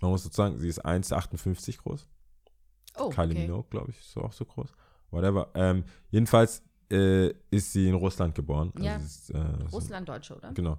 Man 0.00 0.10
muss 0.12 0.22
sozusagen, 0.24 0.58
sie 0.58 0.68
ist 0.68 0.84
1,58 0.84 1.78
groß. 1.78 2.06
Oh, 2.98 3.10
Kylie 3.10 3.32
okay. 3.32 3.42
Minogue, 3.42 3.66
glaube 3.70 3.90
ich, 3.90 3.98
ist 3.98 4.16
auch 4.16 4.32
so 4.32 4.44
groß. 4.44 4.70
Whatever. 5.10 5.50
Ähm, 5.54 5.84
jedenfalls 6.10 6.62
äh, 6.90 7.32
ist 7.50 7.72
sie 7.72 7.88
in 7.88 7.94
Russland 7.94 8.34
geboren. 8.34 8.70
Also 8.74 8.86
Ja. 8.86 8.96
ist, 8.96 9.30
äh, 9.30 9.44
so- 9.68 9.76
Russland-Deutsche, 9.76 10.36
oder? 10.36 10.52
Genau. 10.52 10.78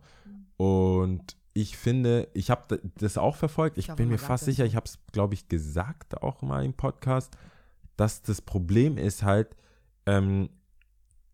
Und 0.57 1.35
ich 1.53 1.77
finde, 1.77 2.27
ich 2.33 2.49
habe 2.49 2.81
das 2.95 3.17
auch 3.17 3.35
verfolgt. 3.35 3.77
Ich 3.77 3.89
Ich 3.89 3.95
bin 3.95 4.09
mir 4.09 4.17
fast 4.17 4.45
sicher, 4.45 4.65
ich 4.65 4.75
habe 4.75 4.85
es, 4.85 4.97
glaube 5.11 5.35
ich, 5.35 5.47
gesagt 5.47 6.21
auch 6.21 6.41
mal 6.41 6.65
im 6.65 6.73
Podcast, 6.73 7.37
dass 7.95 8.23
das 8.23 8.41
Problem 8.41 8.97
ist 8.97 9.23
halt 9.23 9.55
ähm, 10.05 10.49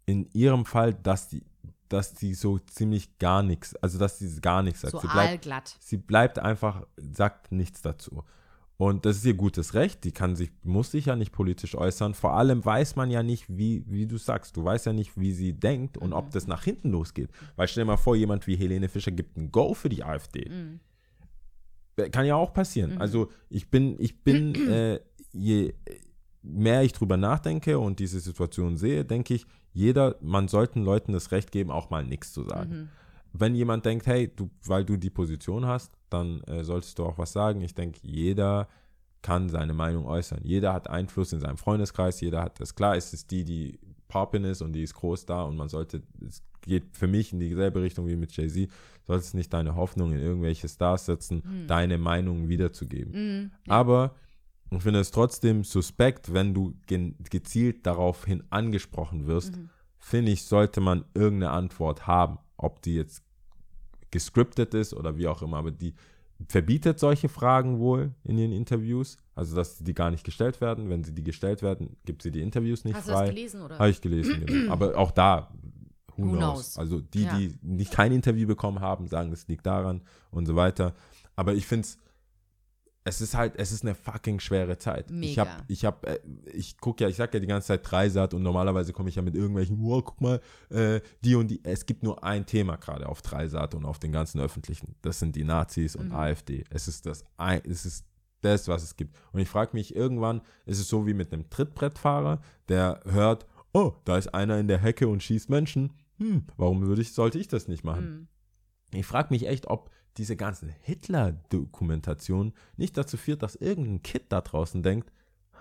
in 0.05 0.29
ihrem 0.33 0.65
Fall, 0.65 0.93
dass 0.93 1.29
die, 1.29 1.43
dass 1.87 2.13
die 2.13 2.33
so 2.33 2.59
ziemlich 2.59 3.17
gar 3.17 3.43
nichts, 3.43 3.75
also 3.77 3.97
dass 3.97 4.19
sie 4.19 4.41
gar 4.41 4.61
nichts 4.61 4.81
sagt. 4.81 4.91
So 4.91 4.99
sie, 4.99 5.07
bleibt, 5.07 5.77
sie 5.79 5.97
bleibt 5.97 6.39
einfach, 6.39 6.85
sagt 6.97 7.51
nichts 7.51 7.81
dazu. 7.81 8.23
Und 8.81 9.05
das 9.05 9.17
ist 9.17 9.25
ihr 9.25 9.33
gutes 9.33 9.73
Recht, 9.73 10.05
die 10.05 10.13
kann 10.13 10.37
sich, 10.37 10.51
muss 10.63 10.91
sich 10.91 11.07
ja 11.07 11.17
nicht 11.17 11.33
politisch 11.33 11.75
äußern. 11.75 12.13
Vor 12.13 12.35
allem 12.37 12.63
weiß 12.63 12.95
man 12.95 13.11
ja 13.11 13.21
nicht, 13.23 13.45
wie, 13.49 13.83
wie 13.87 14.05
du 14.07 14.15
sagst, 14.17 14.55
du 14.55 14.63
weißt 14.63 14.85
ja 14.85 14.93
nicht, 14.93 15.19
wie 15.19 15.33
sie 15.33 15.51
denkt 15.51 15.97
und 15.97 16.11
Mhm. 16.11 16.13
ob 16.15 16.31
das 16.31 16.47
nach 16.47 16.63
hinten 16.63 16.91
losgeht. 16.91 17.29
Weil 17.57 17.67
stell 17.67 17.83
dir 17.83 17.87
mal 17.87 17.97
vor, 17.97 18.15
jemand 18.15 18.47
wie 18.47 18.55
Helene 18.55 18.87
Fischer 18.87 19.11
gibt 19.11 19.35
ein 19.35 19.51
Go 19.51 19.73
für 19.73 19.89
die 19.89 20.01
AfD. 20.05 20.49
Mhm. 20.49 20.79
Kann 22.13 22.25
ja 22.25 22.35
auch 22.35 22.53
passieren. 22.53 22.99
Also 22.99 23.27
ich 23.49 23.69
bin, 23.69 23.99
ich 23.99 24.23
bin, 24.23 24.55
äh, 24.69 25.01
je 25.33 25.73
mehr 26.41 26.81
ich 26.83 26.93
drüber 26.93 27.17
nachdenke 27.17 27.77
und 27.79 27.99
diese 27.99 28.21
Situation 28.21 28.77
sehe, 28.77 29.03
denke 29.03 29.33
ich, 29.33 29.45
jeder, 29.73 30.15
man 30.21 30.47
sollten 30.47 30.85
Leuten 30.85 31.11
das 31.11 31.33
Recht 31.33 31.51
geben, 31.51 31.69
auch 31.69 31.89
mal 31.89 32.05
nichts 32.05 32.31
zu 32.31 32.43
sagen. 32.43 32.71
Mhm. 32.73 32.89
Wenn 33.33 33.55
jemand 33.55 33.85
denkt, 33.85 34.07
hey, 34.07 34.31
du, 34.33 34.49
weil 34.63 34.85
du 34.85 34.95
die 34.95 35.09
Position 35.09 35.65
hast, 35.65 35.98
dann 36.09 36.41
äh, 36.43 36.63
solltest 36.63 36.97
du 36.99 37.05
auch 37.05 37.17
was 37.17 37.31
sagen. 37.31 37.61
Ich 37.61 37.73
denke, 37.75 37.99
jeder 38.03 38.67
kann 39.21 39.49
seine 39.49 39.73
Meinung 39.73 40.05
äußern. 40.05 40.39
Jeder 40.43 40.73
hat 40.73 40.89
Einfluss 40.89 41.33
in 41.33 41.39
seinem 41.41 41.57
Freundeskreis, 41.57 42.21
jeder 42.21 42.41
hat 42.41 42.59
das. 42.59 42.73
Klar, 42.75 42.95
es 42.95 43.13
ist 43.13 43.31
die, 43.31 43.43
die 43.43 43.79
Poppin 44.07 44.43
ist 44.45 44.61
und 44.61 44.73
die 44.73 44.83
ist 44.83 44.93
groß 44.95 45.25
da 45.25 45.43
und 45.43 45.57
man 45.57 45.67
sollte, 45.69 46.01
es 46.25 46.41
geht 46.61 46.95
für 46.95 47.07
mich 47.07 47.33
in 47.33 47.39
dieselbe 47.39 47.81
Richtung 47.81 48.07
wie 48.07 48.15
mit 48.15 48.35
Jay-Z, 48.35 48.69
solltest 49.05 49.35
nicht 49.35 49.53
deine 49.53 49.75
Hoffnung 49.75 50.13
in 50.13 50.19
irgendwelche 50.19 50.67
Stars 50.67 51.05
setzen, 51.05 51.65
deine 51.67 51.97
Meinung 51.97 52.47
wiederzugeben. 52.47 53.11
Mhm. 53.13 53.51
Aber 53.67 54.15
ich 54.71 54.81
finde 54.81 54.99
es 54.99 55.11
trotzdem 55.11 55.63
suspekt, 55.63 56.33
wenn 56.33 56.53
du 56.53 56.73
gezielt 56.87 57.85
daraufhin 57.85 58.43
angesprochen 58.51 59.25
wirst, 59.27 59.57
Mhm. 59.57 59.69
finde 59.97 60.31
ich, 60.31 60.43
sollte 60.45 60.79
man 60.79 61.05
irgendeine 61.13 61.51
Antwort 61.51 62.07
haben. 62.07 62.39
Ob 62.55 62.81
die 62.81 62.95
jetzt 62.95 63.23
gescriptet 64.11 64.73
ist 64.73 64.93
oder 64.93 65.17
wie 65.17 65.27
auch 65.27 65.41
immer, 65.41 65.57
aber 65.57 65.71
die 65.71 65.93
verbietet 66.47 66.99
solche 66.99 67.27
Fragen 67.27 67.79
wohl 67.79 68.11
in 68.23 68.37
den 68.37 68.51
Interviews, 68.53 69.17
also 69.35 69.55
dass 69.55 69.79
die 69.79 69.93
gar 69.93 70.09
nicht 70.09 70.23
gestellt 70.23 70.61
werden. 70.61 70.89
Wenn 70.89 71.03
sie 71.03 71.13
die 71.13 71.23
gestellt 71.23 71.61
werden, 71.61 71.97
gibt 72.05 72.21
sie 72.21 72.31
die 72.31 72.41
Interviews 72.41 72.85
nicht 72.85 72.95
Hast 72.95 73.07
du 73.07 73.11
das 73.11 73.19
frei. 73.21 73.29
gelesen, 73.29 73.61
oder? 73.61 73.77
Habe 73.77 73.89
ich 73.89 73.99
gelesen, 74.01 74.45
genau. 74.45 74.71
Aber 74.71 74.97
auch 74.97 75.11
da, 75.11 75.51
who, 76.15 76.23
Who 76.27 76.37
knows? 76.37 76.39
knows? 76.39 76.77
Also 76.77 77.01
die, 77.01 77.23
Ja. 77.23 77.37
die 77.37 77.53
nicht 77.61 77.91
kein 77.91 78.13
Interview 78.13 78.47
bekommen 78.47 78.79
haben, 78.79 79.07
sagen, 79.07 79.31
es 79.33 79.47
liegt 79.49 79.65
daran 79.65 80.01
und 80.31 80.45
so 80.45 80.55
weiter. 80.55 80.93
Aber 81.35 81.53
ich 81.55 81.65
finde 81.67 81.85
es, 81.87 81.97
es 83.09 83.21
ist 83.21 83.35
halt, 83.35 83.55
es 83.57 83.71
ist 83.71 83.83
eine 83.83 83.95
fucking 83.95 84.39
schwere 84.39 84.77
Zeit. 84.77 85.11
Ich 85.11 85.15
Mega. 85.15 85.45
habe, 85.45 85.63
ich 85.67 85.83
habe, 85.83 86.07
äh, 86.07 86.19
ich 86.53 86.77
gucke 86.77 87.03
ja, 87.03 87.09
ich 87.09 87.17
sag 87.17 87.33
ja 87.33 87.39
die 87.39 87.47
ganze 87.47 87.67
Zeit 87.67 87.81
Dreisat 87.89 88.33
und 88.33 88.43
normalerweise 88.43 88.93
komme 88.93 89.09
ich 89.09 89.15
ja 89.15 89.21
mit 89.21 89.35
irgendwelchen, 89.35 89.77
wow, 89.81 90.03
guck 90.03 90.21
mal, 90.21 90.41
äh, 90.69 91.01
die 91.23 91.35
und 91.35 91.49
die. 91.49 91.59
Es 91.63 91.85
gibt 91.85 92.03
nur 92.03 92.23
ein 92.23 92.45
Thema 92.45 92.77
gerade 92.77 93.09
auf 93.09 93.21
Dreisat 93.21 93.75
und 93.75 93.85
auf 93.85 93.99
den 93.99 94.11
ganzen 94.11 94.39
öffentlichen. 94.39 94.95
Das 95.01 95.19
sind 95.19 95.35
die 95.35 95.43
Nazis 95.43 95.95
und 95.95 96.11
AfD. 96.13 96.63
Es 96.69 96.87
ist 96.87 97.05
das, 97.05 97.25
ein, 97.37 97.61
es 97.65 97.85
ist 97.85 98.05
das, 98.41 98.67
was 98.67 98.83
es 98.83 98.95
gibt. 98.95 99.17
Und 99.33 99.41
ich 99.41 99.49
frage 99.49 99.71
mich, 99.73 99.95
irgendwann 99.95 100.41
ist 100.65 100.79
es 100.79 100.87
so 100.87 101.05
wie 101.05 101.13
mit 101.13 101.33
einem 101.33 101.49
Trittbrettfahrer, 101.49 102.41
der 102.69 103.01
hört, 103.05 103.45
oh, 103.73 103.93
da 104.05 104.17
ist 104.17 104.33
einer 104.33 104.57
in 104.59 104.67
der 104.67 104.79
Hecke 104.79 105.07
und 105.07 105.21
schießt 105.23 105.49
Menschen. 105.49 105.93
Hm, 106.17 106.45
warum 106.57 106.81
würde 106.81 107.01
ich, 107.01 107.13
sollte 107.13 107.39
ich 107.39 107.47
das 107.47 107.67
nicht 107.67 107.83
machen? 107.83 108.27
Mhm. 108.91 108.97
Ich 108.99 109.05
frage 109.05 109.27
mich 109.31 109.47
echt, 109.47 109.67
ob 109.67 109.91
diese 110.19 110.35
ganzen 110.35 110.69
Hitler-Dokumentationen 110.81 112.53
nicht 112.77 112.97
dazu 112.97 113.17
führt, 113.17 113.41
dass 113.41 113.55
irgendein 113.55 114.03
Kid 114.03 114.25
da 114.29 114.41
draußen 114.41 114.83
denkt, 114.83 115.11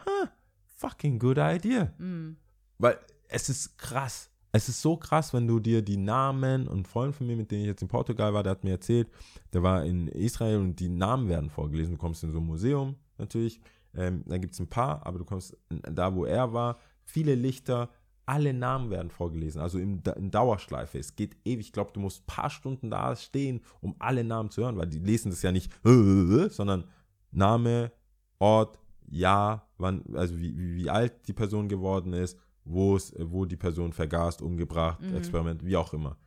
ha, 0.04 0.30
fucking 0.76 1.18
good 1.18 1.38
idea. 1.38 1.92
Mhm. 1.98 2.36
Weil 2.78 2.98
es 3.28 3.48
ist 3.48 3.78
krass. 3.78 4.30
Es 4.50 4.68
ist 4.68 4.82
so 4.82 4.96
krass, 4.96 5.32
wenn 5.32 5.46
du 5.46 5.60
dir 5.60 5.82
die 5.82 5.96
Namen 5.96 6.66
und 6.66 6.80
ein 6.80 6.84
Freund 6.84 7.14
von 7.14 7.26
mir, 7.26 7.36
mit 7.36 7.50
dem 7.50 7.60
ich 7.60 7.66
jetzt 7.66 7.82
in 7.82 7.88
Portugal 7.88 8.34
war, 8.34 8.42
der 8.42 8.52
hat 8.52 8.64
mir 8.64 8.72
erzählt, 8.72 9.08
der 9.52 9.62
war 9.62 9.84
in 9.84 10.08
Israel 10.08 10.58
und 10.58 10.80
die 10.80 10.88
Namen 10.88 11.28
werden 11.28 11.50
vorgelesen. 11.50 11.94
Du 11.94 11.98
kommst 11.98 12.24
in 12.24 12.32
so 12.32 12.38
ein 12.38 12.46
Museum 12.46 12.96
natürlich, 13.18 13.60
ähm, 13.94 14.24
da 14.26 14.38
gibt 14.38 14.54
es 14.54 14.60
ein 14.60 14.68
paar, 14.68 15.06
aber 15.06 15.18
du 15.18 15.24
kommst 15.24 15.56
da, 15.68 16.14
wo 16.14 16.24
er 16.24 16.52
war, 16.52 16.78
viele 17.04 17.34
Lichter, 17.34 17.90
alle 18.28 18.52
Namen 18.52 18.90
werden 18.90 19.10
vorgelesen, 19.10 19.62
also 19.62 19.78
in, 19.78 20.02
in 20.16 20.30
Dauerschleife. 20.30 20.98
Es 20.98 21.16
geht 21.16 21.34
ewig. 21.46 21.66
Ich 21.66 21.72
glaube, 21.72 21.92
du 21.94 22.00
musst 22.00 22.22
ein 22.22 22.26
paar 22.26 22.50
Stunden 22.50 22.90
da 22.90 23.16
stehen, 23.16 23.62
um 23.80 23.96
alle 23.98 24.22
Namen 24.22 24.50
zu 24.50 24.62
hören, 24.62 24.76
weil 24.76 24.86
die 24.86 24.98
lesen 24.98 25.30
das 25.30 25.40
ja 25.40 25.50
nicht, 25.50 25.72
sondern 25.82 26.84
Name, 27.30 27.90
Ort, 28.38 28.78
Jahr, 29.06 29.66
wann, 29.78 30.04
also 30.12 30.38
wie, 30.38 30.56
wie, 30.58 30.76
wie 30.76 30.90
alt 30.90 31.26
die 31.26 31.32
Person 31.32 31.68
geworden 31.68 32.12
ist, 32.12 32.38
wo 32.64 32.96
es, 32.96 33.14
wo 33.18 33.46
die 33.46 33.56
Person 33.56 33.94
vergast, 33.94 34.42
umgebracht, 34.42 35.00
Experiment, 35.14 35.64
wie 35.64 35.76
auch 35.76 35.94
immer. 35.94 36.18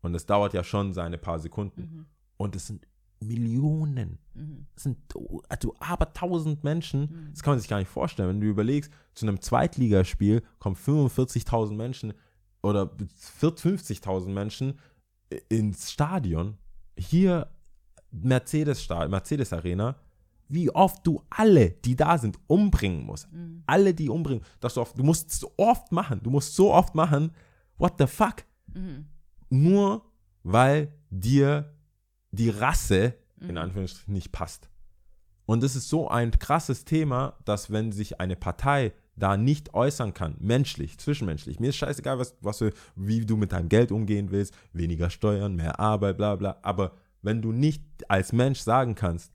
Und 0.00 0.14
es 0.14 0.24
dauert 0.24 0.54
ja 0.54 0.64
schon 0.64 0.94
seine 0.94 1.18
paar 1.18 1.38
Sekunden. 1.38 2.06
Und 2.38 2.56
es 2.56 2.68
sind 2.68 2.86
Millionen. 3.20 4.18
Es 4.74 4.84
sind 4.84 4.98
also 5.48 5.74
aber 5.78 6.12
tausend 6.12 6.64
Menschen. 6.64 7.28
Das 7.32 7.42
kann 7.42 7.52
man 7.52 7.60
sich 7.60 7.68
gar 7.68 7.78
nicht 7.78 7.88
vorstellen. 7.88 8.28
Wenn 8.28 8.40
du 8.40 8.46
überlegst, 8.46 8.90
zu 9.14 9.26
einem 9.26 9.40
Zweitligaspiel 9.40 10.42
kommen 10.58 10.76
45.000 10.76 11.74
Menschen 11.74 12.14
oder 12.62 12.84
50.000 12.84 14.28
Menschen 14.28 14.78
ins 15.48 15.92
Stadion. 15.92 16.56
Hier 16.96 17.48
Mercedes, 18.10 18.88
Mercedes 18.88 19.52
Arena. 19.52 19.96
Wie 20.48 20.70
oft 20.70 21.06
du 21.06 21.22
alle, 21.30 21.70
die 21.70 21.94
da 21.94 22.18
sind, 22.18 22.38
umbringen 22.48 23.04
musst. 23.04 23.28
Alle, 23.66 23.94
die 23.94 24.08
umbringen. 24.08 24.42
Dass 24.58 24.74
du, 24.74 24.80
oft, 24.80 24.98
du 24.98 25.04
musst 25.04 25.30
so 25.30 25.52
oft 25.56 25.92
machen. 25.92 26.20
Du 26.22 26.30
musst 26.30 26.56
so 26.56 26.72
oft 26.72 26.94
machen. 26.94 27.32
What 27.78 27.94
the 27.98 28.06
fuck? 28.06 28.44
Nur 29.48 30.04
weil 30.42 30.92
dir 31.10 31.72
die 32.32 32.50
Rasse 32.50 33.14
in 33.40 33.58
Anführungsstrichen 33.58 34.12
nicht 34.12 34.32
passt. 34.32 34.68
Und 35.46 35.64
es 35.64 35.74
ist 35.74 35.88
so 35.88 36.08
ein 36.08 36.30
krasses 36.30 36.84
Thema, 36.84 37.36
dass 37.44 37.72
wenn 37.72 37.90
sich 37.90 38.20
eine 38.20 38.36
Partei 38.36 38.92
da 39.16 39.36
nicht 39.36 39.74
äußern 39.74 40.14
kann, 40.14 40.36
menschlich, 40.38 40.98
zwischenmenschlich, 40.98 41.58
mir 41.58 41.70
ist 41.70 41.76
scheißegal, 41.76 42.18
was, 42.18 42.36
was 42.40 42.58
du, 42.58 42.70
wie 42.94 43.26
du 43.26 43.36
mit 43.36 43.52
deinem 43.52 43.68
Geld 43.68 43.90
umgehen 43.90 44.30
willst, 44.30 44.54
weniger 44.72 45.10
Steuern, 45.10 45.56
mehr 45.56 45.80
Arbeit, 45.80 46.18
bla 46.18 46.36
bla, 46.36 46.58
aber 46.62 46.92
wenn 47.22 47.42
du 47.42 47.52
nicht 47.52 47.82
als 48.08 48.32
Mensch 48.32 48.60
sagen 48.60 48.94
kannst, 48.94 49.32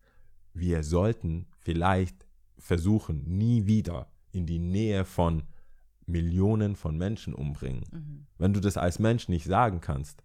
wir 0.54 0.84
sollten 0.84 1.48
vielleicht 1.60 2.26
versuchen, 2.58 3.24
nie 3.26 3.68
wieder 3.68 4.10
in 4.32 4.46
die 4.46 4.60
Nähe 4.60 5.06
von 5.06 5.43
Millionen 6.08 6.76
von 6.76 6.98
Menschen 6.98 7.34
umbringen. 7.34 8.26
Wenn 8.38 8.54
du 8.54 8.60
das 8.60 8.78
als 8.78 9.00
Mensch 9.00 9.28
nicht 9.28 9.46
sagen 9.46 9.82
kannst 9.82 10.24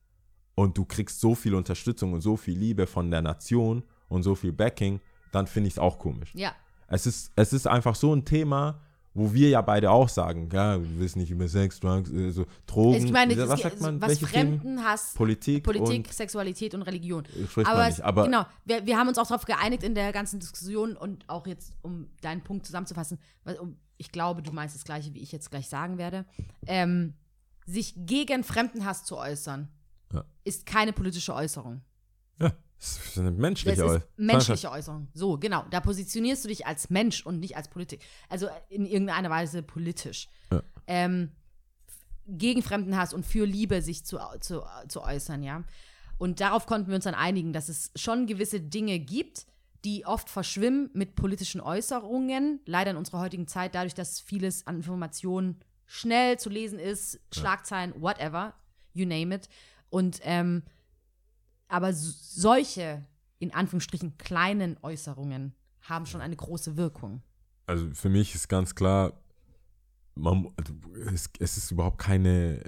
und 0.61 0.77
du 0.77 0.85
kriegst 0.85 1.21
so 1.21 1.35
viel 1.35 1.55
Unterstützung 1.55 2.13
und 2.13 2.21
so 2.21 2.37
viel 2.37 2.59
Liebe 2.59 2.87
von 2.87 3.11
der 3.11 3.23
Nation 3.23 3.83
und 4.09 4.23
so 4.23 4.35
viel 4.35 4.53
Backing, 4.53 5.01
dann 5.33 5.47
finde 5.47 5.69
ich 5.69 5.75
es 5.75 5.79
auch 5.79 5.99
komisch. 5.99 6.35
Ja. 6.35 6.53
Es 6.87 7.07
ist, 7.07 7.33
es 7.35 7.55
ist 7.55 7.67
einfach 7.67 7.95
so 7.95 8.15
ein 8.15 8.27
Thema, 8.27 8.79
wo 9.15 9.33
wir 9.33 9.49
ja 9.49 9.63
beide 9.63 9.91
auch 9.91 10.11
sagen, 10.11 10.51
ja, 10.53 10.79
wir 10.79 10.99
wissen 11.01 11.21
nicht 11.21 11.31
über 11.31 11.49
Sex, 11.49 11.81
Drugs, 11.81 12.11
äh, 12.11 12.31
so 12.31 12.45
Drogen. 12.67 13.07
Ich 13.07 13.11
meine, 13.11 13.37
was 13.49 13.61
sagt 13.61 13.81
man? 13.81 14.03
was 14.03 14.19
Themen? 14.19 14.29
Fremdenhass, 14.29 15.15
Politik, 15.15 15.65
Politik, 15.65 16.09
und 16.09 16.13
Sexualität 16.13 16.75
und 16.75 16.83
Religion. 16.83 17.25
aber, 17.65 17.87
nicht. 17.87 18.03
Aber 18.03 18.25
genau, 18.25 18.45
wir, 18.67 18.85
wir 18.85 18.99
haben 18.99 19.09
uns 19.09 19.17
auch 19.17 19.27
darauf 19.27 19.47
geeinigt 19.47 19.83
in 19.83 19.95
der 19.95 20.13
ganzen 20.13 20.41
Diskussion 20.41 20.95
und 20.95 21.27
auch 21.27 21.47
jetzt, 21.47 21.73
um 21.81 22.11
deinen 22.21 22.43
Punkt 22.43 22.67
zusammenzufassen, 22.67 23.19
ich 23.97 24.13
glaube, 24.13 24.43
du 24.43 24.53
meinst 24.53 24.75
das 24.75 24.85
Gleiche, 24.85 25.15
wie 25.15 25.21
ich 25.21 25.33
jetzt 25.33 25.51
gleich 25.51 25.71
sagen 25.71 25.97
werde, 25.97 26.27
ähm, 26.67 27.15
sich 27.67 27.95
gegen 27.97 28.45
Fremdenhass 28.45 29.05
zu 29.05 29.17
äußern, 29.17 29.69
Ja. 30.13 30.25
ist 30.45 30.67
keine 30.67 30.93
politische 30.93 31.35
Äußerung. 31.35 31.83
ja, 32.41 32.53
es 32.79 32.99
ist 32.99 33.19
eine 33.19 33.31
Das 33.31 33.39
menschliche 33.41 33.85
Äußerung. 33.85 34.03
menschliche 34.17 34.71
Äußerung. 34.71 35.09
So, 35.15 35.39
genau. 35.39 35.65
Da 35.71 35.81
positionierst 35.81 36.45
du 36.45 36.49
dich 36.49 36.67
als 36.67 36.91
Mensch 36.91 37.25
und 37.27 37.39
nicht 37.41 37.57
als 37.57 37.69
Politik. 37.69 38.03
Also 38.29 38.49
in 38.69 38.87
irgendeiner 38.87 39.31
Weise 39.31 39.63
politisch. 39.63 40.29
Ja. 40.53 40.63
Ähm, 40.87 41.31
gegen 42.27 42.63
Fremdenhass 42.63 43.13
und 43.13 43.27
für 43.27 43.45
Liebe 43.45 43.83
sich 43.83 44.05
zu, 44.05 44.19
zu, 44.41 44.63
zu 44.89 45.03
äußern, 45.03 45.43
ja. 45.43 45.65
Und 46.19 46.41
darauf 46.41 46.67
konnten 46.67 46.89
wir 46.89 46.95
uns 46.97 47.05
dann 47.05 47.15
einigen, 47.15 47.53
dass 47.53 47.69
es 47.69 47.91
schon 47.97 48.27
gewisse 48.27 48.61
Dinge 48.61 48.99
gibt, 48.99 49.47
die 49.85 50.05
oft 50.05 50.29
verschwimmen 50.29 50.91
mit 50.93 51.15
politischen 51.17 51.61
Äußerungen. 51.61 52.61
Leider 52.67 52.91
in 52.91 52.97
unserer 52.99 53.21
heutigen 53.21 53.47
Zeit, 53.49 53.75
dadurch, 53.75 53.95
dass 53.95 54.21
vieles 54.21 54.67
an 54.67 54.77
Informationen 54.77 55.59
schnell 55.87 56.39
zu 56.39 56.51
lesen 56.51 56.79
ist, 56.79 57.19
Schlagzeilen, 57.33 57.95
whatever, 58.01 58.55
you 58.93 59.07
name 59.07 59.35
it. 59.35 59.49
Und 59.91 60.20
ähm, 60.22 60.62
aber 61.68 61.93
solche, 61.93 63.05
in 63.38 63.55
Anführungsstrichen, 63.55 64.18
kleinen 64.18 64.76
Äußerungen 64.82 65.55
haben 65.82 66.07
schon 66.07 66.20
eine 66.20 66.36
große 66.36 66.76
Wirkung. 66.76 67.22
Also 67.66 67.88
für 67.95 68.09
mich 68.09 68.34
ist 68.34 68.49
ganz 68.49 68.74
klar, 68.74 69.12
man, 70.16 70.49
also 70.57 70.74
es, 71.12 71.30
es 71.38 71.57
ist 71.57 71.70
überhaupt 71.70 71.99
keine, 71.99 72.64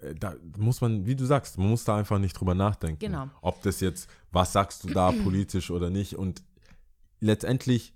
äh, 0.00 0.14
da 0.14 0.36
muss 0.56 0.80
man, 0.80 1.04
wie 1.06 1.16
du 1.16 1.24
sagst, 1.24 1.58
man 1.58 1.68
muss 1.68 1.84
da 1.84 1.96
einfach 1.96 2.18
nicht 2.18 2.34
drüber 2.34 2.54
nachdenken. 2.54 3.00
Genau. 3.00 3.28
Ob 3.42 3.60
das 3.62 3.80
jetzt, 3.80 4.08
was 4.30 4.52
sagst 4.52 4.84
du 4.84 4.88
da 4.88 5.10
politisch 5.24 5.70
oder 5.70 5.90
nicht. 5.90 6.14
Und 6.14 6.42
letztendlich 7.20 7.92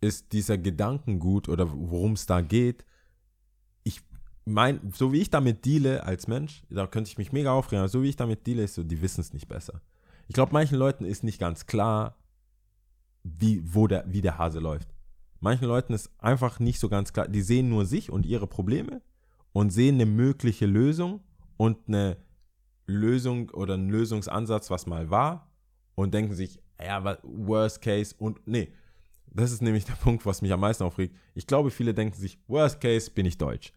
ist 0.00 0.32
dieser 0.32 0.58
Gedankengut 0.58 1.48
oder 1.48 1.70
worum 1.72 2.12
es 2.12 2.26
da 2.26 2.40
geht, 2.40 2.84
mein, 4.44 4.92
so 4.92 5.12
wie 5.12 5.20
ich 5.20 5.30
damit 5.30 5.64
deale 5.64 6.04
als 6.04 6.26
Mensch, 6.26 6.62
da 6.68 6.86
könnte 6.86 7.10
ich 7.10 7.18
mich 7.18 7.32
mega 7.32 7.52
aufregen, 7.52 7.80
aber 7.80 7.88
so 7.88 8.02
wie 8.02 8.08
ich 8.08 8.16
damit 8.16 8.46
deale, 8.46 8.64
ist 8.64 8.74
so, 8.74 8.82
die 8.82 9.00
wissen 9.00 9.20
es 9.20 9.32
nicht 9.32 9.48
besser. 9.48 9.80
Ich 10.28 10.34
glaube, 10.34 10.52
manchen 10.52 10.78
Leuten 10.78 11.04
ist 11.04 11.24
nicht 11.24 11.38
ganz 11.38 11.66
klar, 11.66 12.16
wie, 13.22 13.62
wo 13.64 13.86
der, 13.86 14.04
wie 14.08 14.20
der 14.20 14.38
Hase 14.38 14.58
läuft. 14.58 14.88
Manchen 15.40 15.66
Leuten 15.66 15.92
ist 15.92 16.10
einfach 16.18 16.60
nicht 16.60 16.78
so 16.78 16.88
ganz 16.88 17.12
klar, 17.12 17.28
die 17.28 17.42
sehen 17.42 17.68
nur 17.68 17.84
sich 17.84 18.10
und 18.10 18.26
ihre 18.26 18.46
Probleme 18.46 19.02
und 19.52 19.70
sehen 19.70 19.96
eine 19.96 20.06
mögliche 20.06 20.66
Lösung 20.66 21.20
und 21.56 21.88
eine 21.88 22.16
Lösung 22.86 23.50
oder 23.50 23.74
einen 23.74 23.90
Lösungsansatz, 23.90 24.70
was 24.70 24.86
mal 24.86 25.10
war 25.10 25.50
und 25.94 26.14
denken 26.14 26.34
sich, 26.34 26.60
ja, 26.80 27.18
worst 27.22 27.80
case 27.80 28.14
und 28.18 28.40
nee, 28.46 28.72
das 29.34 29.52
ist 29.52 29.62
nämlich 29.62 29.84
der 29.84 29.94
Punkt, 29.94 30.26
was 30.26 30.42
mich 30.42 30.52
am 30.52 30.60
meisten 30.60 30.84
aufregt. 30.84 31.16
Ich 31.34 31.46
glaube, 31.46 31.70
viele 31.70 31.94
denken 31.94 32.16
sich, 32.16 32.38
worst 32.48 32.80
case 32.80 33.10
bin 33.10 33.26
ich 33.26 33.38
deutsch. 33.38 33.72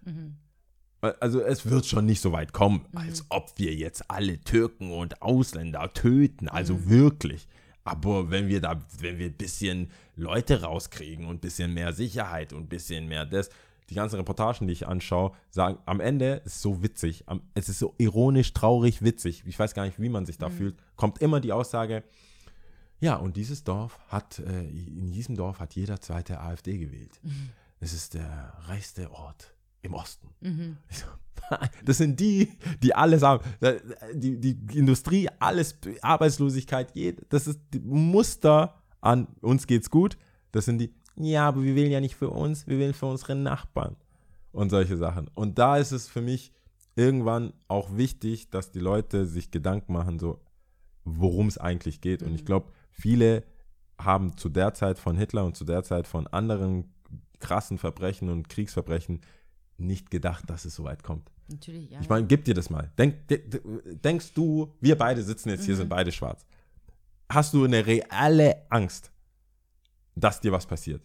Also 1.19 1.41
es 1.41 1.69
wird 1.69 1.85
schon 1.85 2.05
nicht 2.05 2.21
so 2.21 2.31
weit 2.31 2.53
kommen, 2.53 2.85
als 2.93 3.25
ob 3.29 3.53
wir 3.57 3.73
jetzt 3.73 4.09
alle 4.09 4.39
Türken 4.41 4.91
und 4.91 5.21
Ausländer 5.21 5.91
töten. 5.93 6.47
Also 6.47 6.89
wirklich. 6.89 7.47
Aber 7.83 8.31
wenn 8.31 8.47
wir 8.47 8.61
da, 8.61 8.81
wenn 8.99 9.19
wir 9.19 9.27
ein 9.27 9.33
bisschen 9.33 9.91
Leute 10.15 10.63
rauskriegen 10.63 11.25
und 11.25 11.35
ein 11.35 11.39
bisschen 11.39 11.73
mehr 11.73 11.93
Sicherheit 11.93 12.51
und 12.51 12.63
ein 12.63 12.69
bisschen 12.69 13.07
mehr 13.07 13.25
das, 13.25 13.49
die 13.89 13.95
ganzen 13.95 14.15
Reportagen, 14.15 14.67
die 14.67 14.73
ich 14.73 14.87
anschaue, 14.87 15.31
sagen, 15.51 15.77
am 15.85 15.99
Ende 15.99 16.41
ist 16.45 16.55
es 16.55 16.61
so 16.63 16.81
witzig, 16.81 17.23
am, 17.27 17.41
es 17.53 17.69
ist 17.69 17.77
so 17.77 17.93
ironisch, 17.99 18.53
traurig, 18.53 19.03
witzig. 19.03 19.43
Ich 19.45 19.59
weiß 19.59 19.75
gar 19.75 19.85
nicht, 19.85 19.99
wie 19.99 20.09
man 20.09 20.25
sich 20.25 20.39
da 20.39 20.49
fühlt. 20.49 20.75
Kommt 20.95 21.21
immer 21.21 21.39
die 21.39 21.53
Aussage, 21.53 22.03
ja, 22.99 23.15
und 23.17 23.37
dieses 23.37 23.63
Dorf 23.63 23.99
hat, 24.07 24.39
äh, 24.39 24.63
in 24.63 25.11
diesem 25.11 25.35
Dorf 25.35 25.59
hat 25.59 25.75
jeder 25.75 25.99
zweite 26.01 26.39
AfD 26.39 26.77
gewählt. 26.77 27.19
Es 27.79 27.93
ist 27.93 28.15
der 28.15 28.53
reichste 28.67 29.11
Ort 29.11 29.54
im 29.85 29.93
Osten. 29.93 30.27
So, 30.89 31.05
Das 31.85 31.97
sind 31.97 32.19
die, 32.19 32.51
die 32.81 32.93
alles 32.93 33.23
haben. 33.23 33.43
Die, 34.13 34.39
die 34.39 34.77
Industrie, 34.77 35.29
alles, 35.39 35.77
Arbeitslosigkeit, 36.01 36.93
das 37.29 37.47
ist 37.47 37.59
Muster 37.83 38.81
an 39.01 39.27
uns 39.41 39.67
geht's 39.67 39.89
gut. 39.89 40.17
Das 40.51 40.65
sind 40.65 40.79
die, 40.79 40.93
ja, 41.17 41.47
aber 41.47 41.63
wir 41.63 41.75
wählen 41.75 41.91
ja 41.91 41.99
nicht 41.99 42.15
für 42.15 42.29
uns, 42.29 42.67
wir 42.67 42.79
wählen 42.79 42.93
für 42.93 43.05
unsere 43.05 43.35
Nachbarn 43.35 43.95
und 44.51 44.69
solche 44.69 44.97
Sachen. 44.97 45.29
Und 45.35 45.59
da 45.59 45.77
ist 45.77 45.91
es 45.91 46.07
für 46.07 46.21
mich 46.21 46.51
irgendwann 46.95 47.53
auch 47.67 47.95
wichtig, 47.95 48.49
dass 48.49 48.71
die 48.71 48.79
Leute 48.79 49.25
sich 49.25 49.51
Gedanken 49.51 49.93
machen, 49.93 50.17
so, 50.17 50.39
worum 51.03 51.47
es 51.47 51.57
eigentlich 51.57 52.01
geht. 52.01 52.23
Und 52.23 52.33
ich 52.33 52.45
glaube, 52.45 52.71
viele 52.89 53.43
haben 53.99 54.37
zu 54.37 54.49
der 54.49 54.73
Zeit 54.73 54.97
von 54.97 55.17
Hitler 55.17 55.45
und 55.45 55.55
zu 55.55 55.65
der 55.65 55.83
Zeit 55.83 56.07
von 56.07 56.27
anderen 56.27 56.93
krassen 57.39 57.77
Verbrechen 57.77 58.29
und 58.29 58.49
Kriegsverbrechen 58.49 59.21
nicht 59.77 60.09
gedacht, 60.09 60.49
dass 60.49 60.65
es 60.65 60.75
so 60.75 60.83
weit 60.83 61.03
kommt. 61.03 61.31
Natürlich, 61.47 61.91
ja. 61.91 61.99
Ich 62.01 62.09
meine, 62.09 62.25
gib 62.25 62.45
dir 62.45 62.53
das 62.53 62.69
mal. 62.69 62.91
Denk, 62.97 63.27
de, 63.27 63.47
de, 63.47 63.61
denkst 63.97 64.33
du, 64.33 64.73
wir 64.81 64.97
beide 64.97 65.21
sitzen 65.21 65.49
jetzt 65.49 65.65
hier, 65.65 65.75
sind 65.75 65.89
beide 65.89 66.11
schwarz. 66.11 66.45
Hast 67.29 67.53
du 67.53 67.65
eine 67.65 67.85
reelle 67.85 68.65
Angst, 68.69 69.11
dass 70.15 70.41
dir 70.41 70.51
was 70.51 70.65
passiert? 70.65 71.03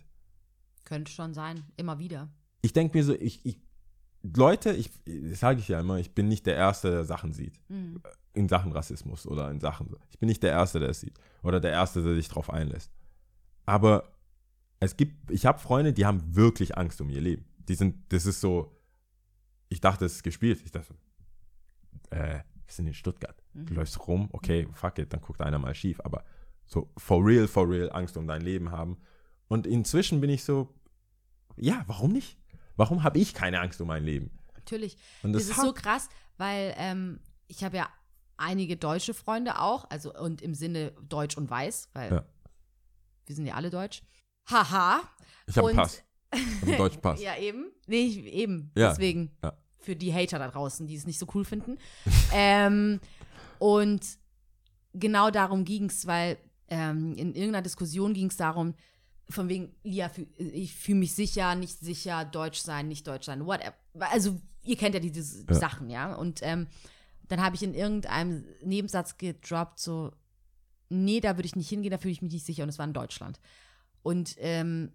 Könnte 0.85 1.11
schon 1.12 1.35
sein, 1.35 1.62
immer 1.77 1.99
wieder. 1.99 2.29
Ich 2.62 2.73
denke 2.73 2.97
mir 2.97 3.05
so, 3.05 3.14
ich, 3.14 3.45
ich 3.45 3.61
Leute, 4.23 4.73
ich, 4.73 4.91
das 5.05 5.41
sage 5.41 5.61
ich 5.61 5.68
ja 5.68 5.81
immer, 5.81 5.99
ich 5.99 6.14
bin 6.14 6.29
nicht 6.29 6.47
der 6.47 6.57
Erste, 6.57 6.91
der 6.91 7.05
Sachen 7.05 7.33
sieht. 7.33 7.59
Mhm. 7.68 8.03
In 8.33 8.49
Sachen 8.49 8.73
Rassismus 8.73 9.27
oder 9.27 9.51
in 9.51 9.61
Sachen. 9.61 9.95
Ich 10.11 10.18
bin 10.18 10.29
nicht 10.29 10.43
der 10.43 10.53
Erste, 10.53 10.79
der 10.79 10.91
es 10.91 11.01
sieht. 11.01 11.18
Oder 11.43 11.59
der 11.59 11.73
Erste, 11.73 12.03
der 12.03 12.14
sich 12.14 12.29
drauf 12.29 12.51
einlässt. 12.51 12.91
Aber 13.66 14.12
es 14.79 14.97
gibt, 14.97 15.31
ich 15.31 15.47
habe 15.47 15.59
Freunde, 15.59 15.93
die 15.93 16.07
haben 16.07 16.35
wirklich 16.35 16.77
Angst 16.77 17.01
um 17.01 17.11
ihr 17.11 17.21
Leben. 17.21 17.45
Die 17.69 17.75
sind, 17.75 18.13
das 18.13 18.27
ist 18.27 18.41
so, 18.41 18.77
ich 19.69 19.81
dachte, 19.81 20.05
es 20.05 20.15
ist 20.17 20.23
gespielt. 20.23 20.61
Ich 20.65 20.73
dachte, 20.73 20.95
äh, 22.11 22.41
wir 22.41 22.45
sind 22.75 22.87
in 22.87 22.95
Stuttgart. 22.95 23.43
Du 23.53 23.75
läufst 23.75 24.07
rum, 24.07 24.29
okay, 24.33 24.69
fuck 24.73 24.99
it, 24.99 25.13
dann 25.13 25.21
guckt 25.21 25.41
einer 25.41 25.59
mal 25.59 25.75
schief. 25.75 26.01
Aber 26.05 26.25
so 26.67 26.91
for 26.97 27.25
real, 27.25 27.47
for 27.49 27.69
real, 27.69 27.91
Angst 27.93 28.17
um 28.17 28.27
dein 28.27 28.43
Leben 28.43 28.71
haben. 28.71 28.99
Und 29.49 29.67
inzwischen 29.67 30.21
bin 30.21 30.31
ich 30.31 30.45
so, 30.45 30.73
ja, 31.57 31.83
warum 31.87 32.13
nicht? 32.13 32.39
Warum 32.77 33.03
habe 33.03 33.19
ich 33.19 33.35
keine 33.35 33.61
Angst 33.61 33.81
um 33.81 33.89
mein 33.89 34.05
Leben? 34.05 34.31
Natürlich. 34.55 34.97
Und 35.23 35.33
Das, 35.33 35.49
das 35.49 35.57
ist 35.57 35.63
so 35.63 35.73
krass, 35.73 36.09
weil 36.39 36.75
ähm, 36.77 37.21
ich 37.49 37.65
habe 37.65 37.77
ja 37.77 37.89
einige 38.37 38.77
deutsche 38.77 39.13
Freunde 39.15 39.61
auch, 39.61 39.91
also 39.91 40.15
und 40.15 40.41
im 40.41 40.55
Sinne 40.55 40.93
deutsch 41.03 41.37
und 41.37 41.51
weiß, 41.51 41.91
weil 41.93 42.11
Ja. 42.13 42.25
wir 43.27 43.35
sind 43.35 43.47
ja 43.47 43.55
alle 43.55 43.71
deutsch. 43.71 44.03
Haha. 44.49 45.03
Ich 45.47 45.59
habe 45.59 45.75
Pass. 45.75 46.03
Ich 46.33 46.41
habe 46.61 46.66
einen 46.66 46.78
deutschen 46.78 47.01
Pass. 47.01 47.20
Ja, 47.20 47.37
eben. 47.37 47.66
Nee, 47.87 48.03
ich, 48.07 48.18
eben. 48.24 48.70
Ja, 48.76 48.91
Deswegen. 48.91 49.31
ja. 49.43 49.53
Für 49.78 49.97
die 49.97 50.12
Hater 50.12 50.39
da 50.39 50.49
draußen, 50.49 50.87
die 50.87 50.95
es 50.95 51.07
nicht 51.07 51.18
so 51.18 51.26
cool 51.35 51.45
finden. 51.45 51.78
ähm, 52.35 53.01
und 53.59 54.01
genau 54.93 55.31
darum 55.31 55.64
ging 55.64 55.87
es, 55.87 56.07
weil 56.07 56.37
ähm, 56.68 57.14
in 57.14 57.35
irgendeiner 57.35 57.62
Diskussion 57.62 58.12
ging 58.12 58.28
es 58.28 58.37
darum, 58.37 58.74
von 59.28 59.49
wegen, 59.49 59.74
ja, 59.83 60.11
ich 60.37 60.74
fühle 60.74 60.99
mich 60.99 61.14
sicher, 61.14 61.55
nicht 61.55 61.78
sicher, 61.78 62.24
deutsch 62.24 62.61
sein, 62.61 62.89
nicht 62.89 63.07
deutsch 63.07 63.26
sein, 63.26 63.47
whatever. 63.47 63.74
Also, 63.95 64.41
ihr 64.64 64.76
kennt 64.76 64.95
ja 64.95 65.01
diese 65.01 65.45
Ja. 65.49 65.55
Sachen, 65.55 65.89
ja. 65.89 66.14
Und 66.14 66.41
ähm, 66.43 66.66
dann 67.28 67.41
habe 67.41 67.55
ich 67.55 67.62
in 67.62 67.74
irgendeinem 67.74 68.45
Nebensatz 68.62 69.16
gedroppt, 69.18 69.78
so, 69.78 70.11
nee, 70.89 71.20
da 71.20 71.37
würde 71.37 71.47
ich 71.47 71.55
nicht 71.57 71.68
hingehen, 71.68 71.93
da 71.93 71.99
fühle 71.99 72.12
ich 72.12 72.22
mich 72.22 72.33
nicht 72.33 72.45
sicher. 72.45 72.64
Und 72.64 72.70
es 72.70 72.78
war 72.78 72.87
in 72.87 72.93
Deutschland. 72.93 73.41
Und 74.03 74.35
ähm, 74.39 74.93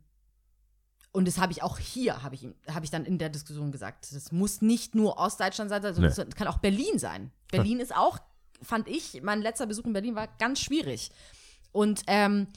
und 1.16 1.28
das 1.28 1.38
habe 1.39 1.51
ich 1.51 1.63
auch 1.63 1.80
hier, 1.80 2.22
habe 2.24 2.36
ich, 2.36 2.43
ihm- 2.43 2.55
habe 2.70 2.84
ich 2.86 2.91
dann 2.91 3.05
in 3.05 3.18
der 3.18 3.30
Diskussion 3.30 3.72
gesagt. 3.72 4.07
Das 4.13 4.32
muss 4.32 4.61
nicht 4.61 4.95
nur 4.95 5.18
Ostdeutschland 5.18 5.70
sein, 5.70 5.82
sondern 5.82 6.03
Nee. 6.03 6.24
es 6.30 6.36
kann 6.36 6.47
auch 6.47 6.59
Berlin 6.59 6.99
sein. 6.99 7.32
Berlin 7.51 7.80
ist 7.80 7.95
auch, 7.95 8.20
fand 8.61 8.88
ich, 8.88 9.22
mein 9.24 9.41
letzter 9.41 9.66
Besuch 9.66 9.86
in 9.86 9.93
Berlin 9.93 10.16
war 10.16 10.28
ganz 10.39 10.59
schwierig. 10.59 11.11
Und, 11.72 12.03
ähm, 12.07 12.47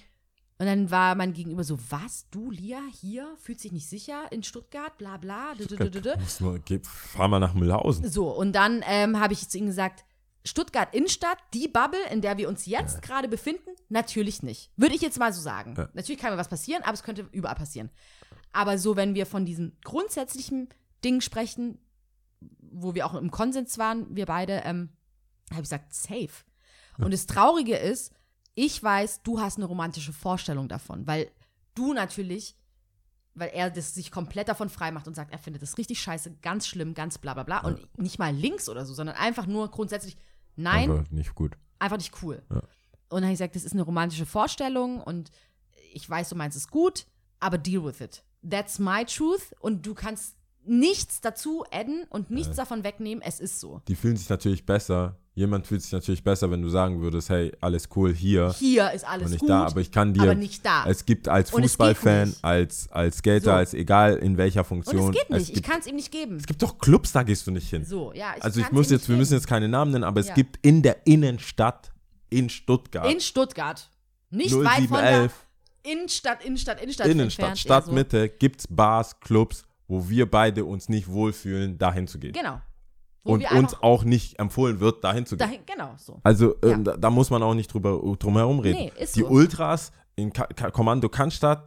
und 0.59 0.67
dann 0.67 0.91
war 0.91 1.15
mein 1.15 1.33
Gegenüber 1.35 1.63
so, 1.63 1.79
was, 1.91 2.27
du, 2.31 2.51
Lia, 2.51 2.81
hier, 3.01 3.33
fühlt 3.41 3.61
sich 3.61 3.71
nicht 3.71 3.89
sicher 3.89 4.25
in 4.33 4.43
Stuttgart, 4.43 4.99
bla 4.99 5.17
bla. 5.17 5.53
nur, 6.41 6.59
geh, 6.59 6.81
fahr 6.83 7.29
mal 7.29 7.39
nach 7.39 7.55
Mühlhausen. 7.55 8.11
So, 8.11 8.29
und 8.31 8.53
dann 8.53 8.83
ähm, 8.87 9.21
habe 9.21 9.33
ich 9.35 9.49
zu 9.49 9.57
ihm 9.59 9.67
gesagt, 9.67 10.05
Stuttgart 10.45 10.95
Innenstadt, 10.95 11.39
die 11.53 11.69
Bubble, 11.69 12.01
in 12.11 12.23
der 12.23 12.39
wir 12.39 12.49
uns 12.49 12.65
jetzt 12.67 13.03
gerade 13.03 13.29
befinden, 13.29 13.71
natürlich 13.89 14.43
nicht. 14.43 14.71
Würde 14.77 14.95
ich 14.95 15.03
jetzt 15.03 15.19
mal 15.19 15.33
so 15.33 15.41
sagen. 15.41 15.75
Ja. 15.77 15.89
Natürlich 15.93 16.21
kann 16.21 16.33
mir 16.33 16.39
was 16.39 16.49
passieren, 16.49 16.83
aber 16.85 16.95
es 16.95 17.03
könnte 17.03 17.29
überall 17.33 17.55
passieren. 17.57 17.91
Aber 18.53 18.79
so, 18.79 18.97
wenn 18.97 19.15
wir 19.15 19.27
von 19.27 19.45
diesen 19.45 19.77
grundsätzlichen 19.85 20.69
Dingen 21.05 21.21
sprechen, 21.21 21.79
wo 22.61 22.95
wir 22.95 23.07
auch 23.07 23.15
im 23.15 23.31
Konsens 23.31 23.79
waren, 23.79 24.15
wir 24.15 24.27
beide, 24.27 24.63
ähm, 24.65 24.91
habe 25.51 25.63
ich 25.63 25.69
gesagt, 25.69 25.95
safe. 25.95 26.45
Und 26.99 27.13
das 27.13 27.27
Traurige 27.27 27.77
ist, 27.77 28.13
ich 28.55 28.83
weiß, 28.83 29.23
du 29.23 29.41
hast 29.41 29.57
eine 29.57 29.67
romantische 29.67 30.13
Vorstellung 30.13 30.69
davon, 30.69 31.07
weil 31.07 31.31
du 31.75 31.93
natürlich, 31.93 32.57
weil 33.35 33.51
er 33.51 33.71
das 33.71 33.95
sich 33.95 34.11
komplett 34.11 34.49
davon 34.49 34.69
frei 34.69 34.91
macht 34.91 35.07
und 35.07 35.15
sagt, 35.15 35.31
er 35.33 35.39
findet 35.39 35.63
das 35.63 35.79
richtig 35.79 36.01
scheiße, 36.01 36.39
ganz 36.43 36.67
schlimm, 36.67 36.95
ganz 36.95 37.19
bla 37.19 37.35
bla 37.35 37.45
bla. 37.45 37.61
Und 37.61 37.99
nicht 37.99 38.19
mal 38.19 38.35
links 38.35 38.69
oder 38.69 38.85
so, 38.85 38.95
sondern 38.95 39.15
einfach 39.15 39.47
nur 39.47 39.71
grundsätzlich, 39.71 40.17
nein, 40.57 40.91
Aber 40.91 41.05
nicht 41.11 41.37
gut. 41.37 41.57
einfach 41.79 41.99
nicht 41.99 42.21
cool. 42.23 42.43
Ja. 42.51 42.57
Und 42.57 42.65
dann 43.11 43.25
habe 43.25 43.33
ich 43.33 43.39
gesagt, 43.39 43.55
das 43.55 43.65
ist 43.65 43.75
eine 43.75 43.83
romantische 43.83 44.27
Vorstellung 44.27 45.01
und 45.01 45.31
ich 45.93 46.09
weiß, 46.11 46.29
du 46.29 46.35
meinst 46.35 46.57
es 46.57 46.69
gut, 46.69 47.07
aber 47.39 47.59
deal 47.59 47.85
with 47.85 48.01
it. 48.01 48.25
That's 48.49 48.79
my 48.79 49.05
truth 49.05 49.55
und 49.61 49.87
du 49.87 49.95
kannst 49.95 50.35
nichts 50.65 51.21
dazu 51.21 51.65
adden 51.73 52.05
und 52.11 52.31
nichts 52.31 52.57
davon 52.57 52.85
wegnehmen. 52.85 53.23
Es 53.27 53.41
ist 53.41 53.59
so. 53.61 53.81
Die 53.89 53.95
fühlen 53.95 54.17
sich 54.17 54.29
natürlich 54.29 54.67
besser. 54.67 55.17
Jemand 55.35 55.67
fühlt 55.69 55.83
sich 55.83 55.93
natürlich 55.93 56.25
besser, 56.25 56.51
wenn 56.51 56.63
du 56.63 56.69
sagen 56.69 57.01
würdest, 57.01 57.31
hey, 57.31 57.53
alles 57.61 57.89
cool 57.95 58.13
hier 58.13 58.53
Hier 58.59 58.91
ist 58.91 59.07
alles 59.07 59.27
und 59.27 59.31
nicht 59.31 59.41
gut, 59.41 59.49
da, 59.51 59.67
aber 59.67 59.81
ich 59.81 59.93
kann 59.93 60.13
dir, 60.13 60.23
aber 60.25 60.35
nicht 60.35 60.67
da. 60.67 60.85
es 60.87 61.07
gibt 61.07 61.29
als 61.29 61.53
es 61.53 61.55
Fußballfan, 61.61 62.35
als, 62.43 62.91
als 62.91 63.19
Skater, 63.19 63.45
So. 63.45 63.51
als 63.53 63.73
egal 63.73 64.17
in 64.17 64.37
welcher 64.37 64.65
Funktion. 64.65 64.99
und 65.01 65.15
es 65.15 65.21
geht 65.21 65.31
nicht. 65.31 65.49
ich 65.49 65.55
gibt, 65.55 65.67
kann 65.69 65.79
es 65.79 65.87
ihm 65.87 65.95
nicht 65.95 66.11
geben. 66.11 66.37
es 66.39 66.47
gibt 66.47 66.61
doch 66.61 66.77
Clubs, 66.79 67.13
da 67.13 67.23
gehst 67.23 67.47
du 67.47 67.53
nicht 67.53 67.71
hin. 67.71 67.85
So, 67.85 68.13
ja. 68.15 68.35
Ich 68.37 68.43
also 68.43 68.61
ich 68.61 68.73
muss 68.73 68.91
jetzt, 68.91 69.09
wir 69.09 69.17
müssen 69.17 69.35
jetzt 69.35 69.47
keine 69.47 69.69
Namen 69.69 69.93
nennen, 69.93 70.03
aber 70.05 70.19
es 70.21 70.27
Ja. 70.27 70.35
gibt 70.35 70.59
in 70.67 70.83
der 70.83 71.07
Innenstadt 71.07 71.93
in 72.31 72.49
Stuttgart 72.49 73.11
in 73.11 73.21
Stuttgart. 73.21 73.89
Nicht 74.31 74.55
weit 74.57 74.89
von 74.89 74.99
0711 74.99 75.33
Innenstadt, 75.83 76.45
Innenstadt, 76.45 76.81
Innenstadt. 76.81 77.07
Innenstadt, 77.07 77.49
eher 77.51 77.57
so. 77.57 77.61
Stadtmitte 77.61 78.29
gibt's 78.29 78.67
Bars, 78.69 79.19
Clubs, 79.21 79.65
wo 79.87 80.09
wir 80.09 80.31
beide 80.31 80.65
uns 80.65 80.89
nicht 80.89 81.09
wohlfühlen, 81.09 81.79
dahin 81.79 82.07
zu 82.07 82.19
gehen. 82.19 82.33
Genau. 82.33 82.61
Wo 83.25 83.33
Und 83.35 83.51
uns 83.53 83.75
auch 83.83 84.05
nicht 84.05 84.39
empfohlen 84.39 84.81
wird, 84.81 85.03
dahin 85.05 85.27
zu 85.27 85.37
gehen. 85.37 85.47
dahin, 85.47 85.61
genau 85.67 85.95
so. 85.97 86.21
Also 86.23 86.57
Ja. 86.63 86.71
ähm, 86.71 86.85
da, 86.85 86.97
da 86.97 87.11
muss 87.11 87.31
man 87.31 87.43
auch 87.43 87.55
nicht 87.55 87.73
drüber 87.73 88.01
drum 88.19 88.37
herum 88.37 88.61
reden. 88.61 88.79
Nee, 88.79 88.93
ist 89.03 89.17
Die 89.17 89.21
so. 89.21 89.29
Ultras 89.29 89.93
in 90.17 90.33
Ka 90.33 90.47
Ka 90.47 90.71
Kommando 90.71 91.09
Cannstatt, 91.09 91.65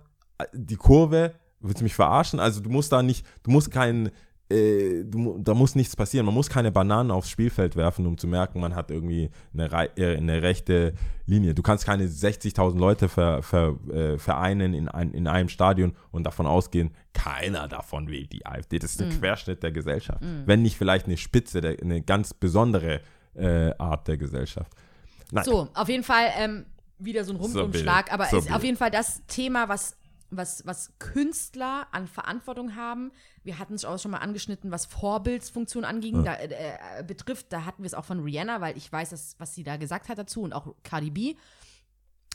die 0.53 0.76
Kurve, 0.76 1.34
willst 1.59 1.80
du 1.80 1.84
mich 1.84 1.93
verarschen? 1.95 2.39
Also 2.39 2.62
du 2.62 2.70
musst 2.70 2.91
da 2.91 3.01
nicht, 3.03 3.26
du 3.43 3.51
musst 3.51 3.70
keinen, 3.72 4.09
äh, 4.52 5.04
du, 5.06 5.38
da 5.39 5.54
muss 5.54 5.76
nichts 5.76 5.95
passieren. 5.95 6.26
Man 6.26 6.36
muss 6.36 6.49
keine 6.49 6.72
Bananen 6.72 7.12
aufs 7.12 7.30
Spielfeld 7.30 7.76
werfen, 7.76 8.06
um 8.06 8.18
zu 8.18 8.28
merken, 8.28 8.60
man 8.60 8.76
hat 8.76 8.91
irgendwie 8.91 9.30
eine, 9.54 9.72
rei- 9.72 9.89
äh, 9.95 10.18
eine 10.18 10.41
rechte 10.41 10.93
Linie. 11.26 11.54
Du 11.56 11.62
kannst 11.62 11.86
keine 11.86 12.06
60.000 12.08 12.78
Leute 12.78 13.10
ver, 13.10 13.41
ver, 13.43 13.76
äh, 13.91 14.18
vereinen 14.18 14.74
in, 14.74 14.88
ein, 14.89 15.12
in 15.14 15.28
einem 15.28 15.49
Stadion 15.49 15.93
und 16.12 16.24
davon 16.26 16.45
ausgehen, 16.45 16.91
keiner 17.14 17.68
davon 17.68 18.10
wählt 18.10 18.32
die 18.34 18.45
AfD. 18.45 18.80
Das 18.80 18.91
ist 18.91 19.02
ein 19.02 19.10
Querschnitt 19.20 19.64
der 19.64 19.72
Gesellschaft. 19.72 20.22
Wenn 20.45 20.62
nicht 20.62 20.78
vielleicht 20.78 21.06
eine 21.08 21.18
Spitze, 21.18 21.62
der, 21.62 21.78
eine 21.82 22.02
ganz 22.02 22.34
besondere 22.34 23.02
äh, 23.36 23.72
Art 23.78 24.08
der 24.08 24.18
Gesellschaft. 24.18 24.72
Nein. 25.32 25.45
So, 25.45 25.70
auf 25.74 25.88
jeden 25.89 26.04
Fall 26.04 26.26
ähm, 26.38 26.66
wieder 26.99 27.24
so 27.24 27.32
ein 27.34 27.38
Rundumschlag, 27.38 28.06
bitte. 28.06 28.14
aber 28.14 28.26
So 28.26 28.38
ist 28.38 28.54
auf 28.54 28.64
jeden 28.64 28.78
Fall 28.78 28.91
das 28.91 29.26
Thema, 29.28 29.70
was, 29.70 29.95
was, 30.30 30.66
was 30.66 30.91
Künstler 30.99 31.88
an 31.91 32.08
Verantwortung 32.08 32.76
haben. 32.76 33.12
Wir 33.44 33.58
hatten 33.58 33.74
es 33.74 33.86
auch 33.86 33.98
schon 33.98 34.12
mal 34.12 34.20
angeschnitten, 34.20 34.72
was 34.72 34.86
Vorbildsfunktion 34.86 35.84
anging, 35.84 36.24
da, 36.24 36.36
äh, 36.36 37.04
betrifft. 37.06 37.48
Da 37.50 37.66
hatten 37.66 37.84
wir 37.84 37.88
es 37.88 37.94
auch 37.94 38.06
von 38.06 38.20
Rihanna, 38.20 38.62
weil 38.62 38.78
ich 38.78 38.92
weiß, 38.92 39.10
dass, 39.10 39.36
was 39.39 39.56
sie 39.56 39.64
da 39.64 39.78
gesagt 39.78 40.10
hat 40.10 40.18
dazu 40.18 40.42
und 40.42 40.54
auch 40.54 40.76
Cardi 40.84 41.10
B. 41.10 41.36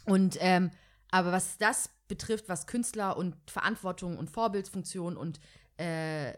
Und 0.05 0.37
ähm, 0.41 0.71
aber 1.11 1.33
was 1.33 1.59
das 1.59 1.91
betrifft, 2.09 2.49
was 2.49 2.67
Künstler 2.67 3.17
und 3.17 3.37
Verantwortung 3.49 4.19
und 4.19 4.31
Vorbildsfunktion 4.31 5.17
und 5.17 5.41
äh, 5.79 6.33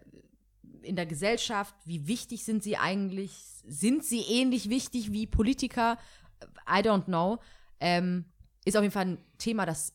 in 0.82 0.96
der 0.96 1.06
Gesellschaft, 1.06 1.74
wie 1.84 2.06
wichtig 2.06 2.44
sind 2.44 2.62
sie 2.62 2.76
eigentlich? 2.76 3.32
Sind 3.66 4.04
sie 4.04 4.20
ähnlich 4.20 4.68
wichtig 4.68 5.12
wie 5.12 5.26
Politiker? 5.26 5.98
I 6.68 6.80
don't 6.80 7.04
know. 7.04 7.38
Ähm, 7.80 8.26
ist 8.64 8.76
auf 8.76 8.82
jeden 8.82 8.92
Fall 8.92 9.06
ein 9.06 9.18
Thema, 9.38 9.66
das 9.66 9.94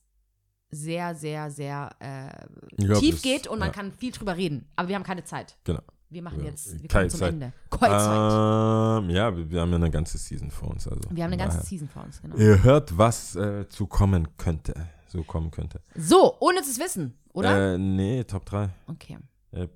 sehr, 0.73 1.15
sehr, 1.15 1.49
sehr 1.51 1.89
äh, 1.99 2.83
glaub, 2.83 2.99
tief 2.99 3.15
das- 3.15 3.21
geht 3.21 3.47
und 3.47 3.59
man 3.59 3.69
ja, 3.69 3.73
kann 3.73 3.91
viel 3.91 4.11
drüber 4.11 4.35
reden. 4.37 4.65
Aber 4.75 4.87
wir 4.89 4.95
haben 4.95 5.03
keine 5.03 5.23
Zeit. 5.23 5.55
Genau. 5.63 5.81
Wir 6.09 6.21
machen 6.21 6.41
Ja, 6.41 6.51
jetzt, 6.51 6.79
wir 6.81 6.87
kommen 6.87 7.09
zum 7.09 7.19
Zeit. 7.21 7.33
Ende. 7.33 7.53
Keine 7.71 7.97
Zeit. 7.97 9.03
Ähm, 9.03 9.09
ja, 9.09 9.35
wir, 9.35 9.49
wir 9.49 9.61
haben 9.61 9.71
ja 9.71 9.77
eine 9.77 9.89
ganze 9.89 10.17
Season 10.19 10.51
vor 10.51 10.69
uns. 10.69 10.87
Also 10.87 11.01
Wir 11.09 11.23
haben 11.23 11.33
eine 11.33 11.41
ganze. 11.41 11.61
Season 11.65 11.87
vor 11.89 12.03
uns, 12.03 12.21
genau. 12.21 12.35
Ihr 12.35 12.61
hört, 12.63 12.95
was 12.95 13.35
äh, 13.35 13.67
zu 13.67 13.87
kommen 13.87 14.27
könnte. 14.37 14.73
So 15.07 15.23
kommen 15.23 15.49
könnte. 15.49 15.81
So, 15.95 16.35
ohne 16.39 16.61
zu 16.61 16.79
wissen, 16.79 17.17
oder? 17.33 17.73
Äh, 17.73 17.77
nee, 17.77 18.23
Top 18.23 18.45
3. 18.45 18.69
okay. 18.87 19.17
Äh, 19.51 19.67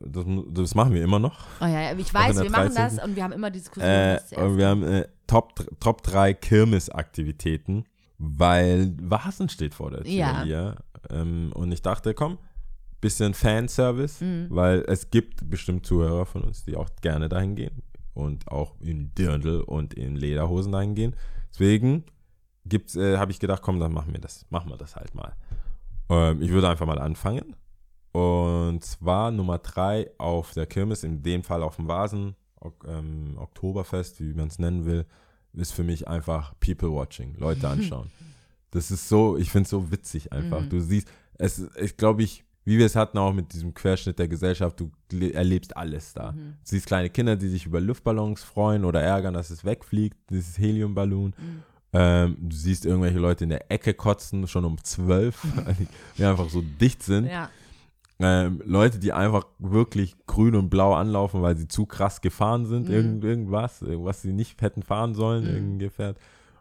das, 0.00 0.24
das 0.50 0.74
machen 0.74 0.94
wir 0.94 1.02
immer 1.04 1.18
noch. 1.18 1.38
Oh 1.60 1.66
ja, 1.66 1.92
ich 1.92 2.12
weiß, 2.14 2.40
wir 2.40 2.50
machen 2.50 2.74
13.. 2.74 2.96
das 2.96 3.04
und 3.04 3.16
wir 3.16 3.22
haben 3.24 3.32
immer 3.32 3.50
Diskussionen. 3.50 4.18
Äh, 4.30 4.56
wir 4.56 4.66
haben 4.66 4.82
äh, 4.82 5.06
Top, 5.26 5.54
Top 5.80 6.02
3 6.02 6.32
Kirmesaktivitäten, 6.34 7.84
weil 8.24 8.94
Vasen 9.02 9.48
steht 9.48 9.74
vor 9.74 9.90
der 9.90 10.04
Tür. 10.04 10.12
Ja. 10.12 10.44
Ja. 10.44 10.76
Ähm, 11.10 11.50
und 11.54 11.72
ich 11.72 11.82
dachte, 11.82 12.14
komm, 12.14 12.38
bisschen 13.00 13.34
Fanservice, 13.34 14.24
Mhm. 14.24 14.46
weil 14.50 14.84
es 14.86 15.10
gibt 15.10 15.50
bestimmt 15.50 15.84
Zuhörer 15.84 16.24
von 16.24 16.42
uns, 16.42 16.64
die 16.64 16.76
auch 16.76 16.88
gerne 17.00 17.28
dahin 17.28 17.56
gehen 17.56 17.82
und 18.14 18.46
auch 18.46 18.76
in 18.80 19.12
Dirndl 19.16 19.60
und 19.62 19.92
in 19.94 20.14
Lederhosen 20.14 20.70
dahin 20.70 20.94
gehen. 20.94 21.16
Deswegen 21.50 22.04
gibt's, 22.64 22.94
äh, 22.94 23.18
habe 23.18 23.32
ich 23.32 23.40
gedacht, 23.40 23.60
komm, 23.62 23.80
dann 23.80 23.92
machen 23.92 24.12
wir 24.12 24.20
das, 24.20 24.46
machen 24.50 24.70
wir 24.70 24.76
das 24.76 24.94
halt 24.94 25.14
mal. 25.16 25.32
Ähm, 26.08 26.40
ich 26.42 26.50
würde 26.50 26.68
einfach 26.68 26.86
mal 26.86 27.00
anfangen. 27.00 27.56
Und 28.12 28.84
zwar 28.84 29.32
Nummer 29.32 29.58
drei 29.58 30.10
auf 30.18 30.52
der 30.52 30.66
Kirmes, 30.66 31.02
in 31.02 31.22
dem 31.24 31.42
Fall 31.42 31.62
auf 31.62 31.76
dem 31.76 31.88
Vasen, 31.88 32.36
ok, 32.60 32.86
ähm, 32.86 33.36
Oktoberfest, 33.36 34.20
wie 34.20 34.32
man 34.34 34.46
es 34.46 34.60
nennen 34.60 34.84
will, 34.84 35.06
ist 35.54 35.72
für 35.72 35.84
mich 35.84 36.08
einfach 36.08 36.54
People 36.60 36.90
Watching, 36.92 37.34
Leute 37.38 37.68
anschauen. 37.68 38.10
das 38.70 38.90
ist 38.90 39.08
so, 39.08 39.36
ich 39.36 39.50
finde 39.50 39.64
es 39.64 39.70
so 39.70 39.90
witzig 39.90 40.32
einfach. 40.32 40.60
Mhm. 40.62 40.68
Du 40.70 40.80
siehst, 40.80 41.08
es 41.38 41.58
ist, 41.58 41.76
ich 41.78 41.96
glaube 41.96 42.22
ich, 42.22 42.44
wie 42.64 42.78
wir 42.78 42.86
es 42.86 42.94
hatten 42.94 43.18
auch 43.18 43.32
mit 43.32 43.52
diesem 43.52 43.74
Querschnitt 43.74 44.18
der 44.20 44.28
Gesellschaft, 44.28 44.78
du 44.78 44.90
le- 45.10 45.32
erlebst 45.34 45.76
alles 45.76 46.14
da. 46.14 46.30
Mhm. 46.32 46.36
Du 46.36 46.54
siehst 46.64 46.86
kleine 46.86 47.10
Kinder, 47.10 47.34
die 47.36 47.48
sich 47.48 47.66
über 47.66 47.80
Luftballons 47.80 48.42
freuen 48.44 48.84
oder 48.84 49.02
ärgern, 49.02 49.34
dass 49.34 49.50
es 49.50 49.64
wegfliegt, 49.64 50.16
dieses 50.30 50.58
Heliumballon. 50.58 51.34
Mhm. 51.36 51.62
Ähm, 51.94 52.36
du 52.40 52.56
siehst 52.56 52.86
irgendwelche 52.86 53.18
Leute 53.18 53.44
in 53.44 53.50
der 53.50 53.70
Ecke 53.70 53.92
kotzen, 53.94 54.46
schon 54.46 54.64
um 54.64 54.82
zwölf, 54.82 55.42
die- 55.78 55.86
die 56.18 56.24
einfach 56.24 56.48
so 56.48 56.62
dicht 56.62 57.02
sind. 57.02 57.26
Ja. 57.26 57.50
Ähm, 58.22 58.62
Leute, 58.64 58.98
die 58.98 59.12
einfach 59.12 59.44
wirklich 59.58 60.14
grün 60.26 60.54
und 60.54 60.70
blau 60.70 60.94
anlaufen, 60.94 61.42
weil 61.42 61.56
sie 61.56 61.68
zu 61.68 61.86
krass 61.86 62.20
gefahren 62.20 62.66
sind, 62.66 62.88
Mhm. 62.88 62.94
irgend, 62.94 63.24
irgendwas, 63.24 63.82
was 63.86 64.22
sie 64.22 64.32
nicht 64.32 64.62
hätten 64.62 64.82
fahren 64.82 65.14
sollen, 65.14 65.42
Mhm. 65.44 65.50
irgendein 65.50 65.78
Gefährt. 65.80 66.18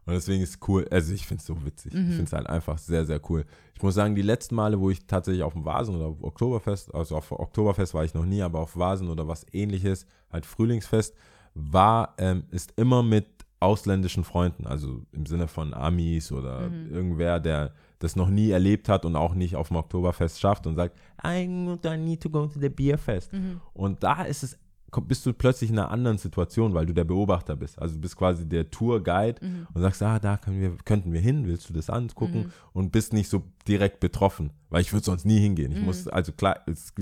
Und 0.07 0.13
deswegen 0.13 0.41
ist 0.41 0.49
es 0.55 0.59
cool, 0.67 0.87
also 0.89 1.13
ich 1.13 1.27
finde 1.27 1.41
es 1.41 1.45
so 1.45 1.63
witzig. 1.63 1.93
Mhm. 1.93 1.99
Ich 2.09 2.15
finde 2.15 2.23
es 2.23 2.33
halt 2.33 2.47
einfach 2.47 2.79
sehr, 2.79 3.05
sehr 3.05 3.21
cool. 3.29 3.45
Ich 3.75 3.83
muss 3.83 3.93
sagen, 3.93 4.15
die 4.15 4.23
letzten 4.23 4.55
Male, 4.55 4.79
wo 4.79 4.89
ich 4.89 5.05
tatsächlich 5.05 5.43
auf 5.43 5.53
dem 5.53 5.63
Vasen 5.63 5.95
oder 5.95 6.05
auf 6.05 6.23
Oktoberfest, 6.23 6.93
also 6.95 7.15
auf 7.17 7.31
Oktoberfest 7.31 7.93
war 7.93 8.03
ich 8.03 8.13
noch 8.15 8.25
nie, 8.25 8.41
aber 8.41 8.59
auf 8.59 8.75
Vasen 8.75 9.09
oder 9.09 9.27
was 9.27 9.45
ähnliches, 9.53 10.07
halt 10.31 10.45
Frühlingsfest, 10.47 11.15
war, 11.53 12.15
ähm, 12.17 12.43
ist 12.49 12.73
immer 12.77 13.03
mit 13.03 13.27
ausländischen 13.59 14.23
Freunden, 14.23 14.65
also 14.65 15.03
im 15.11 15.27
Sinne 15.27 15.47
von 15.47 15.73
Amis 15.75 16.31
oder 16.31 16.61
Mhm. 16.69 16.91
irgendwer, 16.91 17.39
der 17.39 17.73
das 18.03 18.15
noch 18.15 18.29
nie 18.29 18.49
erlebt 18.51 18.89
hat 18.89 19.05
und 19.05 19.15
auch 19.15 19.33
nicht 19.35 19.55
auf 19.55 19.67
dem 19.69 19.77
Oktoberfest 19.77 20.39
schafft 20.39 20.67
und 20.67 20.75
sagt, 20.75 20.97
I 21.25 21.47
need 21.47 22.21
to 22.21 22.29
go 22.29 22.47
to 22.47 22.59
the 22.59 22.69
beer 22.69 22.97
fest. 22.97 23.31
Mhm. 23.33 23.61
Und 23.73 24.03
da 24.03 24.23
ist 24.23 24.43
es, 24.43 24.57
bist 25.07 25.25
du 25.25 25.33
plötzlich 25.33 25.69
in 25.69 25.79
einer 25.79 25.89
anderen 25.91 26.17
Situation, 26.17 26.73
weil 26.73 26.85
du 26.85 26.93
der 26.93 27.05
Beobachter 27.05 27.55
bist. 27.55 27.79
Also 27.81 27.95
du 27.95 28.01
bist 28.01 28.17
quasi 28.17 28.47
der 28.47 28.69
Tourguide 28.69 29.45
Mhm. 29.45 29.67
und 29.73 29.81
sagst, 29.81 30.01
ah, 30.03 30.19
da 30.19 30.37
können 30.37 30.59
wir, 30.59 30.75
könnten 30.83 31.13
wir 31.13 31.21
hin, 31.21 31.45
willst 31.47 31.69
du 31.69 31.73
das 31.73 31.89
angucken? 31.89 32.51
Und 32.73 32.91
bist 32.91 33.13
nicht 33.13 33.29
so 33.29 33.43
direkt 33.67 33.99
betroffen, 34.01 34.51
weil 34.69 34.81
ich 34.81 34.91
würde 34.91 35.05
sonst 35.05 35.25
nie 35.25 35.39
hingehen. 35.39 35.71
Ich 35.71 35.79
Mhm. 35.79 35.85
muss, 35.85 36.07
also 36.07 36.31
klar, 36.33 36.59
es 36.65 36.93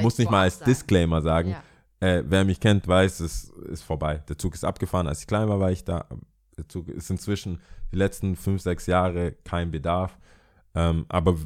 muss 0.00 0.18
nicht 0.18 0.30
mal 0.30 0.42
als 0.42 0.58
sagen. 0.58 0.70
Disclaimer 0.70 1.20
sagen, 1.22 1.50
Ja. 1.50 1.62
äh, 2.08 2.22
wer 2.28 2.44
mich 2.44 2.60
kennt, 2.60 2.86
weiß, 2.86 3.20
es 3.20 3.48
ist 3.70 3.82
vorbei. 3.82 4.22
Der 4.28 4.38
Zug 4.38 4.54
ist 4.54 4.64
abgefahren. 4.64 5.08
Als 5.08 5.20
ich 5.22 5.26
klein 5.26 5.48
war, 5.48 5.58
war 5.58 5.72
ich 5.72 5.82
da. 5.84 6.04
Der 6.56 6.68
Zug 6.68 6.88
ist 6.88 7.10
inzwischen 7.10 7.60
die 7.92 7.96
letzten 7.96 8.34
fünf, 8.36 8.62
sechs 8.62 8.86
Jahre 8.86 9.32
kein 9.44 9.70
Bedarf. 9.70 10.16
Ähm, 10.76 11.06
aber 11.08 11.36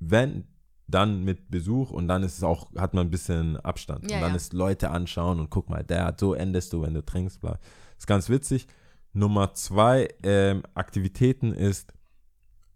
wenn, 0.00 0.44
dann 0.88 1.24
mit 1.24 1.50
Besuch 1.50 1.90
und 1.90 2.08
dann 2.08 2.22
ist 2.22 2.36
es 2.36 2.42
auch, 2.42 2.68
hat 2.76 2.92
man 2.92 3.06
ein 3.06 3.10
bisschen 3.10 3.56
Abstand. 3.58 4.10
Ja, 4.10 4.16
und 4.16 4.22
dann 4.22 4.30
ja. 4.32 4.36
ist 4.36 4.52
Leute 4.52 4.90
anschauen 4.90 5.40
und 5.40 5.48
guck 5.48 5.70
mal, 5.70 5.82
der 5.84 6.04
hat 6.04 6.20
so 6.20 6.34
endest 6.34 6.72
du, 6.72 6.82
wenn 6.82 6.92
du 6.92 7.02
trinkst. 7.02 7.40
Bla. 7.40 7.58
Ist 7.96 8.06
ganz 8.06 8.28
witzig. 8.28 8.66
Nummer 9.14 9.54
zwei 9.54 10.08
ähm, 10.22 10.62
Aktivitäten 10.74 11.52
ist 11.52 11.94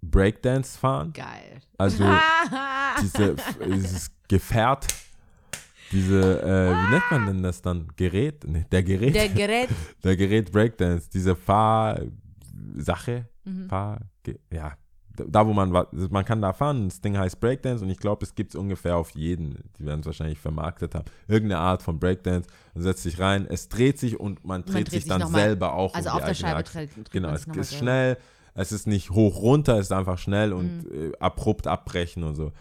Breakdance 0.00 0.78
fahren. 0.78 1.12
Geil. 1.12 1.60
Also 1.76 2.04
diese, 3.02 3.36
dieses 3.66 4.10
Gefährt, 4.28 4.86
diese, 5.90 6.42
äh, 6.42 6.70
wie 6.72 6.90
nennt 6.92 7.10
man 7.10 7.26
denn 7.26 7.42
das 7.42 7.60
dann? 7.62 7.88
Gerät? 7.96 8.44
Nee, 8.46 8.66
der 8.70 8.82
Gerät. 8.82 9.14
Der 9.14 9.28
Gerät. 9.28 9.68
Der 10.04 10.16
Gerät 10.16 10.52
Breakdance, 10.52 11.10
diese 11.10 11.34
Fahrsache, 11.34 13.26
Mhm. 13.46 13.68
Fahr, 13.68 14.00
ja, 14.52 14.76
da 15.16 15.46
wo 15.46 15.52
man, 15.52 15.72
wa- 15.72 15.88
man 16.10 16.24
kann 16.24 16.40
da 16.42 16.52
fahren, 16.52 16.88
das 16.88 17.00
Ding 17.00 17.16
heißt 17.16 17.40
Breakdance 17.40 17.82
und 17.84 17.90
ich 17.90 17.98
glaube, 17.98 18.24
es 18.24 18.34
gibt 18.34 18.50
es 18.54 18.56
ungefähr 18.60 18.96
auf 18.96 19.10
jeden, 19.10 19.64
die 19.78 19.86
werden 19.86 20.00
es 20.00 20.06
wahrscheinlich 20.06 20.38
vermarktet 20.38 20.94
haben, 20.94 21.04
irgendeine 21.28 21.60
Art 21.60 21.82
von 21.82 21.98
Breakdance, 21.98 22.48
man 22.74 22.82
setzt 22.84 23.02
sich 23.02 23.18
rein, 23.18 23.46
es 23.48 23.68
dreht 23.68 23.98
sich 23.98 24.18
und 24.20 24.44
man 24.44 24.62
dreht, 24.64 24.74
dreht 24.74 24.90
sich 24.90 25.02
sich 25.04 25.08
dann 25.10 25.26
selber 25.28 25.74
auch 25.74 25.94
Also 25.94 26.10
um 26.10 26.16
auf 26.16 26.24
der 26.24 26.34
Scheibe 26.34 26.62
dreht, 26.62 26.96
dreht 26.96 27.10
Genau, 27.10 27.28
man 27.28 27.36
es 27.36 27.46
ist 27.46 27.74
schnell, 27.74 28.18
es 28.54 28.72
ist 28.72 28.86
nicht 28.86 29.10
hoch 29.10 29.40
runter, 29.42 29.74
es 29.78 29.86
ist 29.86 29.92
einfach 29.92 30.18
schnell 30.18 30.52
und 30.52 30.84
Mhm. 30.90 31.12
äh, 31.12 31.12
abrupt 31.20 31.66
abbrechen 31.66 32.22
und 32.22 32.34
so. 32.36 32.52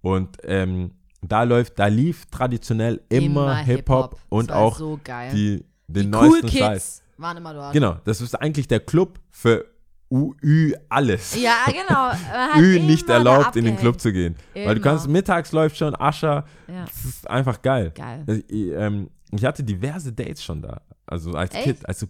Und 0.00 0.36
ähm, 0.44 0.92
da 1.22 1.42
läuft, 1.42 1.78
da 1.78 1.86
lief 1.86 2.26
traditionell 2.26 3.00
immer, 3.08 3.56
Hip-Hop 3.56 4.16
und 4.28 4.50
Das 4.50 4.56
war 4.56 4.62
auch 4.62 4.78
so 4.78 5.00
die, 5.32 5.64
den 5.88 6.02
Die 6.04 6.08
neuesten 6.08 6.46
cool 6.46 6.52
Scheiß. 6.52 7.02
Kids 7.02 7.02
waren 7.16 7.36
immer 7.38 7.54
dort. 7.54 7.72
Genau, 7.72 7.96
das 8.04 8.20
ist 8.20 8.34
eigentlich 8.34 8.68
der 8.68 8.80
Club 8.80 9.18
für 9.30 9.64
UÜ 10.10 10.72
alles. 10.88 11.40
Ja, 11.40 11.64
genau. 11.66 12.12
Ü 12.60 12.80
nicht 12.80 13.04
immer 13.04 13.14
erlaubt, 13.14 13.56
in 13.56 13.64
den. 13.64 13.76
Club 13.76 14.00
zu 14.00 14.12
gehen. 14.12 14.36
Weil 14.54 14.74
du 14.76 14.80
kannst, 14.80 15.04
Immer. 15.04 15.12
mittags 15.14 15.52
läuft 15.52 15.76
schon 15.76 15.94
Ascher, 15.94 16.44
Ja, 16.66 16.84
das 16.84 17.04
ist 17.04 17.28
einfach 17.28 17.60
geil. 17.62 17.92
geil. 17.94 18.24
Ich, 18.26 18.50
ich, 18.50 18.72
ähm, 18.72 19.10
ich 19.30 19.44
hatte 19.44 19.62
diverse 19.62 20.12
Dates 20.12 20.42
schon 20.42 20.62
da. 20.62 20.80
Also 21.06 21.32
als 21.32 21.54
Echt? 21.54 21.64
Kind, 21.64 21.88
also 21.88 22.06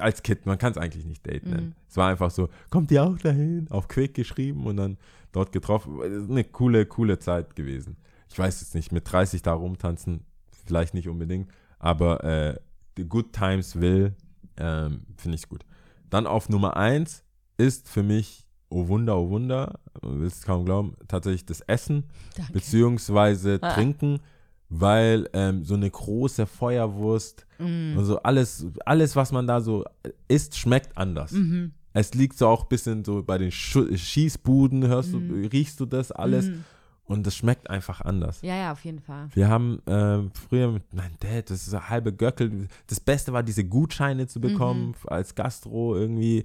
als 0.00 0.22
Kind, 0.22 0.44
man 0.46 0.58
kann 0.58 0.72
es 0.72 0.78
eigentlich 0.78 1.04
nicht 1.06 1.26
Date 1.26 1.44
Mhm. 1.44 1.50
nennen. 1.50 1.74
Es 1.88 1.96
war 1.96 2.08
einfach 2.10 2.30
so, 2.30 2.48
kommt 2.70 2.90
ihr 2.90 3.02
auch 3.02 3.18
dahin? 3.18 3.66
Auf 3.70 3.88
Quick 3.88 4.14
geschrieben 4.14 4.66
und 4.66 4.76
dann 4.76 4.96
dort 5.32 5.52
getroffen. 5.52 5.98
Eine 6.30 6.44
coole, 6.44 6.84
coole 6.86 7.18
Zeit 7.18 7.56
gewesen. 7.56 7.96
Ich 8.30 8.38
weiß 8.38 8.60
jetzt 8.60 8.74
nicht, 8.74 8.92
mit 8.92 9.10
30 9.10 9.42
da 9.42 9.52
rumtanzen, 9.54 10.20
vielleicht 10.66 10.92
nicht 10.94 11.08
unbedingt, 11.08 11.50
aber 11.78 12.22
äh, 12.24 12.56
the 12.96 13.04
Good 13.04 13.32
Times 13.32 13.80
will, 13.80 14.14
ähm, 14.58 15.02
finde 15.16 15.36
ich 15.36 15.48
gut. 15.48 15.64
Dann 16.10 16.26
auf 16.26 16.48
Nummer 16.48 16.76
1 16.76 17.22
ist 17.56 17.88
für 17.88 18.02
mich, 18.02 18.46
oh 18.70 18.88
Wunder, 18.88 19.18
oh 19.18 19.30
Wunder, 19.30 19.78
du 20.00 20.20
willst 20.20 20.38
es 20.38 20.42
kaum 20.44 20.64
glauben, 20.64 20.94
tatsächlich 21.08 21.44
das 21.46 21.60
Essen 21.62 22.04
Danke. 22.36 22.52
beziehungsweise 22.52 23.58
Ah. 23.62 23.72
trinken, 23.74 24.20
weil 24.68 25.28
ähm, 25.32 25.64
so 25.64 25.74
eine 25.74 25.90
große 25.90 26.46
Feuerwurst 26.46 27.46
Mm. 27.58 27.96
und 27.98 28.04
so 28.04 28.22
alles, 28.22 28.66
alles, 28.86 29.16
was 29.16 29.32
man 29.32 29.46
da 29.46 29.60
so 29.60 29.84
isst, 30.28 30.56
schmeckt 30.56 30.96
anders. 30.96 31.32
Mhm. 31.32 31.72
Es 31.94 32.14
liegt 32.14 32.38
so 32.38 32.46
auch 32.46 32.62
ein 32.64 32.68
bisschen 32.68 33.04
so 33.04 33.22
bei 33.24 33.38
den 33.38 33.50
Schießbuden, 33.50 34.86
hörst 34.86 35.12
du, 35.12 35.18
riechst 35.52 35.80
du 35.80 35.86
das 35.86 36.12
alles. 36.12 36.46
Mhm. 36.46 36.64
Und 37.08 37.26
das 37.26 37.34
schmeckt 37.36 37.68
einfach 37.70 38.02
anders. 38.02 38.42
Ja, 38.42 38.54
ja, 38.54 38.72
auf 38.72 38.84
jeden 38.84 39.00
Fall. 39.00 39.28
Wir 39.32 39.48
haben 39.48 39.80
ähm, 39.86 40.30
früher 40.34 40.70
mit 40.70 40.92
mein 40.92 41.10
Dad, 41.20 41.48
das 41.50 41.66
ist 41.66 41.74
eine 41.74 41.88
halbe 41.88 42.12
Göckel. 42.12 42.68
Das 42.86 43.00
Beste 43.00 43.32
war, 43.32 43.42
diese 43.42 43.64
Gutscheine 43.64 44.26
zu 44.26 44.40
bekommen 44.40 44.94
als 45.06 45.34
Gastro 45.34 45.96
irgendwie. 45.96 46.44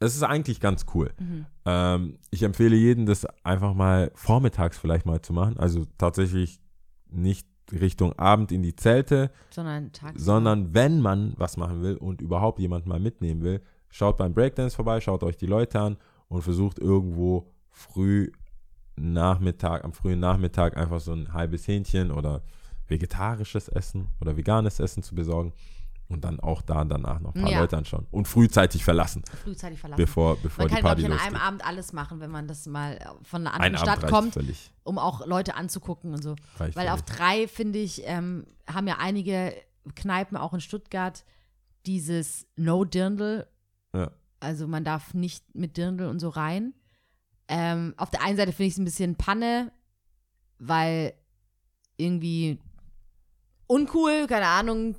Es 0.00 0.16
ist 0.16 0.22
eigentlich 0.22 0.58
ganz 0.60 0.86
cool. 0.94 1.12
Ähm, 1.66 2.18
ich 2.30 2.42
empfehle 2.42 2.74
jedem, 2.74 3.06
das 3.06 3.26
einfach 3.44 3.74
mal 3.74 4.10
vormittags 4.14 4.78
vielleicht 4.78 5.06
mal 5.06 5.20
zu 5.22 5.32
machen. 5.32 5.58
Also 5.58 5.84
tatsächlich 5.98 6.60
nicht 7.10 7.46
Richtung 7.70 8.12
Abend 8.18 8.50
in 8.50 8.62
die 8.62 8.74
Zelte, 8.74 9.30
Sondern 9.50 9.92
Tag. 9.92 10.14
sondern 10.16 10.74
wenn 10.74 11.00
man 11.00 11.34
was 11.36 11.56
machen 11.56 11.82
will 11.82 11.96
und 11.96 12.20
überhaupt 12.20 12.58
jemand 12.58 12.86
mal 12.86 12.98
mitnehmen 12.98 13.42
will, 13.42 13.60
schaut 13.90 14.16
beim 14.16 14.34
Breakdance 14.34 14.74
vorbei, 14.74 15.00
schaut 15.00 15.22
euch 15.22 15.36
die 15.36 15.46
Leute 15.46 15.78
an 15.80 15.96
und 16.28 16.42
versucht 16.42 16.78
irgendwo 16.78 17.52
früh 17.70 18.30
Nachmittag, 18.96 19.84
am 19.84 19.92
frühen 19.92 20.20
Nachmittag 20.20 20.76
einfach 20.76 21.00
so 21.00 21.12
ein 21.12 21.32
halbes 21.32 21.66
Hähnchen 21.66 22.10
oder 22.10 22.42
vegetarisches 22.88 23.68
Essen 23.68 24.08
oder 24.20 24.36
veganes 24.36 24.78
Essen 24.80 25.02
zu 25.02 25.14
besorgen 25.14 25.52
und 26.08 26.24
dann 26.24 26.40
auch 26.40 26.60
da 26.60 26.84
danach 26.84 27.20
noch 27.20 27.34
ein 27.34 27.40
paar 27.42 27.50
Ja. 27.52 27.60
Leute 27.60 27.78
anschauen 27.78 28.06
und 28.10 28.28
frühzeitig 28.28 28.84
verlassen, 28.84 29.22
frühzeitig 29.44 29.80
verlassen. 29.80 29.96
bevor, 30.02 30.36
bevor 30.36 30.64
man 30.64 30.68
die 30.68 30.74
kann, 30.74 30.82
glaube 30.82 31.00
ich, 31.00 31.06
an 31.06 31.18
einem 31.18 31.36
Abend 31.36 31.64
alles 31.66 31.92
machen, 31.94 32.20
wenn 32.20 32.30
man 32.30 32.46
das 32.46 32.66
mal 32.66 32.98
von 33.22 33.46
einer 33.46 33.54
Ein 33.58 33.74
anderen 33.74 33.88
Abend 33.88 34.00
Stadt 34.02 34.10
kommt, 34.10 34.34
völlig. 34.34 34.70
um 34.84 34.98
auch 34.98 35.26
Leute 35.26 35.54
anzugucken 35.54 36.12
und 36.12 36.22
so. 36.22 36.36
Reicht 36.58 36.76
Weil 36.76 36.88
auf 36.88 37.00
völlig. 37.00 37.16
drei, 37.16 37.48
finde 37.48 37.78
ich, 37.78 38.02
ähm, 38.04 38.46
haben 38.70 38.86
ja 38.86 38.96
einige 38.98 39.54
Kneipen 39.94 40.36
auch 40.36 40.52
in 40.52 40.60
Stuttgart 40.60 41.24
dieses 41.86 42.46
No 42.56 42.84
Dirndl. 42.84 43.46
Ja. 43.94 44.10
Also 44.38 44.66
man 44.68 44.84
darf 44.84 45.14
nicht 45.14 45.54
mit 45.54 45.76
Dirndl 45.78 46.06
und 46.08 46.18
so 46.18 46.28
rein. 46.28 46.74
Ähm, 47.54 47.92
auf 47.98 48.08
der 48.08 48.22
einen 48.22 48.38
Seite 48.38 48.52
finde 48.52 48.68
ich 48.68 48.72
es 48.72 48.78
ein 48.78 48.86
bisschen 48.86 49.16
Panne, 49.16 49.72
weil 50.58 51.12
irgendwie 51.98 52.58
uncool, 53.66 54.26
keine 54.26 54.46
Ahnung, 54.46 54.96